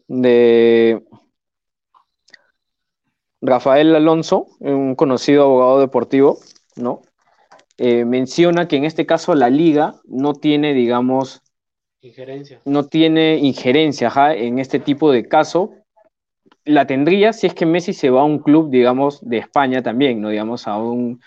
de 0.08 1.04
Rafael 3.42 3.94
Alonso, 3.96 4.48
un 4.60 4.96
conocido 4.96 5.44
abogado 5.44 5.80
deportivo, 5.80 6.40
¿no? 6.76 7.02
Eh, 7.78 8.06
menciona 8.06 8.68
que 8.68 8.78
en 8.78 8.86
este 8.86 9.06
caso 9.06 9.34
la 9.36 9.50
liga 9.50 9.96
no 10.06 10.34
tiene, 10.34 10.74
digamos, 10.74 11.44
Injerencia. 12.04 12.60
No 12.66 12.84
tiene 12.88 13.38
injerencia 13.38 14.08
ajá, 14.10 14.36
en 14.36 14.60
este 14.60 14.80
tipo 14.80 15.10
de 15.12 15.26
caso. 15.26 15.72
La 16.66 16.86
tendría 16.86 17.32
si 17.32 17.48
es 17.48 17.54
que 17.54 17.66
Messi 17.66 17.94
se 17.94 18.10
va 18.10 18.22
a 18.22 18.26
un 18.26 18.40
club, 18.40 18.70
digamos, 18.70 19.22
de 19.28 19.38
España 19.38 19.82
también, 19.82 20.20
¿no? 20.20 20.30
Digamos, 20.30 20.68
a 20.68 20.78
un, 20.78 21.22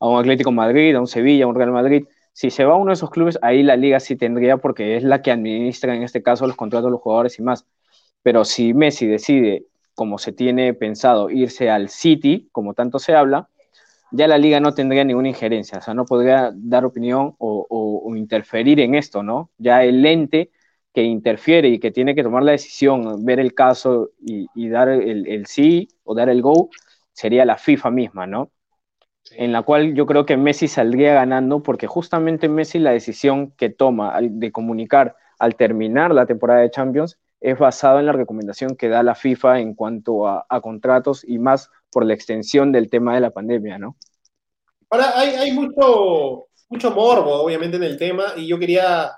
a 0.00 0.08
un 0.08 0.18
Atlético 0.18 0.50
Madrid, 0.50 0.94
a 0.94 1.00
un 1.00 1.06
Sevilla, 1.06 1.44
a 1.44 1.48
un 1.48 1.54
Real 1.54 1.70
Madrid. 1.70 2.06
Si 2.32 2.48
se 2.48 2.64
va 2.64 2.72
a 2.72 2.76
uno 2.76 2.88
de 2.88 2.94
esos 2.94 3.10
clubes, 3.10 3.38
ahí 3.42 3.62
la 3.62 3.76
liga 3.76 4.00
sí 4.00 4.16
tendría, 4.16 4.56
porque 4.56 4.96
es 4.96 5.02
la 5.02 5.20
que 5.20 5.32
administra 5.32 5.94
en 5.94 6.02
este 6.02 6.22
caso 6.22 6.46
los 6.46 6.56
contratos 6.56 6.86
de 6.86 6.92
los 6.92 7.00
jugadores 7.02 7.38
y 7.38 7.42
más. 7.42 7.66
Pero 8.22 8.46
si 8.46 8.72
Messi 8.72 9.06
decide, 9.06 9.66
como 9.94 10.16
se 10.16 10.32
tiene 10.32 10.72
pensado, 10.72 11.28
irse 11.28 11.68
al 11.68 11.90
City, 11.90 12.48
como 12.52 12.72
tanto 12.72 12.98
se 12.98 13.14
habla, 13.14 13.50
ya 14.12 14.28
la 14.28 14.38
liga 14.38 14.60
no 14.60 14.74
tendría 14.74 15.04
ninguna 15.04 15.28
injerencia, 15.28 15.78
o 15.78 15.80
sea, 15.80 15.94
no 15.94 16.04
podría 16.04 16.52
dar 16.54 16.84
opinión 16.84 17.34
o, 17.38 17.66
o, 17.68 18.14
interferir 18.16 18.78
en 18.80 18.94
esto, 18.94 19.22
¿no? 19.22 19.50
Ya 19.58 19.82
el 19.84 20.04
ente 20.04 20.50
que 20.92 21.02
interfiere 21.02 21.68
y 21.68 21.78
que 21.80 21.90
tiene 21.90 22.14
que 22.14 22.22
tomar 22.22 22.42
la 22.42 22.52
decisión, 22.52 23.24
ver 23.24 23.40
el 23.40 23.54
caso 23.54 24.10
y, 24.20 24.46
y 24.54 24.68
dar 24.68 24.88
el, 24.90 25.26
el, 25.26 25.46
sí 25.46 25.88
o 26.04 26.14
dar 26.14 26.28
el 26.28 26.42
go, 26.42 26.68
sería 27.12 27.46
la 27.46 27.56
FIFA 27.56 27.90
misma, 27.90 28.26
¿no? 28.26 28.50
Sí. 29.22 29.36
En 29.38 29.52
la 29.52 29.62
cual 29.62 29.94
yo 29.94 30.04
creo 30.04 30.26
que 30.26 30.36
Messi 30.36 30.68
saldría 30.68 31.14
ganando 31.14 31.62
porque 31.62 31.86
justamente 31.86 32.48
Messi 32.48 32.78
la 32.78 32.90
decisión 32.90 33.52
que 33.52 33.70
toma 33.70 34.18
de 34.20 34.52
comunicar 34.52 35.16
al 35.38 35.56
terminar 35.56 36.12
la 36.12 36.26
temporada 36.26 36.60
de 36.60 36.70
Champions 36.70 37.18
es 37.40 37.58
basado 37.58 37.98
en 37.98 38.06
la 38.06 38.12
recomendación 38.12 38.76
que 38.76 38.88
da 38.88 39.02
la 39.02 39.14
FIFA 39.14 39.60
en 39.60 39.74
cuanto 39.74 40.28
a, 40.28 40.44
a 40.48 40.60
contratos 40.60 41.24
y 41.26 41.38
más 41.38 41.70
por 41.92 42.04
la 42.04 42.14
extensión 42.14 42.72
del 42.72 42.88
tema 42.90 43.14
de 43.14 43.20
la 43.20 43.30
pandemia, 43.30 43.78
¿no? 43.78 43.96
Ahora, 44.90 45.12
hay, 45.14 45.30
hay 45.30 45.52
mucho, 45.52 46.46
mucho 46.68 46.90
morbo, 46.90 47.42
obviamente, 47.42 47.76
en 47.76 47.84
el 47.84 47.96
tema, 47.96 48.32
y 48.36 48.46
yo 48.46 48.58
quería, 48.58 49.12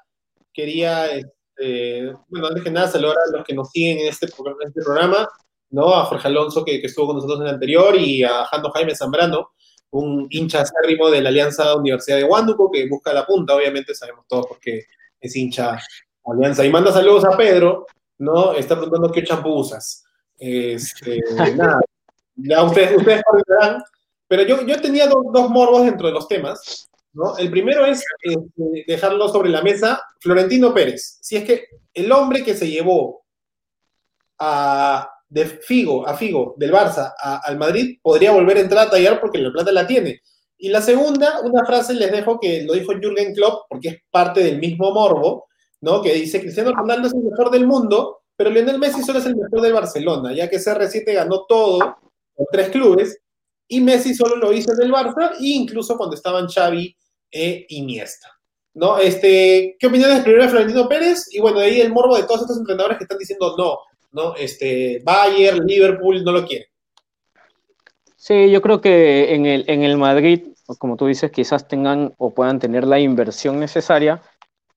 quería 0.53 1.07
este, 1.07 2.13
bueno, 2.29 2.49
antes 2.49 2.63
que 2.63 2.71
nada, 2.71 2.89
saludar 2.89 3.17
a 3.17 3.37
los 3.37 3.47
que 3.47 3.55
nos 3.55 3.71
siguen 3.71 3.99
en 3.99 4.09
este, 4.09 4.27
en 4.27 4.69
este 4.69 4.83
programa, 4.83 5.29
¿no? 5.71 5.95
A 5.95 6.05
Jorge 6.05 6.29
Alonso, 6.29 6.65
que, 6.65 6.81
que, 6.81 6.87
estuvo 6.87 7.07
con 7.07 7.17
nosotros 7.17 7.41
en 7.41 7.47
el 7.47 7.55
anterior, 7.55 7.97
y 7.97 8.23
a 8.25 8.45
Jando 8.47 8.71
Jaime 8.71 8.95
Zambrano, 8.95 9.51
un 9.91 10.27
hincha 10.31 10.63
acérrimo 10.63 11.09
de 11.09 11.23
la 11.23 11.29
Alianza 11.29 11.77
Universidad 11.77 12.17
de 12.17 12.25
Huánuco, 12.25 12.71
que 12.71 12.89
busca 12.89 13.13
la 13.13 13.25
punta, 13.25 13.55
obviamente, 13.55 13.95
sabemos 13.95 14.27
todos 14.29 14.47
porque 14.47 14.85
es 15.21 15.37
hincha 15.37 15.79
Alianza. 16.25 16.65
Y 16.65 16.71
manda 16.71 16.93
saludos 16.93 17.25
a 17.25 17.37
Pedro, 17.37 17.87
¿no? 18.19 18.55
Está 18.55 18.75
preguntando 18.75 19.13
qué 19.13 19.23
champú 19.23 19.51
usas. 19.51 20.05
Este, 20.37 21.21
nada, 21.57 21.81
ya 22.37 22.63
ustedes, 22.63 22.97
ustedes. 22.97 23.23
Pero 24.29 24.43
yo, 24.43 24.67
yo 24.67 24.81
tenía 24.81 25.07
dos, 25.07 25.25
dos, 25.33 25.51
morbos 25.51 25.85
dentro 25.85 26.09
de 26.09 26.15
los 26.15 26.27
temas. 26.29 26.89
¿no? 27.13 27.37
El 27.37 27.51
primero 27.51 27.87
es 27.87 28.03
eh, 28.25 28.85
dejarlo 28.87 29.29
sobre 29.29 29.51
la 29.51 29.63
mesa. 29.63 30.01
Florentino 30.21 30.73
Pérez. 30.73 31.19
Si 31.21 31.37
es 31.37 31.45
que 31.45 31.67
el 31.93 32.11
hombre 32.11 32.43
que 32.43 32.55
se 32.55 32.69
llevó 32.69 33.25
a, 34.39 35.09
de 35.29 35.47
Figo, 35.47 36.07
a 36.07 36.15
Figo 36.15 36.55
del 36.57 36.73
Barça 36.73 37.13
al 37.21 37.59
Madrid 37.59 37.99
podría 38.03 38.33
volver 38.33 38.57
a 38.57 38.61
entrar 38.61 38.87
a 38.87 38.91
tallar 38.91 39.21
porque 39.21 39.39
la 39.39 39.53
plata 39.53 39.73
la 39.73 39.87
tiene. 39.87 40.21
Y 40.57 40.69
la 40.69 40.81
segunda, 40.81 41.41
una 41.43 41.65
frase 41.65 41.95
les 41.95 42.11
dejo 42.11 42.39
que 42.41 42.63
lo 42.63 42.75
dijo 42.75 42.93
Jürgen 42.93 43.35
Klopp 43.35 43.67
porque 43.69 43.89
es 43.89 43.97
parte 44.11 44.43
del 44.43 44.59
mismo 44.59 44.93
morbo, 44.93 45.47
¿no? 45.81 46.01
Que 46.01 46.15
dice 46.15 46.41
Cristiano 46.41 46.73
Ronaldo 46.73 47.09
es 47.09 47.15
el 47.15 47.23
mejor 47.23 47.51
del 47.51 47.67
mundo, 47.67 48.21
pero 48.37 48.51
Lionel 48.51 48.79
Messi 48.79 49.03
solo 49.03 49.19
es 49.19 49.27
el 49.27 49.37
mejor 49.37 49.61
del 49.61 49.73
Barcelona, 49.73 50.33
ya 50.33 50.49
que 50.49 50.59
CR7 50.59 51.13
ganó 51.13 51.45
todo 51.47 51.97
con 52.35 52.47
tres 52.51 52.69
clubes, 52.71 53.19
y 53.69 53.81
Messi 53.81 54.15
solo 54.15 54.37
lo 54.37 54.53
hizo 54.53 54.73
en 54.73 54.83
el 54.83 54.93
Barça, 54.93 55.33
e 55.41 55.49
incluso 55.49 55.97
cuando 55.97 56.17
estaban 56.17 56.49
Xavi 56.49 56.97
e 57.31 57.67
Iniesta. 57.71 58.29
¿No? 58.75 58.99
Este, 58.99 59.77
¿Qué 59.79 59.87
opiniones 59.87 60.23
primero 60.23 60.43
de 60.43 60.49
Florentino 60.49 60.89
Pérez? 60.89 61.29
Y 61.31 61.41
bueno, 61.41 61.61
ahí 61.61 61.81
el 61.81 61.93
morbo 61.93 62.17
de 62.17 62.25
todos 62.25 62.41
estos 62.41 62.59
entrenadores 62.59 62.99
que 62.99 63.05
están 63.05 63.19
diciendo 63.19 63.55
no, 63.57 63.79
¿no? 64.11 64.35
Este, 64.35 65.01
Bayern, 65.05 65.65
Liverpool 65.65 66.25
no 66.25 66.33
lo 66.33 66.45
quieren. 66.45 66.67
Sí, 68.17 68.51
yo 68.51 68.61
creo 68.63 68.81
que 68.81 69.35
en 69.35 69.47
el, 69.47 69.65
en 69.69 69.83
el 69.83 69.97
Madrid, 69.97 70.49
como 70.79 70.97
tú 70.97 71.07
dices, 71.07 71.31
quizás 71.31 71.69
tengan 71.69 72.15
o 72.19 72.35
puedan 72.35 72.59
tener 72.59 72.85
la 72.85 72.99
inversión 72.99 73.61
necesaria, 73.61 74.23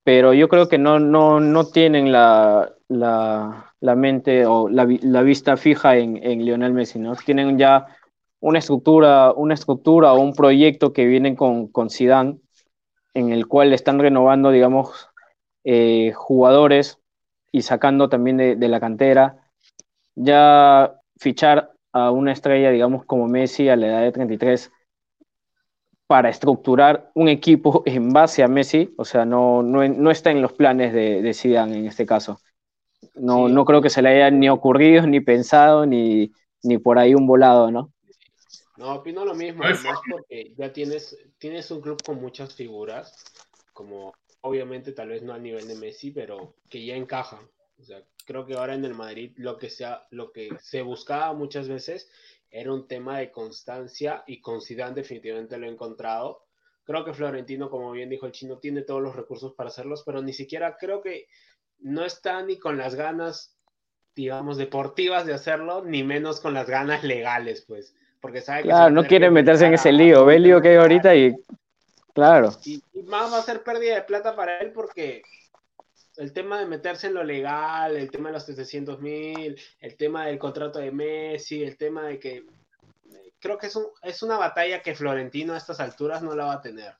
pero 0.04 0.32
yo 0.32 0.48
creo 0.48 0.68
que 0.68 0.78
no, 0.78 0.98
no, 1.00 1.40
no 1.40 1.66
tienen 1.66 2.12
la, 2.12 2.72
la, 2.88 3.67
la 3.80 3.94
mente 3.94 4.46
o 4.46 4.68
la, 4.68 4.86
la, 5.02 5.22
vista 5.22 5.56
fija 5.56 5.96
en, 5.96 6.16
en 6.22 6.44
Lionel 6.44 6.72
Messi, 6.72 6.98
¿no? 6.98 7.14
Tienen 7.16 7.58
ya 7.58 7.86
una 8.40 8.58
estructura, 8.58 9.32
una 9.32 9.54
estructura 9.54 10.12
o 10.12 10.20
un 10.20 10.34
proyecto 10.34 10.92
que 10.92 11.06
vienen 11.06 11.36
con, 11.36 11.68
con 11.68 11.90
Zidane, 11.90 12.38
en 13.14 13.32
el 13.32 13.46
cual 13.46 13.72
están 13.72 13.98
renovando, 13.98 14.50
digamos, 14.50 15.08
eh, 15.64 16.12
jugadores 16.14 16.98
y 17.52 17.62
sacando 17.62 18.08
también 18.08 18.36
de, 18.36 18.56
de, 18.56 18.68
la 18.68 18.80
cantera. 18.80 19.50
Ya 20.14 20.94
fichar 21.18 21.72
a 21.92 22.10
una 22.10 22.32
estrella, 22.32 22.70
digamos, 22.70 23.04
como 23.04 23.28
Messi 23.28 23.68
a 23.68 23.76
la 23.76 23.86
edad 23.86 24.02
de 24.02 24.12
33 24.12 24.70
para 26.06 26.30
estructurar 26.30 27.10
un 27.14 27.28
equipo 27.28 27.82
en 27.84 28.12
base 28.12 28.42
a 28.42 28.48
Messi, 28.48 28.94
o 28.96 29.04
sea, 29.04 29.24
no, 29.24 29.62
no, 29.62 29.86
no 29.86 30.10
está 30.10 30.30
en 30.30 30.40
los 30.40 30.54
planes 30.54 30.92
de, 30.92 31.20
de 31.20 31.34
Zidane 31.34 31.76
en 31.76 31.86
este 31.86 32.06
caso. 32.06 32.40
No, 33.18 33.48
sí. 33.48 33.52
no 33.52 33.64
creo 33.64 33.82
que 33.82 33.90
se 33.90 34.02
le 34.02 34.10
haya 34.10 34.30
ni 34.30 34.48
ocurrido, 34.48 35.06
ni 35.06 35.20
pensado, 35.20 35.86
ni, 35.86 36.32
ni 36.62 36.78
por 36.78 36.98
ahí 36.98 37.14
un 37.14 37.26
volado, 37.26 37.70
¿no? 37.70 37.92
No, 38.76 38.94
opino 38.94 39.24
lo 39.24 39.34
mismo, 39.34 39.64
además 39.64 39.98
porque 40.08 40.54
ya 40.56 40.72
tienes, 40.72 41.18
tienes 41.38 41.70
un 41.72 41.80
club 41.80 42.00
con 42.04 42.20
muchas 42.20 42.54
figuras, 42.54 43.24
como 43.72 44.12
obviamente 44.42 44.92
tal 44.92 45.08
vez 45.08 45.22
no 45.22 45.32
a 45.32 45.38
nivel 45.38 45.66
de 45.66 45.74
Messi, 45.74 46.12
pero 46.12 46.54
que 46.68 46.84
ya 46.84 46.94
encajan. 46.94 47.48
O 47.80 47.84
sea, 47.84 48.02
creo 48.24 48.46
que 48.46 48.54
ahora 48.54 48.74
en 48.74 48.84
el 48.84 48.94
Madrid 48.94 49.32
lo 49.36 49.58
que, 49.58 49.68
sea, 49.68 50.06
lo 50.10 50.32
que 50.32 50.50
se 50.60 50.82
buscaba 50.82 51.32
muchas 51.32 51.68
veces 51.68 52.08
era 52.50 52.72
un 52.72 52.86
tema 52.86 53.18
de 53.18 53.30
constancia 53.30 54.24
y 54.26 54.40
con 54.40 54.60
Zidane 54.60 54.94
definitivamente 54.94 55.58
lo 55.58 55.66
he 55.66 55.70
encontrado. 55.70 56.44
Creo 56.84 57.04
que 57.04 57.12
Florentino, 57.12 57.68
como 57.68 57.90
bien 57.92 58.08
dijo 58.08 58.26
el 58.26 58.32
chino, 58.32 58.58
tiene 58.58 58.82
todos 58.82 59.02
los 59.02 59.14
recursos 59.14 59.54
para 59.54 59.68
hacerlos, 59.68 60.02
pero 60.06 60.22
ni 60.22 60.32
siquiera 60.32 60.76
creo 60.78 61.02
que 61.02 61.26
no 61.80 62.04
está 62.04 62.42
ni 62.42 62.58
con 62.58 62.78
las 62.78 62.94
ganas, 62.94 63.54
digamos, 64.14 64.56
deportivas 64.56 65.26
de 65.26 65.34
hacerlo, 65.34 65.84
ni 65.84 66.02
menos 66.02 66.40
con 66.40 66.54
las 66.54 66.68
ganas 66.68 67.04
legales, 67.04 67.64
pues 67.66 67.94
porque 68.20 68.40
sabe 68.40 68.62
que 68.62 68.68
claro, 68.68 68.90
no 68.90 69.04
quiere 69.04 69.30
meterse 69.30 69.66
en 69.66 69.74
ese 69.74 69.92
lío, 69.92 70.24
ve 70.24 70.36
el 70.36 70.42
lío 70.42 70.60
que 70.60 70.70
hay 70.70 70.76
ahorita 70.76 71.14
y 71.14 71.36
claro. 72.12 72.50
Y, 72.64 72.82
y, 72.92 73.02
más 73.04 73.32
va 73.32 73.38
a 73.38 73.42
ser 73.42 73.62
pérdida 73.62 73.94
de 73.94 74.02
plata 74.02 74.34
para 74.34 74.58
él 74.58 74.72
porque 74.72 75.22
el 76.16 76.32
tema 76.32 76.58
de 76.58 76.66
meterse 76.66 77.06
en 77.06 77.14
lo 77.14 77.22
legal, 77.22 77.96
el 77.96 78.10
tema 78.10 78.30
de 78.30 78.34
los 78.34 78.44
700 78.44 79.00
mil, 79.00 79.58
el 79.80 79.96
tema 79.96 80.26
del 80.26 80.38
contrato 80.38 80.80
de 80.80 80.90
Messi, 80.90 81.62
el 81.62 81.76
tema 81.76 82.08
de 82.08 82.18
que 82.18 82.44
creo 83.38 83.56
que 83.56 83.68
es, 83.68 83.76
un, 83.76 83.86
es 84.02 84.22
una 84.22 84.36
batalla 84.36 84.82
que 84.82 84.94
Florentino 84.94 85.54
a 85.54 85.58
estas 85.58 85.80
alturas 85.80 86.22
no 86.22 86.34
la 86.34 86.46
va 86.46 86.54
a 86.54 86.60
tener. 86.60 86.94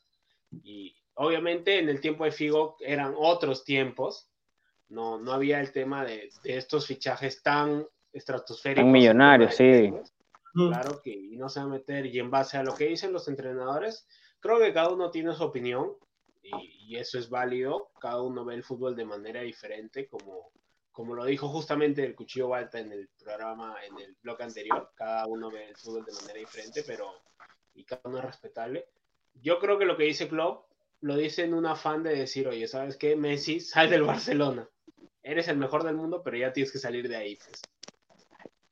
Y 0.63 0.95
obviamente 1.15 1.79
en 1.79 1.89
el 1.89 2.01
tiempo 2.01 2.25
de 2.25 2.33
Figo 2.33 2.77
eran 2.81 3.15
otros 3.17 3.65
tiempos, 3.65 4.28
no, 4.89 5.19
no 5.19 5.33
había 5.33 5.61
el 5.61 5.73
tema 5.73 6.05
de, 6.05 6.31
de 6.43 6.57
estos 6.57 6.87
fichajes 6.87 7.43
tan 7.43 7.87
estratosféricos. 8.13 8.85
Tan 8.85 8.93
millonarios, 8.93 9.55
sí. 9.55 9.93
Claro 10.55 11.01
que 11.03 11.11
y 11.11 11.37
no 11.37 11.49
se 11.49 11.61
va 11.61 11.67
a 11.67 11.69
meter. 11.69 12.07
Y 12.07 12.19
en 12.19 12.31
base 12.31 12.57
a 12.57 12.63
lo 12.63 12.75
que 12.75 12.87
dicen 12.87 13.13
los 13.13 13.29
entrenadores, 13.29 14.07
creo 14.41 14.59
que 14.59 14.73
cada 14.73 14.91
uno 14.91 15.11
tiene 15.11 15.35
su 15.35 15.45
opinión 15.45 15.93
y, 16.43 16.95
y, 16.95 16.97
eso 16.97 17.19
es 17.19 17.29
válido. 17.29 17.91
Cada 18.01 18.23
uno 18.23 18.45
ve 18.45 18.55
el 18.55 18.65
fútbol 18.65 18.97
de 18.97 19.05
manera 19.05 19.43
diferente, 19.43 20.09
como, 20.09 20.51
como 20.91 21.15
lo 21.15 21.25
dijo 21.25 21.49
justamente 21.49 22.05
el 22.05 22.15
Cuchillo 22.15 22.49
Balta 22.49 22.81
en 22.81 22.93
el 22.93 23.09
programa, 23.23 23.77
en 23.87 23.99
el 23.99 24.17
blog 24.23 24.43
anterior. 24.43 24.91
Cada 24.95 25.27
uno 25.27 25.51
ve 25.51 25.69
el 25.69 25.77
fútbol 25.77 26.05
de 26.05 26.13
manera 26.13 26.39
diferente, 26.39 26.83
pero 26.87 27.13
y 27.75 27.85
cada 27.85 28.03
uno 28.07 28.19
es 28.19 28.25
respetable. 28.25 28.89
Yo 29.35 29.59
creo 29.61 29.79
que 29.79 29.85
lo 29.85 29.97
que 29.97 30.05
dice 30.05 30.29
Klopp 30.29 30.67
lo 31.01 31.17
dice 31.17 31.45
en 31.45 31.55
un 31.55 31.67
afán 31.67 32.03
de 32.03 32.17
decir, 32.17 32.49
oye, 32.49 32.67
¿sabes 32.67 32.97
qué? 32.97 33.15
Messi, 33.15 33.61
sal 33.61 33.89
del 33.89 34.03
Barcelona. 34.03 34.69
Eres 35.23 35.49
el 35.49 35.59
mejor 35.59 35.85
del 35.85 35.97
mundo, 35.97 36.23
pero 36.23 36.37
ya 36.37 36.53
tienes 36.53 36.73
que 36.73 36.79
salir 36.79 37.09
de 37.09 37.17
ahí. 37.17 37.37
Pues. 37.37 37.63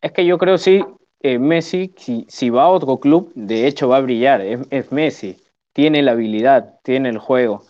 Es 0.01 0.13
que 0.13 0.25
yo 0.25 0.39
creo 0.39 0.59
sí, 0.59 0.83
eh, 1.21 1.39
Messi, 1.39 1.95
si, 1.97 2.27
si, 2.29 2.51
va 2.51 2.65
a 2.65 2.69
otro 2.69 2.99
club, 2.99 3.33
de 3.35 3.67
hecho 3.67 3.89
va 3.89 3.99
a 3.99 4.01
brillar, 4.01 4.41
es, 4.41 4.61
es, 4.71 4.93
Messi, 4.93 5.37
tiene 5.73 6.03
la 6.03 6.13
habilidad, 6.13 6.79
tiene 6.83 7.09
el 7.09 7.19
juego, 7.19 7.65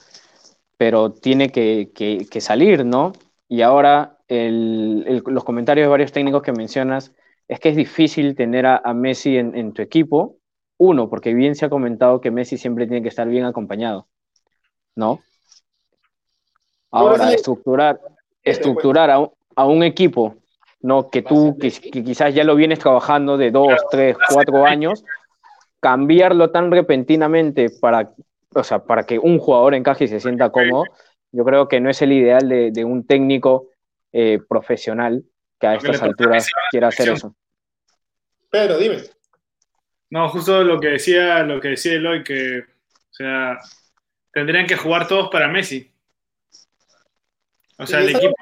pero 0.77 1.13
tiene 1.13 1.51
que, 1.51 1.91
que, 1.95 2.27
que 2.31 2.41
salir, 2.41 2.85
¿no? 2.85 3.13
Y 3.49 3.63
ahora 3.63 4.19
el, 4.29 5.05
el, 5.07 5.23
los 5.27 5.45
comentarios 5.45 5.85
de 5.85 5.91
varios 5.91 6.13
técnicos 6.13 6.43
que 6.43 6.53
mencionas 6.53 7.13
es 7.49 7.61
que 7.61 7.71
es 7.71 7.77
difícil 7.77 8.35
tener 8.35 8.67
a, 8.67 8.77
a 8.85 8.93
Messi 8.93 9.37
en, 9.37 9.57
en, 9.57 9.73
tu 9.73 9.83
equipo, 9.83 10.37
uno, 10.79 11.09
porque 11.09 11.33
bien 11.33 11.55
se 11.55 11.65
ha 11.65 11.71
comentado 11.71 12.21
que 12.21 12.31
Messi 12.31 12.59
siempre 12.59 12.87
tiene 12.87 13.03
que 13.03 13.09
estar 13.09 13.29
bien 13.29 13.45
acompañado, 13.45 14.09
¿no? 14.95 15.21
Ahora, 16.91 17.33
estructurar, 17.33 18.01
estructurar 18.47 19.11
a, 19.11 19.29
a 19.57 19.67
un 19.67 19.83
equipo 19.83 20.37
¿no? 20.87 21.11
Que 21.11 21.23
tú, 21.23 21.59
que, 21.59 21.71
que, 21.71 22.05
quizás 22.05 22.33
ya 22.33 22.45
lo 22.45 22.55
vienes 22.55 22.79
trabajando 22.79 23.37
de 23.37 23.51
dos, 23.51 23.75
tres, 23.91 24.17
cuatro 24.33 24.65
años, 24.65 25.05
cambiarlo 25.81 26.51
tan 26.51 26.71
repentinamente 26.71 27.71
para, 27.71 28.13
o 28.55 28.65
sea, 28.65 28.85
para 28.85 29.05
que 29.05 29.19
un 29.19 29.39
jugador 29.39 29.75
encaje 29.75 30.05
y 30.05 30.09
se 30.09 30.21
sienta 30.21 30.51
cómodo, 30.51 30.85
Yo 31.33 31.45
creo 31.45 31.67
que 31.69 31.81
no 31.81 31.91
es 31.91 32.01
el 32.03 32.13
ideal 32.13 32.49
de, 32.49 32.71
de 32.71 32.85
un 32.85 33.05
técnico 33.05 33.69
eh, 34.13 34.39
profesional 34.49 35.25
que 35.59 35.67
a 35.67 35.75
estas 35.75 36.03
alturas 36.03 36.49
quiera 36.71 36.89
hacer 36.89 37.11
eso. 37.11 37.35
Pedro, 38.49 38.79
dime. 38.79 38.99
No, 40.09 40.29
justo 40.29 40.63
lo 40.63 40.79
que 40.79 40.89
decía, 40.89 41.43
lo 41.43 41.61
que 41.61 41.69
decía 41.69 41.95
Eloy, 41.95 42.23
que, 42.23 42.61
o 42.61 43.13
sea, 43.13 43.59
tendrían 44.33 44.67
que 44.67 44.77
jugar 44.77 45.09
todos 45.09 45.31
para 45.31 45.49
Messi. 45.49 45.93
O 47.79 47.87
sea, 47.87 48.01
el 48.01 48.11
equipo, 48.11 48.35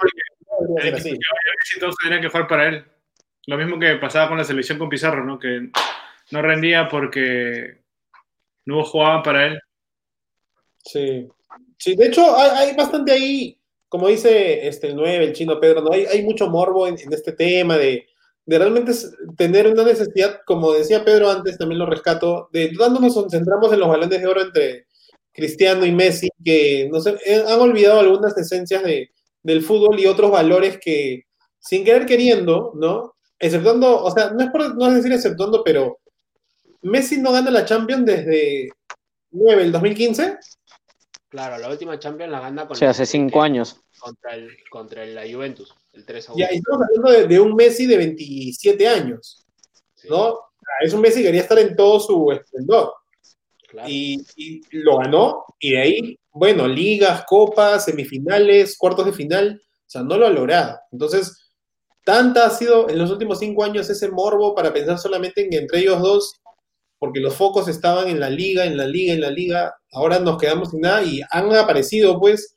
el 0.79 0.89
equipo 0.89 1.05
que 1.05 1.11
vaya 1.11 1.53
a 1.53 1.57
Messi 1.59 1.81
todos 1.81 1.97
tendrían 1.97 2.23
que 2.23 2.29
jugar 2.29 2.47
para 2.47 2.69
él. 2.69 2.85
Lo 3.47 3.59
mismo 3.59 3.79
que 3.79 3.97
pasaba 3.97 4.29
con 4.29 4.39
la 4.39 4.45
selección 4.45 4.79
con 4.79 4.89
Pizarro, 4.89 5.25
¿no? 5.25 5.39
Que 5.39 5.71
no 6.31 6.43
rendía 6.43 6.89
porque 6.89 7.83
no 8.65 8.85
jugaban 8.85 9.23
para 9.23 9.47
él. 9.47 9.61
Sí. 10.85 11.29
Sí, 11.79 11.97
de 11.97 12.07
hecho, 12.07 12.37
hay, 12.37 12.69
hay 12.69 12.77
bastante 12.77 13.13
ahí, 13.13 13.59
como 13.89 14.09
dice 14.09 14.67
este, 14.67 14.89
el 14.89 14.97
9, 14.97 15.25
el 15.25 15.33
chino 15.33 15.61
Pedro, 15.61 15.83
¿no? 15.83 15.93
Hay, 15.93 16.07
hay 16.07 16.23
mucho 16.23 16.49
morbo 16.49 16.87
en, 16.87 16.99
en 16.99 17.13
este 17.13 17.33
tema 17.33 17.77
de, 17.77 18.07
de 18.47 18.59
realmente 18.59 18.93
tener 19.37 19.67
una 19.69 19.85
necesidad, 19.85 20.41
como 20.47 20.73
decía 20.73 21.05
Pedro 21.05 21.31
antes, 21.31 21.59
también 21.59 21.79
lo 21.79 21.87
rescato, 21.87 22.49
de 22.53 22.73
dando 22.79 23.01
nos 23.01 23.15
concentramos 23.15 23.73
en 23.73 23.81
los 23.81 23.89
balones 23.89 24.21
de 24.21 24.27
oro 24.27 24.43
entre 24.43 24.87
Cristiano 25.33 25.85
y 25.85 25.93
Messi, 25.93 26.29
que 26.45 26.89
no 26.93 27.01
sé, 27.01 27.17
eh, 27.25 27.43
han 27.47 27.61
olvidado 27.61 28.01
algunas 28.01 28.37
esencias 28.37 28.83
de, 28.83 29.11
del 29.45 29.63
fútbol 29.63 30.01
y 30.01 30.07
otros 30.07 30.33
valores 30.33 30.79
que, 30.81 31.27
sin 31.61 31.85
querer 31.85 32.05
queriendo, 32.07 32.73
¿no? 32.75 33.15
Exceptuando, 33.39 34.03
o 34.03 34.11
sea, 34.11 34.31
no 34.31 34.43
es, 34.43 34.51
por, 34.51 34.77
no 34.77 34.89
es 34.89 34.95
decir 34.97 35.13
exceptuando, 35.13 35.63
pero 35.63 35.99
Messi 36.83 37.19
no 37.21 37.31
gana 37.31 37.51
la 37.51 37.65
Champions 37.65 38.05
desde 38.07 38.71
9, 39.31 39.63
el 39.63 39.73
2015. 39.73 40.39
Claro, 41.29 41.59
la 41.59 41.69
última 41.69 41.99
Champions 41.99 42.31
la 42.33 42.41
gana 42.41 42.63
O 42.65 42.69
con 42.69 42.77
sea, 42.77 42.91
hace 42.91 43.07
cinco 43.07 43.43
años. 43.43 43.81
contra 43.99 44.35
el 44.35 44.51
contra 44.71 45.05
la 45.07 45.23
Juventus, 45.23 45.75
el 45.93 46.05
3 46.05 46.29
a 46.29 46.33
1. 46.33 46.39
Ya, 46.41 46.53
y 46.53 46.57
estamos 46.57 46.83
hablando 46.83 47.11
de, 47.11 47.27
de 47.27 47.41
un 47.41 47.55
Messi 47.55 47.87
de 47.87 47.97
27 47.97 48.89
años, 48.89 49.45
Sí, 49.95 50.09
¿no? 50.09 50.39
Es 50.83 50.93
un 50.95 51.01
Messi 51.01 51.21
que 51.21 51.27
quería 51.27 51.43
estar 51.43 51.59
en 51.59 51.77
todo 51.77 52.01
su 52.01 52.31
esplendor. 52.33 52.93
claro. 53.69 53.89
Y, 53.91 54.25
y 54.37 54.63
lo 54.79 54.99
ganó, 54.99 55.45
y 55.59 55.73
de 55.73 55.79
ahí, 55.81 56.19
bueno, 56.35 56.67
ligas, 56.67 57.25
copas, 57.27 57.85
semifinales, 57.85 58.77
cuartos 58.77 59.07
de 59.07 59.13
final, 59.13 59.63
o 59.65 59.85
sea, 59.87 60.03
no 60.03 60.19
lo 60.19 60.27
ha 60.27 60.31
logrado. 60.31 60.79
Entonces, 60.91 61.53
tanta 62.05 62.47
ha 62.47 62.51
sido 62.51 62.91
en 62.91 62.99
los 62.99 63.11
últimos 63.11 63.39
cinco 63.39 63.63
años 63.65 63.89
ese 63.89 64.11
morbo 64.11 64.53
para 64.55 64.73
pensar 64.73 64.99
solamente 64.99 65.43
en 65.45 65.51
que 65.51 65.59
entre 65.59 65.79
ellos 65.79 66.03
dos, 66.03 66.41
porque 66.99 67.21
los 67.21 67.35
focos 67.35 67.69
estaban 67.69 68.09
en 68.09 68.19
la 68.19 68.31
liga, 68.31 68.65
en 68.65 68.77
la 68.77 68.87
liga, 68.87 69.15
en 69.15 69.21
la 69.21 69.31
liga, 69.31 69.75
ahora 69.93 70.19
nos 70.19 70.37
quedamos 70.39 70.71
sin 70.71 70.81
nada 70.81 71.05
y 71.05 71.21
han 71.31 71.55
aparecido, 71.55 72.19
pues, 72.19 72.57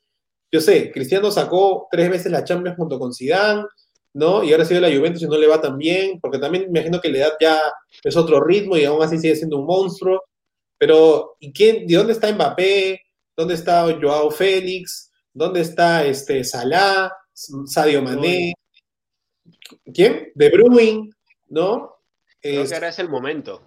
yo 0.50 0.60
sé, 0.60 0.90
Cristiano 0.90 1.30
sacó 1.30 1.86
tres 1.90 2.10
veces 2.10 2.32
la 2.32 2.42
Champions 2.42 2.76
junto 2.76 2.98
con 2.98 3.14
Zidane, 3.14 3.64
¿no? 4.12 4.42
Y 4.42 4.50
ahora 4.52 4.64
sigue 4.64 4.80
la 4.80 4.88
Juventus 4.88 5.22
y 5.22 5.26
no 5.26 5.38
le 5.38 5.46
va 5.46 5.60
tan 5.60 5.78
bien, 5.78 6.18
porque 6.20 6.38
también 6.38 6.64
me 6.64 6.80
imagino 6.80 7.00
que 7.00 7.10
la 7.10 7.18
edad 7.18 7.32
ya 7.40 7.60
es 8.02 8.16
otro 8.16 8.40
ritmo 8.42 8.76
y 8.76 8.84
aún 8.84 9.02
así 9.02 9.18
sigue 9.18 9.36
siendo 9.36 9.58
un 9.58 9.66
monstruo. 9.66 10.20
Pero, 10.78 11.36
¿y 11.38 11.52
quién, 11.52 11.86
¿de 11.86 11.96
dónde 11.96 12.12
está 12.14 12.32
Mbappé? 12.32 13.00
¿Dónde 13.38 13.54
está 13.54 13.86
Joao 14.02 14.32
Félix? 14.32 15.12
¿Dónde 15.32 15.60
está 15.60 16.04
este 16.04 16.42
Salah? 16.42 17.12
Sadio 17.32 18.02
Mané? 18.02 18.52
¿Quién? 19.94 20.32
De 20.34 20.50
Bruyne, 20.50 21.10
¿no? 21.48 21.94
Creo 22.42 22.62
Es- 22.64 22.70
que 22.70 22.74
ahora 22.74 22.88
es 22.88 22.98
el 22.98 23.08
momento. 23.08 23.62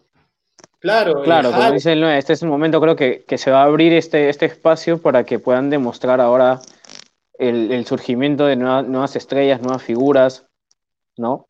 claro, 0.79 1.21
Claro, 1.23 1.51
como 1.53 1.71
dice 1.71 1.93
el 1.93 2.01
9, 2.01 2.17
este 2.17 2.33
es 2.33 2.41
el 2.41 2.49
momento, 2.49 2.81
creo 2.81 2.97
que, 2.97 3.23
que 3.25 3.37
se 3.37 3.49
va 3.49 3.61
a 3.61 3.65
abrir 3.65 3.93
este, 3.93 4.27
este 4.27 4.45
espacio 4.45 5.01
para 5.01 5.23
que 5.23 5.39
puedan 5.39 5.69
demostrar 5.69 6.19
ahora 6.19 6.59
el, 7.39 7.71
el 7.71 7.85
surgimiento 7.85 8.45
de 8.47 8.57
nueva- 8.57 8.81
nuevas 8.81 9.15
estrellas, 9.15 9.61
nuevas 9.61 9.83
figuras, 9.83 10.47
¿no? 11.15 11.47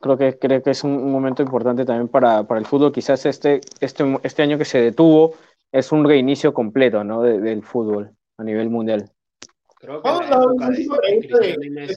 Creo 0.00 0.16
que, 0.16 0.38
creo 0.38 0.62
que 0.62 0.70
es 0.70 0.82
un, 0.82 0.92
un 0.92 1.12
momento 1.12 1.42
importante 1.42 1.84
también 1.84 2.08
para, 2.08 2.44
para 2.44 2.58
el 2.58 2.64
fútbol. 2.66 2.90
Quizás 2.92 3.26
este, 3.26 3.60
este, 3.80 4.18
este 4.22 4.42
año 4.42 4.56
que 4.56 4.64
se 4.64 4.80
detuvo 4.80 5.34
es 5.74 5.90
un 5.92 6.04
reinicio 6.04 6.54
completo, 6.54 7.02
¿no? 7.02 7.22
de- 7.22 7.40
del 7.40 7.62
fútbol 7.64 8.10
a 8.38 8.44
nivel 8.44 8.70
mundial. 8.70 9.10
Creo 9.78 10.00
que 10.00 10.08
Vamos 10.08 10.30
la 10.30 10.36
a 10.36 10.40
época 10.40 10.70
de, 10.70 11.16
última 11.16 11.82
de 11.82 11.94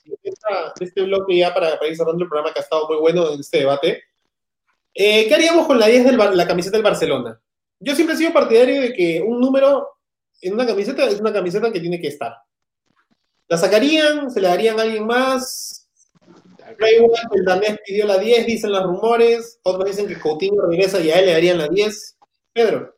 este 0.81 1.01
bloque 1.03 1.37
ya 1.37 1.53
para, 1.53 1.77
para 1.77 1.87
ir 1.89 1.95
cerrando 1.95 2.23
el 2.23 2.29
programa 2.29 2.51
que 2.53 2.59
ha 2.59 2.63
estado 2.63 2.87
muy 2.87 2.97
bueno 2.97 3.31
en 3.31 3.39
este 3.39 3.59
debate. 3.59 4.03
Eh, 4.93 5.27
¿Qué 5.27 5.33
haríamos 5.35 5.67
con 5.67 5.79
la 5.79 5.87
10 5.87 6.05
de 6.05 6.11
la 6.13 6.47
camiseta 6.47 6.75
del 6.75 6.83
Barcelona? 6.83 7.39
Yo 7.79 7.93
siempre 7.95 8.15
he 8.15 8.17
sido 8.17 8.33
partidario 8.33 8.81
de 8.81 8.93
que 8.93 9.21
un 9.21 9.39
número 9.39 9.87
en 10.41 10.53
una 10.53 10.65
camiseta 10.65 11.05
es 11.05 11.21
una 11.21 11.31
camiseta 11.31 11.71
que 11.71 11.79
tiene 11.79 12.01
que 12.01 12.07
estar. 12.07 12.35
¿La 13.47 13.57
sacarían? 13.57 14.31
¿Se 14.31 14.41
la 14.41 14.49
darían 14.49 14.79
a 14.79 14.81
alguien 14.83 15.05
más? 15.05 15.87
El 17.31 17.45
danés 17.45 17.79
pidió 17.85 18.05
la 18.05 18.17
10, 18.17 18.45
dicen 18.47 18.71
los 18.71 18.83
rumores. 18.83 19.59
Otros 19.63 19.85
dicen 19.85 20.07
que 20.07 20.19
Coutinho 20.19 20.63
regresa 20.67 20.99
y 20.99 21.11
a 21.11 21.19
él 21.19 21.27
le 21.27 21.31
darían 21.33 21.57
la 21.59 21.67
10. 21.69 22.17
Pedro. 22.51 22.96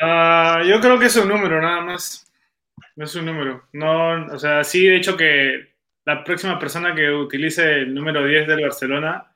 Ah, 0.00 0.62
yo 0.66 0.80
creo 0.80 0.98
que 0.98 1.06
es 1.06 1.16
un 1.16 1.28
número 1.28 1.60
nada 1.60 1.80
más. 1.82 2.30
No 2.96 3.04
es 3.04 3.14
un 3.14 3.26
número. 3.26 3.68
No, 3.72 4.26
o 4.34 4.38
sea, 4.38 4.64
sí, 4.64 4.86
de 4.86 4.96
hecho 4.96 5.16
que 5.16 5.74
la 6.04 6.22
próxima 6.24 6.58
persona 6.58 6.94
que 6.94 7.10
utilice 7.10 7.80
el 7.80 7.94
número 7.94 8.24
10 8.24 8.46
del 8.46 8.62
Barcelona 8.62 9.34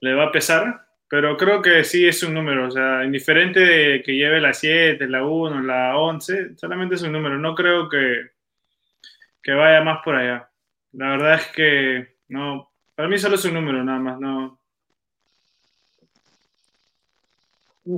le 0.00 0.14
va 0.14 0.24
a 0.24 0.32
pesar, 0.32 0.86
pero 1.08 1.36
creo 1.36 1.60
que 1.62 1.84
sí 1.84 2.06
es 2.06 2.22
un 2.22 2.34
número. 2.34 2.68
O 2.68 2.70
sea, 2.70 3.04
indiferente 3.04 3.60
de 3.60 4.02
que 4.02 4.12
lleve 4.16 4.40
la 4.40 4.54
7, 4.54 5.06
la 5.08 5.24
1, 5.24 5.62
la 5.62 5.96
11, 5.98 6.56
solamente 6.56 6.94
es 6.96 7.02
un 7.02 7.12
número. 7.12 7.38
No 7.38 7.54
creo 7.54 7.88
que, 7.88 8.30
que 9.42 9.52
vaya 9.52 9.82
más 9.82 10.00
por 10.04 10.16
allá. 10.16 10.50
La 10.92 11.10
verdad 11.10 11.34
es 11.34 11.46
que 11.48 12.16
no. 12.28 12.72
Para 12.94 13.08
mí 13.08 13.18
solo 13.18 13.36
es 13.36 13.44
un 13.44 13.54
número 13.54 13.84
nada 13.84 13.98
más. 13.98 14.20
No, 14.20 14.58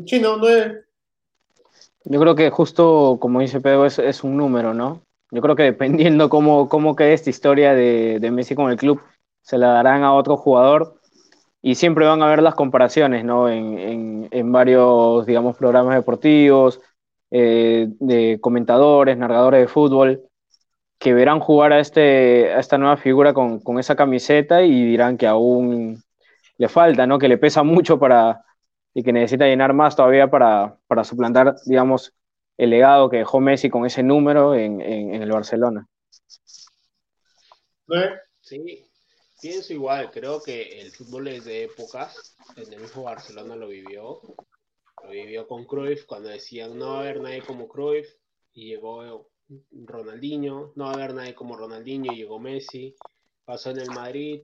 Chino, 0.05 0.37
9. 0.37 0.85
Yo 2.05 2.21
creo 2.21 2.35
que 2.35 2.51
justo 2.51 3.19
como 3.21 3.41
dice 3.41 3.61
Pedro, 3.61 3.87
es, 3.87 3.99
es 3.99 4.25
un 4.25 4.37
número, 4.37 4.75
¿no? 4.75 5.03
Yo 5.31 5.43
creo 5.43 5.57
que 5.57 5.63
dependiendo 5.65 6.29
cómo, 6.29 6.69
cómo 6.69 6.97
quede 6.97 7.13
esta 7.13 7.31
historia 7.31 7.75
de, 7.75 8.19
de 8.21 8.31
Messi 8.31 8.55
con 8.55 8.71
el 8.71 8.77
club, 8.77 9.01
se 9.43 9.59
la 9.59 9.69
darán 9.69 10.03
a 10.03 10.15
otro 10.15 10.37
jugador 10.37 11.01
y 11.63 11.75
siempre 11.75 12.07
van 12.07 12.23
a 12.23 12.27
haber 12.27 12.43
las 12.43 12.55
comparaciones, 12.55 13.25
¿no? 13.25 13.49
En, 13.49 13.79
en, 13.79 14.29
en 14.31 14.53
varios, 14.53 15.27
digamos, 15.27 15.57
programas 15.57 15.95
deportivos, 15.95 16.81
eh, 17.31 17.89
de 18.01 18.39
comentadores, 18.41 19.17
narradores 19.17 19.61
de 19.61 19.69
fútbol, 19.69 20.23
que 20.99 21.15
verán 21.15 21.41
jugar 21.41 21.73
a, 21.73 21.81
este, 21.81 22.53
a 22.53 22.61
esta 22.61 22.79
nueva 22.79 22.97
figura 22.97 23.33
con, 23.33 23.61
con 23.61 23.79
esa 23.79 23.95
camiseta 23.95 24.63
y 24.63 24.85
dirán 24.85 25.17
que 25.17 25.27
aún 25.27 26.03
le 26.59 26.69
falta, 26.69 27.07
¿no? 27.07 27.19
Que 27.19 27.29
le 27.29 27.39
pesa 27.39 27.63
mucho 27.63 27.99
para, 27.99 28.43
y 28.95 29.03
que 29.03 29.13
necesita 29.13 29.47
llenar 29.47 29.73
más 29.73 29.97
todavía 29.97 30.31
para, 30.31 30.79
para 30.87 31.05
suplantar, 31.05 31.57
digamos, 31.65 32.15
el 32.57 32.71
legado 32.71 33.09
que 33.09 33.19
dejó 33.19 33.41
Messi 33.41 33.71
con 33.71 33.87
ese 33.87 34.03
número 34.03 34.55
en, 34.55 34.81
en, 34.81 35.15
en 35.15 35.23
el 35.23 35.31
Barcelona. 35.31 35.87
¿9? 37.87 38.21
Sí, 38.41 38.87
pienso 39.41 39.73
igual. 39.73 40.11
Creo 40.11 40.43
que 40.43 40.81
el 40.81 40.91
fútbol 40.91 41.29
es 41.29 41.45
de 41.45 41.65
épocas. 41.65 42.37
En 42.57 42.73
el 42.73 42.81
mismo 42.81 43.03
Barcelona 43.05 43.57
lo 43.57 43.69
vivió. 43.69 44.21
Lo 45.03 45.11
vivió 45.11 45.47
con 45.47 45.65
Cruyff 45.65 46.05
cuando 46.05 46.29
decían 46.29 46.79
no 46.79 46.91
va 46.91 46.97
a 46.97 47.01
haber 47.01 47.21
nadie 47.21 47.43
como 47.43 47.69
Cruyff. 47.69 48.09
Y 48.53 48.67
llegó 48.67 49.31
Ronaldinho. 49.71 50.73
No 50.77 50.85
va 50.85 50.91
a 50.91 50.95
haber 50.95 51.15
nadie 51.15 51.35
como 51.35 51.57
Ronaldinho. 51.57 52.13
Y 52.13 52.17
llegó 52.17 52.39
Messi. 52.39 52.95
Pasó 53.45 53.71
en 53.71 53.79
el 53.79 53.91
Madrid. 53.91 54.43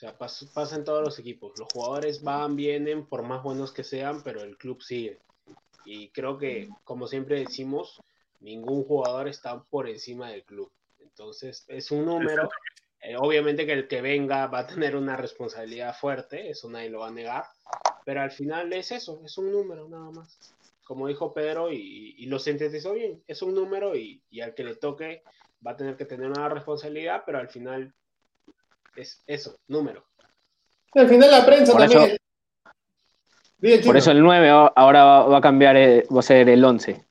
O 0.00 0.02
sea, 0.02 0.16
pasa, 0.16 0.46
pasa 0.54 0.76
en 0.76 0.84
todos 0.84 1.04
los 1.04 1.18
equipos. 1.18 1.52
Los 1.58 1.68
jugadores 1.74 2.22
van, 2.22 2.56
vienen, 2.56 3.04
por 3.04 3.22
más 3.22 3.42
buenos 3.42 3.70
que 3.70 3.84
sean, 3.84 4.22
pero 4.22 4.40
el 4.40 4.56
club 4.56 4.80
sigue. 4.80 5.18
Y 5.84 6.08
creo 6.08 6.38
que, 6.38 6.70
como 6.84 7.06
siempre 7.06 7.40
decimos, 7.40 8.00
ningún 8.40 8.84
jugador 8.84 9.28
está 9.28 9.62
por 9.62 9.86
encima 9.90 10.30
del 10.30 10.42
club. 10.44 10.72
Entonces, 11.00 11.66
es 11.68 11.90
un 11.90 12.06
número. 12.06 12.48
Eh, 13.02 13.14
obviamente 13.18 13.66
que 13.66 13.74
el 13.74 13.88
que 13.88 14.00
venga 14.00 14.46
va 14.46 14.60
a 14.60 14.66
tener 14.66 14.96
una 14.96 15.18
responsabilidad 15.18 15.94
fuerte, 15.94 16.48
eso 16.48 16.70
nadie 16.70 16.88
lo 16.88 17.00
va 17.00 17.08
a 17.08 17.12
negar, 17.12 17.44
pero 18.06 18.22
al 18.22 18.30
final 18.30 18.72
es 18.72 18.92
eso, 18.92 19.20
es 19.26 19.36
un 19.36 19.52
número 19.52 19.86
nada 19.86 20.10
más. 20.10 20.54
Como 20.84 21.08
dijo 21.08 21.34
Pedro 21.34 21.70
y, 21.70 22.14
y 22.16 22.24
lo 22.24 22.38
sintetizó 22.38 22.94
bien, 22.94 23.22
es 23.26 23.42
un 23.42 23.54
número 23.54 23.94
y, 23.94 24.22
y, 24.30 24.40
al 24.40 24.54
que 24.54 24.64
le 24.64 24.76
toque 24.76 25.22
va 25.66 25.72
a 25.72 25.76
tener 25.76 25.98
que 25.98 26.06
tener 26.06 26.30
una 26.30 26.48
responsabilidad, 26.48 27.22
pero 27.26 27.38
al 27.38 27.48
final 27.48 27.94
es 28.96 29.22
eso, 29.26 29.58
número. 29.68 30.04
Al 30.94 31.08
final 31.08 31.30
la 31.30 31.44
prensa 31.46 31.72
Por 31.72 31.80
también. 31.82 32.02
eso- 33.62 33.86
Por 33.86 33.96
eso 33.96 34.10
el 34.10 34.22
9 34.22 34.48
ahora 34.74 35.04
va, 35.04 35.26
va 35.26 35.38
a 35.38 35.40
cambiar, 35.40 35.76
eh, 35.76 36.06
va 36.14 36.20
a 36.20 36.22
ser 36.22 36.48
el 36.48 36.64
11. 36.64 37.04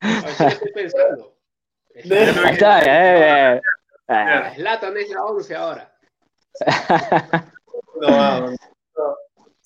Así 0.00 0.44
estoy 0.44 0.72
pensando. 0.72 1.34
Ahí 1.94 2.52
está, 2.52 2.80
eh, 2.82 3.56
eh, 3.56 3.60
eh. 4.08 4.52
Zlatan 4.56 4.96
es 4.96 5.08
la 5.10 5.24
11 5.24 5.54
ahora. 5.56 5.92
No, 8.00 8.08
no, 8.10 8.50
no. 8.50 8.56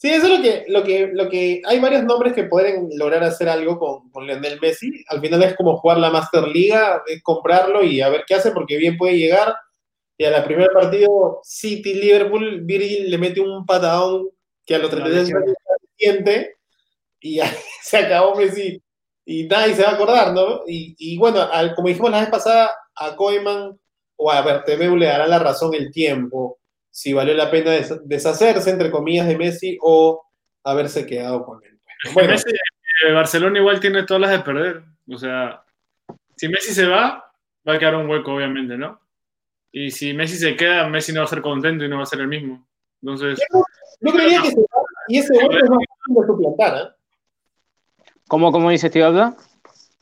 Sí, 0.02 0.10
eso 0.10 0.26
es 0.26 0.32
lo 0.38 0.42
que, 0.42 0.64
lo 0.68 0.82
que, 0.82 1.10
lo 1.12 1.28
que 1.30 1.62
hay 1.64 1.78
varios 1.78 2.02
nombres 2.04 2.32
que 2.34 2.44
pueden 2.44 2.88
lograr 2.96 3.22
hacer 3.22 3.48
algo 3.48 3.78
con, 3.78 4.10
con 4.10 4.26
Lionel 4.26 4.58
Messi. 4.60 5.04
Al 5.08 5.20
final 5.20 5.42
es 5.44 5.54
como 5.56 5.76
jugar 5.76 5.98
la 5.98 6.10
Master 6.10 6.48
Liga, 6.48 7.02
es 7.06 7.22
comprarlo 7.22 7.84
y 7.84 8.00
a 8.00 8.08
ver 8.08 8.24
qué 8.26 8.34
hace, 8.34 8.50
porque 8.50 8.76
bien 8.78 8.96
puede 8.96 9.16
llegar. 9.16 9.54
Y 10.18 10.24
a 10.24 10.30
la 10.32 10.44
primer 10.44 10.70
partido 10.72 11.40
City-Liverpool, 11.44 12.62
Virgil 12.62 13.10
le 13.10 13.18
mete 13.18 13.40
un 13.40 13.64
patadón 13.66 14.28
que 14.66 14.74
a 14.76 14.78
los 14.78 14.90
33 14.90 15.34
años 15.36 15.54
siente 15.96 16.56
y 17.20 17.40
se 17.82 17.98
acabó 17.98 18.36
Messi. 18.36 18.82
Y 19.26 19.44
nadie 19.46 19.74
se 19.76 19.82
va 19.84 19.90
a 19.90 19.94
acordar, 19.94 20.32
¿no? 20.34 20.62
Y, 20.66 20.96
y 20.98 21.18
bueno, 21.18 21.40
al- 21.42 21.74
como 21.76 21.88
dijimos 21.88 22.10
la 22.10 22.20
vez 22.20 22.30
pasada, 22.30 22.72
a 22.96 23.16
Koeman 23.16 23.78
o 24.16 24.30
a 24.32 24.42
Bertomeu 24.42 24.96
le 24.96 25.06
dará 25.06 25.26
la 25.28 25.38
razón 25.38 25.74
el 25.74 25.92
tiempo 25.92 26.58
si 26.92 27.12
valió 27.14 27.32
la 27.34 27.50
pena 27.50 27.70
des- 27.72 28.06
deshacerse, 28.06 28.70
entre 28.70 28.90
comillas, 28.90 29.26
de 29.26 29.36
Messi 29.36 29.78
o 29.80 30.24
haberse 30.62 31.06
quedado 31.06 31.42
con 31.44 31.64
él. 31.64 31.80
Bueno, 32.12 32.30
Messi, 32.30 32.50
eh, 32.50 33.12
Barcelona 33.12 33.58
igual 33.58 33.80
tiene 33.80 34.04
todas 34.04 34.20
las 34.20 34.30
de 34.30 34.40
perder. 34.40 34.82
O 35.10 35.16
sea, 35.18 35.64
si 36.36 36.48
Messi 36.48 36.72
se 36.72 36.86
va, 36.86 37.32
va 37.66 37.74
a 37.74 37.78
quedar 37.78 37.96
un 37.96 38.08
hueco, 38.08 38.34
obviamente, 38.34 38.76
¿no? 38.76 39.00
Y 39.72 39.90
si 39.90 40.12
Messi 40.12 40.36
se 40.36 40.54
queda, 40.54 40.86
Messi 40.88 41.12
no 41.12 41.20
va 41.20 41.24
a 41.24 41.28
ser 41.28 41.40
contento 41.40 41.82
y 41.84 41.88
no 41.88 41.96
va 41.96 42.02
a 42.02 42.06
ser 42.06 42.20
el 42.20 42.28
mismo. 42.28 42.68
Entonces, 43.00 43.40
yo 44.00 44.12
creería 44.12 44.42
que 44.42 44.50
se 44.50 44.60
va 44.60 44.82
y 45.08 45.18
ese 45.18 45.32
hueco 45.32 45.56
es 45.56 45.70
más 45.70 45.78
fácil 45.88 46.14
de 46.14 46.26
suplantar. 46.26 46.76
¿eh? 46.76 48.04
¿Cómo, 48.28 48.52
cómo 48.52 48.70
dice 48.70 48.88
Steve 48.88 49.04
Abda? 49.06 49.36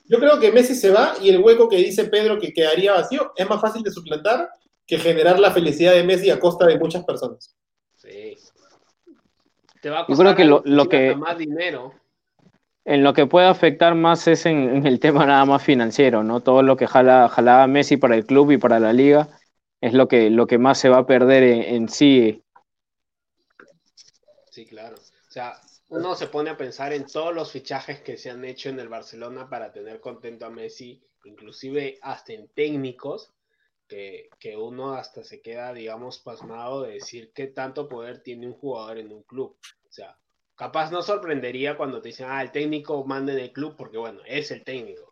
Yo 0.07 0.19
creo 0.19 0.41
que 0.41 0.51
Messi 0.51 0.75
se 0.75 0.91
va 0.91 1.15
y 1.23 1.31
el 1.31 1.39
hueco 1.41 1.69
que 1.69 1.77
dice 1.77 2.05
Pedro 2.07 2.39
que 2.41 2.53
quedaría 2.53 2.95
vacío 2.95 3.33
es 3.37 3.49
más 3.49 3.61
fácil 3.61 3.83
de 3.85 3.93
suplantar 3.93 4.51
que 4.91 4.99
generar 4.99 5.39
la 5.39 5.53
felicidad 5.53 5.93
de 5.93 6.03
Messi 6.05 6.31
a 6.31 6.39
costa 6.41 6.67
de 6.67 6.79
muchas 6.79 7.05
personas. 7.05 7.57
Sí. 7.97 8.37
Te 9.81 9.89
va 9.89 10.01
a 10.01 10.03
Yo 10.03 10.07
costar 10.09 10.35
creo 10.35 10.37
que 10.37 10.45
lo- 10.69 10.89
que- 10.89 11.15
más 11.17 11.39
dinero. 11.39 11.95
En 12.85 13.05
lo 13.05 13.13
que 13.15 13.27
puede 13.27 13.47
afectar 13.47 13.95
más 13.95 14.27
es 14.27 14.47
en, 14.47 14.77
en 14.77 14.87
el 14.87 14.99
tema 15.01 15.25
nada 15.27 15.45
más 15.45 15.63
financiero, 15.63 16.25
¿no? 16.25 16.41
Todo 16.41 16.63
lo 16.63 16.77
que 16.77 16.87
jala, 16.87 17.29
jalaba 17.29 17.67
Messi 17.67 17.97
para 17.99 18.17
el 18.17 18.27
club 18.27 18.51
y 18.51 18.59
para 18.59 18.81
la 18.81 18.93
liga 18.93 19.29
es 19.81 19.95
lo 19.95 20.09
que, 20.09 20.29
lo 20.29 20.47
que 20.47 20.59
más 20.59 20.79
se 20.79 20.89
va 20.89 20.99
a 20.99 21.07
perder 21.07 21.43
en, 21.45 21.63
en 21.63 21.89
sí. 21.89 22.43
Sí, 24.51 24.67
claro. 24.67 24.97
O 24.97 25.33
sea, 25.33 25.55
uno 25.89 26.15
se 26.15 26.27
pone 26.27 26.51
a 26.51 26.57
pensar 26.57 26.93
en 26.93 27.07
todos 27.07 27.35
los 27.35 27.53
fichajes 27.53 28.01
que 28.01 28.17
se 28.17 28.31
han 28.31 28.45
hecho 28.45 28.69
en 28.69 28.81
el 28.81 28.89
Barcelona 28.89 29.49
para 29.49 29.73
tener 29.73 30.01
contento 30.01 30.47
a 30.47 30.51
Messi, 30.51 31.01
inclusive 31.25 31.99
hasta 32.03 32.33
en 32.33 32.49
técnicos, 32.49 33.33
que, 33.91 34.31
que 34.39 34.57
uno 34.57 34.95
hasta 34.95 35.25
se 35.25 35.43
queda, 35.43 35.75
digamos, 35.75 36.21
pasmado 36.21 36.83
de 36.83 36.93
decir 36.93 37.33
qué 37.35 37.49
tanto 37.49 37.89
poder 37.89 38.23
tiene 38.23 38.47
un 38.47 38.55
jugador 38.55 38.99
en 38.99 39.13
un 39.13 39.25
club. 39.25 39.57
O 39.89 39.93
sea, 39.93 40.17
capaz 40.55 40.93
no 40.93 41.03
sorprendería 41.03 41.77
cuando 41.77 42.01
te 42.01 42.09
dicen, 42.11 42.29
ah, 42.31 42.41
el 42.41 42.53
técnico 42.53 43.05
manda 43.05 43.33
en 43.33 43.41
el 43.41 43.53
club, 43.53 43.75
porque 43.77 43.99
bueno, 43.99 44.21
es 44.27 44.53
el 44.53 44.63
técnico. 44.63 45.11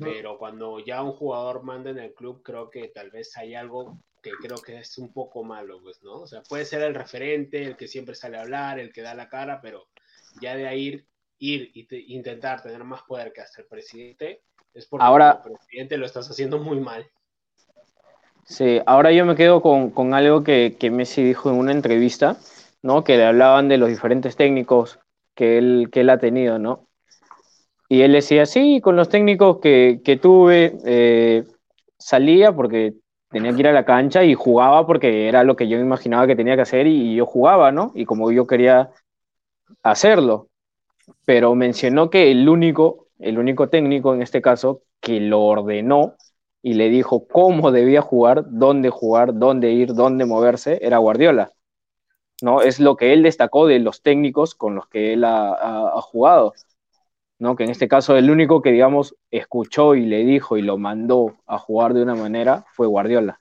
Pero 0.00 0.36
cuando 0.36 0.80
ya 0.80 1.00
un 1.02 1.12
jugador 1.12 1.62
manda 1.62 1.90
en 1.90 1.98
el 1.98 2.12
club, 2.12 2.42
creo 2.42 2.68
que 2.68 2.88
tal 2.88 3.10
vez 3.12 3.36
hay 3.36 3.54
algo 3.54 3.96
que 4.20 4.32
creo 4.32 4.58
que 4.58 4.78
es 4.80 4.98
un 4.98 5.12
poco 5.12 5.44
malo, 5.44 5.80
pues, 5.80 6.02
¿no? 6.02 6.22
O 6.22 6.26
sea, 6.26 6.42
puede 6.42 6.64
ser 6.64 6.82
el 6.82 6.94
referente, 6.94 7.62
el 7.62 7.76
que 7.76 7.86
siempre 7.86 8.16
sale 8.16 8.36
a 8.36 8.42
hablar, 8.42 8.80
el 8.80 8.92
que 8.92 9.00
da 9.02 9.14
la 9.14 9.28
cara, 9.28 9.60
pero 9.62 9.86
ya 10.42 10.56
de 10.56 10.66
ahí 10.66 11.06
ir 11.38 11.70
y 11.72 11.84
te- 11.84 12.00
intentar 12.00 12.60
tener 12.62 12.82
más 12.84 13.02
poder 13.04 13.32
que 13.32 13.40
hasta 13.40 13.62
el 13.62 13.68
presidente, 13.68 14.42
es 14.74 14.86
porque 14.86 15.06
Ahora- 15.06 15.40
como 15.42 15.54
presidente 15.54 15.96
lo 15.96 16.04
estás 16.06 16.28
haciendo 16.28 16.58
muy 16.58 16.80
mal. 16.80 17.08
Sí, 18.50 18.80
ahora 18.84 19.12
yo 19.12 19.24
me 19.24 19.36
quedo 19.36 19.62
con, 19.62 19.90
con 19.90 20.12
algo 20.12 20.42
que, 20.42 20.76
que 20.76 20.90
Messi 20.90 21.22
dijo 21.22 21.50
en 21.50 21.56
una 21.56 21.70
entrevista, 21.70 22.36
¿no? 22.82 23.04
Que 23.04 23.16
le 23.16 23.24
hablaban 23.24 23.68
de 23.68 23.78
los 23.78 23.88
diferentes 23.88 24.34
técnicos 24.34 24.98
que 25.36 25.56
él, 25.56 25.88
que 25.92 26.00
él 26.00 26.10
ha 26.10 26.18
tenido, 26.18 26.58
¿no? 26.58 26.88
Y 27.88 28.02
él 28.02 28.10
decía, 28.10 28.46
sí, 28.46 28.80
con 28.80 28.96
los 28.96 29.08
técnicos 29.08 29.60
que, 29.60 30.00
que 30.04 30.16
tuve, 30.16 30.76
eh, 30.84 31.44
salía 31.96 32.52
porque 32.52 32.94
tenía 33.30 33.52
que 33.52 33.60
ir 33.60 33.68
a 33.68 33.72
la 33.72 33.84
cancha 33.84 34.24
y 34.24 34.34
jugaba 34.34 34.84
porque 34.84 35.28
era 35.28 35.44
lo 35.44 35.54
que 35.54 35.68
yo 35.68 35.78
imaginaba 35.78 36.26
que 36.26 36.34
tenía 36.34 36.56
que 36.56 36.62
hacer 36.62 36.88
y, 36.88 37.14
yo 37.14 37.26
jugaba, 37.26 37.70
¿no? 37.70 37.92
Y 37.94 38.04
como 38.04 38.32
yo 38.32 38.48
quería 38.48 38.90
hacerlo. 39.84 40.48
Pero 41.24 41.54
mencionó 41.54 42.10
que 42.10 42.32
el 42.32 42.48
único, 42.48 43.06
el 43.20 43.38
único 43.38 43.68
técnico 43.68 44.12
en 44.12 44.22
este 44.22 44.42
caso 44.42 44.82
que 45.00 45.20
lo 45.20 45.40
ordenó 45.42 46.16
y 46.62 46.74
le 46.74 46.88
dijo 46.88 47.26
cómo 47.26 47.72
debía 47.72 48.02
jugar, 48.02 48.44
dónde 48.48 48.90
jugar, 48.90 49.38
dónde 49.38 49.70
ir, 49.70 49.94
dónde 49.94 50.26
moverse, 50.26 50.78
era 50.82 50.98
Guardiola. 50.98 51.52
¿no? 52.42 52.62
Es 52.62 52.80
lo 52.80 52.96
que 52.96 53.12
él 53.12 53.22
destacó 53.22 53.66
de 53.66 53.78
los 53.78 54.02
técnicos 54.02 54.54
con 54.54 54.74
los 54.74 54.86
que 54.88 55.14
él 55.14 55.24
ha, 55.24 56.00
jugado. 56.02 56.54
¿no? 57.38 57.56
Que 57.56 57.64
en 57.64 57.70
este 57.70 57.88
caso 57.88 58.16
el 58.16 58.30
único 58.30 58.60
que, 58.60 58.72
digamos, 58.72 59.16
escuchó 59.30 59.94
y 59.94 60.04
le 60.04 60.24
dijo 60.24 60.56
y 60.56 60.62
lo 60.62 60.76
mandó 60.76 61.36
a 61.46 61.58
jugar 61.58 61.94
de 61.94 62.02
una 62.02 62.14
manera 62.14 62.64
fue 62.72 62.86
Guardiola. 62.86 63.40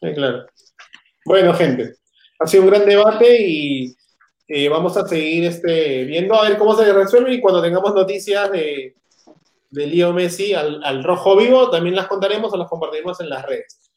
Sí, 0.00 0.14
claro. 0.14 0.46
Bueno, 1.24 1.52
gente, 1.54 1.94
ha 2.40 2.46
sido 2.46 2.64
un 2.64 2.70
gran 2.70 2.86
debate 2.86 3.36
y 3.46 3.94
eh, 4.48 4.68
vamos 4.68 4.96
a 4.96 5.06
seguir 5.06 5.44
este, 5.44 6.04
viendo 6.04 6.34
a 6.34 6.48
ver 6.48 6.58
cómo 6.58 6.74
se 6.74 6.92
resuelve 6.92 7.34
y 7.34 7.40
cuando 7.40 7.62
tengamos 7.62 7.94
noticias 7.94 8.50
de, 8.50 8.96
de 9.70 9.86
Leo 9.86 10.12
Messi 10.12 10.52
al, 10.54 10.82
al 10.84 11.02
rojo 11.04 11.36
vivo, 11.36 11.70
también 11.70 11.96
las 11.96 12.08
contaremos 12.08 12.52
o 12.52 12.56
las 12.56 12.68
compartiremos 12.68 13.20
en 13.20 13.30
las 13.30 13.46
redes. 13.46 13.90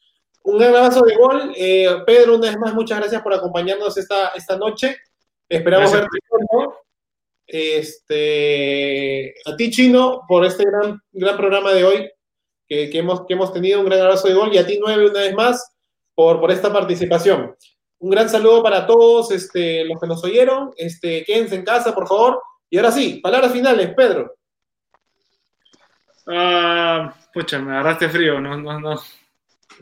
Un 0.44 0.58
gran 0.58 0.74
abrazo 0.74 1.02
de 1.04 1.16
gol. 1.16 1.52
Eh, 1.56 1.88
Pedro, 2.06 2.36
una 2.36 2.48
vez 2.48 2.58
más, 2.58 2.74
muchas 2.74 2.98
gracias 2.98 3.22
por 3.22 3.32
acompañarnos 3.32 3.96
esta, 3.96 4.28
esta 4.28 4.56
noche. 4.58 4.98
Esperamos 5.48 5.90
Gracias. 5.90 6.10
verte 6.10 6.18
pronto. 6.28 6.76
Este, 7.46 9.34
a 9.46 9.56
ti, 9.56 9.70
Chino, 9.70 10.22
por 10.28 10.44
este 10.44 10.64
gran, 10.64 11.00
gran 11.12 11.36
programa 11.36 11.72
de 11.72 11.84
hoy 11.84 12.10
que, 12.68 12.90
que 12.90 12.98
hemos, 12.98 13.24
que 13.26 13.32
hemos 13.32 13.54
tenido. 13.54 13.80
Un 13.80 13.86
gran 13.86 14.02
abrazo 14.02 14.28
de 14.28 14.34
gol. 14.34 14.54
Y 14.54 14.58
a 14.58 14.66
ti, 14.66 14.78
Nueve, 14.78 15.08
una 15.08 15.20
vez 15.20 15.34
más, 15.34 15.72
por, 16.14 16.40
por 16.40 16.50
esta 16.50 16.70
participación. 16.70 17.54
Un 18.00 18.10
gran 18.10 18.28
saludo 18.28 18.62
para 18.62 18.86
todos 18.86 19.30
este, 19.30 19.84
los 19.86 19.98
que 19.98 20.06
nos 20.06 20.22
oyeron. 20.24 20.72
Este, 20.76 21.24
quédense 21.24 21.54
en 21.54 21.64
casa, 21.64 21.94
por 21.94 22.06
favor. 22.06 22.42
Y 22.68 22.76
ahora 22.76 22.92
sí, 22.92 23.20
palabras 23.22 23.50
finales, 23.50 23.94
Pedro. 23.96 24.34
Ah, 26.26 27.14
pucha, 27.32 27.58
me 27.58 27.72
agarraste 27.72 28.08
frío, 28.08 28.40
no, 28.40 28.56
no, 28.56 28.80
no. 28.80 28.94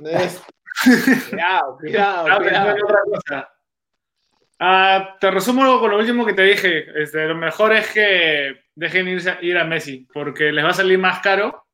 Es- 0.05 0.43
Cuidado, 1.31 1.77
cuidado, 1.79 2.27
Ah, 2.31 2.37
cuidado. 2.39 2.75
otra 2.85 2.99
cosa. 3.05 3.49
Ah, 4.59 5.17
te 5.21 5.31
resumo 5.31 5.81
con 5.81 5.91
lo 5.91 5.99
último 5.99 6.25
que 6.25 6.35
te 6.35 6.43
dije. 6.43 6.87
Este, 7.03 7.27
lo 7.27 7.35
mejor 7.35 7.73
es 7.73 7.91
que 7.93 8.63
dejen 8.75 9.07
irse- 9.07 9.39
ir 9.43 9.59
a 9.59 9.65
Messi, 9.65 10.07
porque 10.13 10.53
les 10.53 10.65
va 10.65 10.71
a 10.71 10.75
salir 10.75 10.99
más 10.99 11.21
caro 11.21 11.67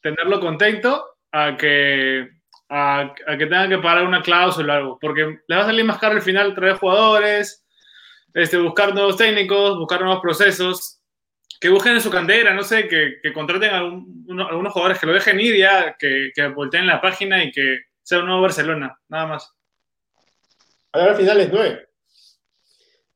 tenerlo 0.00 0.38
contento 0.40 1.04
a 1.32 1.56
que, 1.56 2.30
a, 2.68 3.00
a 3.26 3.36
que 3.36 3.46
tengan 3.46 3.68
que 3.70 3.78
pagar 3.78 4.04
una 4.04 4.22
cláusula 4.22 4.74
o 4.74 4.76
algo. 4.76 4.98
Porque 5.00 5.40
les 5.46 5.58
va 5.58 5.62
a 5.62 5.66
salir 5.66 5.84
más 5.84 5.98
caro 5.98 6.14
al 6.14 6.22
final 6.22 6.54
traer 6.54 6.76
jugadores, 6.76 7.66
este, 8.32 8.56
buscar 8.58 8.94
nuevos 8.94 9.16
técnicos, 9.16 9.76
buscar 9.78 10.00
nuevos 10.00 10.20
procesos, 10.22 10.95
que 11.60 11.68
busquen 11.68 11.92
en 11.94 12.00
su 12.00 12.10
cantera, 12.10 12.52
no 12.54 12.62
sé, 12.62 12.88
que, 12.88 13.18
que 13.22 13.32
contraten 13.32 13.70
a 13.70 13.78
algún- 13.78 14.24
uno- 14.28 14.46
algunos 14.48 14.72
jugadores 14.72 14.98
que 15.00 15.06
lo 15.06 15.12
dejen 15.12 15.40
ir 15.40 15.56
ya, 15.56 15.96
que, 15.98 16.30
que 16.34 16.48
volteen 16.48 16.86
la 16.86 17.00
página 17.00 17.42
y 17.44 17.50
que 17.52 17.80
sea 18.02 18.20
un 18.20 18.26
nuevo 18.26 18.42
Barcelona, 18.42 18.98
nada 19.08 19.26
más. 19.26 19.52
palabras 20.90 21.18
finales, 21.18 21.48
Nueve. 21.52 21.88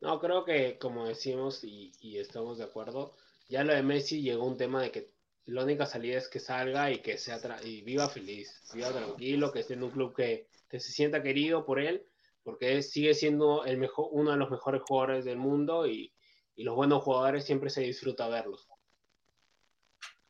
No, 0.00 0.18
creo 0.18 0.44
que 0.44 0.78
como 0.78 1.06
decimos 1.06 1.62
y, 1.64 1.92
y 2.00 2.18
estamos 2.18 2.58
de 2.58 2.64
acuerdo, 2.64 3.14
ya 3.48 3.64
lo 3.64 3.74
de 3.74 3.82
Messi 3.82 4.22
llegó 4.22 4.44
un 4.46 4.56
tema 4.56 4.82
de 4.82 4.90
que 4.90 5.08
la 5.46 5.64
única 5.64 5.84
salida 5.86 6.16
es 6.18 6.28
que 6.28 6.40
salga 6.40 6.90
y 6.90 6.98
que 6.98 7.18
sea 7.18 7.38
tra- 7.40 7.62
y 7.64 7.82
viva 7.82 8.08
feliz, 8.08 8.62
viva 8.72 8.90
tranquilo, 8.92 9.52
que 9.52 9.60
esté 9.60 9.74
en 9.74 9.82
un 9.82 9.90
club 9.90 10.14
que, 10.14 10.46
que 10.68 10.80
se 10.80 10.92
sienta 10.92 11.22
querido 11.22 11.66
por 11.66 11.80
él, 11.80 12.06
porque 12.42 12.72
él 12.72 12.82
sigue 12.82 13.14
siendo 13.14 13.64
el 13.64 13.76
mejor, 13.76 14.08
uno 14.12 14.30
de 14.30 14.36
los 14.38 14.50
mejores 14.50 14.80
jugadores 14.82 15.24
del 15.24 15.36
mundo 15.36 15.86
y, 15.86 16.12
y 16.56 16.64
los 16.64 16.74
buenos 16.74 17.02
jugadores 17.02 17.44
siempre 17.44 17.70
se 17.70 17.82
disfruta 17.82 18.28
verlos. 18.28 18.68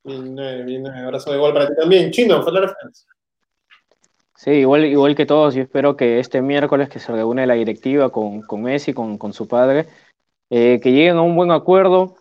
Bien, 0.03 0.35
bien, 0.67 0.87
abrazo 0.87 1.31
de 1.33 1.39
gol 1.39 1.53
para 1.53 1.69
ti 1.69 1.75
también. 1.79 2.11
Chino, 2.11 2.45
palabras 2.45 2.75
finales. 2.79 3.07
Sí, 4.37 4.53
igual, 4.53 4.87
igual 4.87 5.15
que 5.15 5.27
todos, 5.27 5.55
yo 5.55 5.63
espero 5.63 5.97
que 5.97 6.19
este 6.19 6.41
miércoles 6.41 6.89
que 6.89 6.99
se 6.99 7.13
reúne 7.13 7.47
la 7.47 7.55
directiva 7.55 8.11
con, 8.11 8.41
con 8.41 8.63
Messi, 8.63 8.95
con, 8.95 9.19
con 9.19 9.35
su 9.35 9.47
padre, 9.47 9.87
eh, 10.49 10.81
que 10.83 10.93
lleguen 10.93 11.19
a 11.19 11.23
un 11.23 11.37
buen 11.37 11.51
acuerdo, 11.51 12.17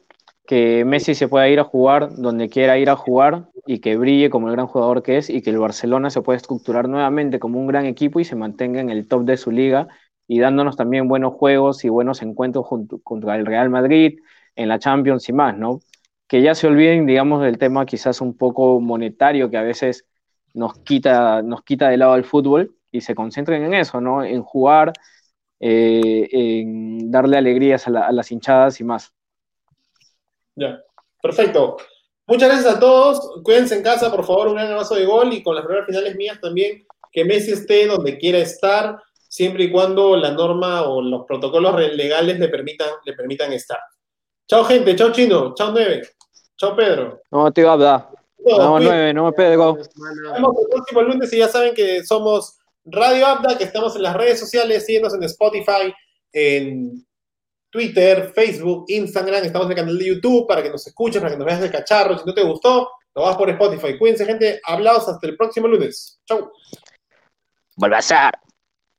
que 0.45 0.84
Messi 0.84 1.16
se 1.16 1.30
pueda 1.30 1.47
ir 1.47 1.60
a 1.60 1.64
jugar 1.64 2.16
donde 2.16 2.50
quiera 2.50 2.78
ir 2.78 2.89
a 2.89 2.97
jugar 2.97 3.50
y 3.66 3.80
que 3.80 3.95
brille 3.95 4.30
como 4.30 4.50
el 4.50 4.56
gran 4.56 4.68
jugador 4.68 5.04
que 5.04 5.18
es 5.18 5.30
y 5.30 5.41
que 5.41 5.52
el 5.52 5.60
Barcelona 5.60 6.10
se 6.10 6.22
pueda 6.22 6.38
estructurar 6.38 6.89
nuevamente 6.89 7.39
como 7.39 7.60
un 7.60 7.68
gran 7.68 7.86
equipo 7.86 8.20
y 8.20 8.26
se 8.26 8.36
mantenga 8.36 8.82
en 8.82 8.89
el 8.89 9.08
top 9.08 9.26
de 9.26 9.38
su 9.38 9.52
liga 9.52 9.88
y 10.30 10.39
dándonos 10.39 10.77
también 10.77 11.07
buenos 11.07 11.34
juegos 11.34 11.84
y 11.84 11.89
buenos 11.89 12.21
encuentros 12.21 12.63
junto, 12.67 12.99
contra 12.99 13.36
el 13.36 13.47
Real 13.47 13.71
Madrid 13.71 14.19
en 14.55 14.69
la 14.69 14.77
Champions 14.77 15.27
y 15.27 15.34
más, 15.34 15.57
¿no? 15.57 15.80
Que 16.27 16.43
ya 16.43 16.53
se 16.53 16.67
olviden, 16.67 17.07
digamos, 17.07 17.41
del 17.41 17.57
tema 17.57 17.88
quizás 17.88 18.21
un 18.21 18.38
poco 18.38 18.80
monetario 18.80 19.49
que 19.49 19.57
a 19.57 19.63
veces 19.63 20.05
nos 20.53 20.77
quita, 20.82 21.41
nos 21.41 21.63
quita 21.63 21.89
de 21.89 21.97
lado 21.97 22.15
el 22.15 22.25
fútbol 22.25 22.75
y 22.91 23.01
se 23.01 23.15
concentren 23.15 23.63
en 23.63 23.73
eso, 23.73 23.99
¿no? 24.01 24.23
En 24.23 24.43
jugar 24.43 24.93
eh, 25.59 26.30
en 26.32 27.09
darle 27.09 27.38
alegrías 27.38 27.88
a, 27.88 28.07
a 28.07 28.11
las 28.11 28.32
hinchadas 28.32 28.80
y 28.80 28.84
más. 28.84 29.11
Ya, 30.55 30.80
perfecto. 31.23 31.77
Muchas 32.27 32.49
gracias 32.49 32.75
a 32.75 32.80
todos. 32.80 33.41
Cuídense 33.43 33.75
en 33.75 33.82
casa, 33.82 34.11
por 34.11 34.23
favor, 34.23 34.49
un 34.49 34.53
gran 34.53 34.67
abrazo 34.67 34.93
de 34.93 35.07
gol 35.07 35.34
y 35.34 35.41
con 35.41 35.55
las 35.55 35.65
primeras 35.65 35.88
finales 35.88 36.15
mías 36.15 36.39
también, 36.39 36.86
que 37.11 37.25
Messi 37.25 37.53
esté 37.53 37.88
donde 37.88 38.19
quiera 38.19 38.38
estar, 38.38 39.01
siempre 39.30 39.65
y 39.65 39.71
cuando 39.71 40.17
la 40.17 40.32
norma 40.32 40.82
o 40.84 41.01
los 41.01 41.25
protocolos 41.25 41.80
legales 41.93 42.39
le 42.39 42.49
permitan, 42.49 42.89
le 43.05 43.13
permitan 43.13 43.53
estar. 43.53 43.80
Chao, 44.47 44.65
gente. 44.65 44.95
Chao, 44.95 45.11
Chino. 45.11 45.53
Chao, 45.53 45.71
Nueve. 45.71 46.01
Chao, 46.57 46.75
Pedro. 46.75 47.21
No, 47.32 47.51
tío, 47.53 47.71
Abda. 47.71 48.09
No, 48.39 48.80
Nueve, 48.80 49.13
no, 49.13 49.32
Pedro. 49.32 49.77
Nos 49.77 50.34
vemos 50.34 50.55
el 50.61 50.67
próximo 50.69 51.01
lunes 51.03 51.32
y 51.32 51.38
ya 51.38 51.47
saben 51.47 51.73
que 51.73 52.03
somos 52.03 52.57
Radio 52.86 53.27
Abda, 53.27 53.57
que 53.57 53.65
estamos 53.65 53.95
en 53.95 54.03
las 54.03 54.15
redes 54.15 54.39
sociales, 54.39 54.86
síguenos 54.86 55.13
en 55.13 55.23
Spotify, 55.23 55.93
en 56.34 57.05
Twitter, 57.69 58.32
Facebook, 58.34 58.86
Instagram, 58.88 59.43
estamos 59.43 59.67
en 59.67 59.71
el 59.71 59.77
canal 59.77 59.99
de 59.99 60.07
YouTube 60.07 60.47
para 60.47 60.63
que 60.63 60.71
nos 60.71 60.88
escuches, 60.88 61.21
para 61.21 61.34
que 61.34 61.38
nos 61.38 61.45
veas 61.45 61.61
de 61.61 61.69
cacharro. 61.69 62.17
Si 62.17 62.25
no 62.25 62.34
te 62.34 62.43
gustó, 62.43 62.89
lo 63.13 63.21
vas 63.21 63.38
por 63.38 63.49
Spotify. 63.49 63.97
Cuídense, 63.97 64.25
gente. 64.25 64.59
Hablaos 64.65 65.07
hasta 65.07 65.27
el 65.27 65.38
próximo 65.38 65.67
lunes. 65.67 66.19
Chau. 66.25 66.51
Vuelve 67.75 67.97
a 67.97 68.01
ser. 68.01 68.49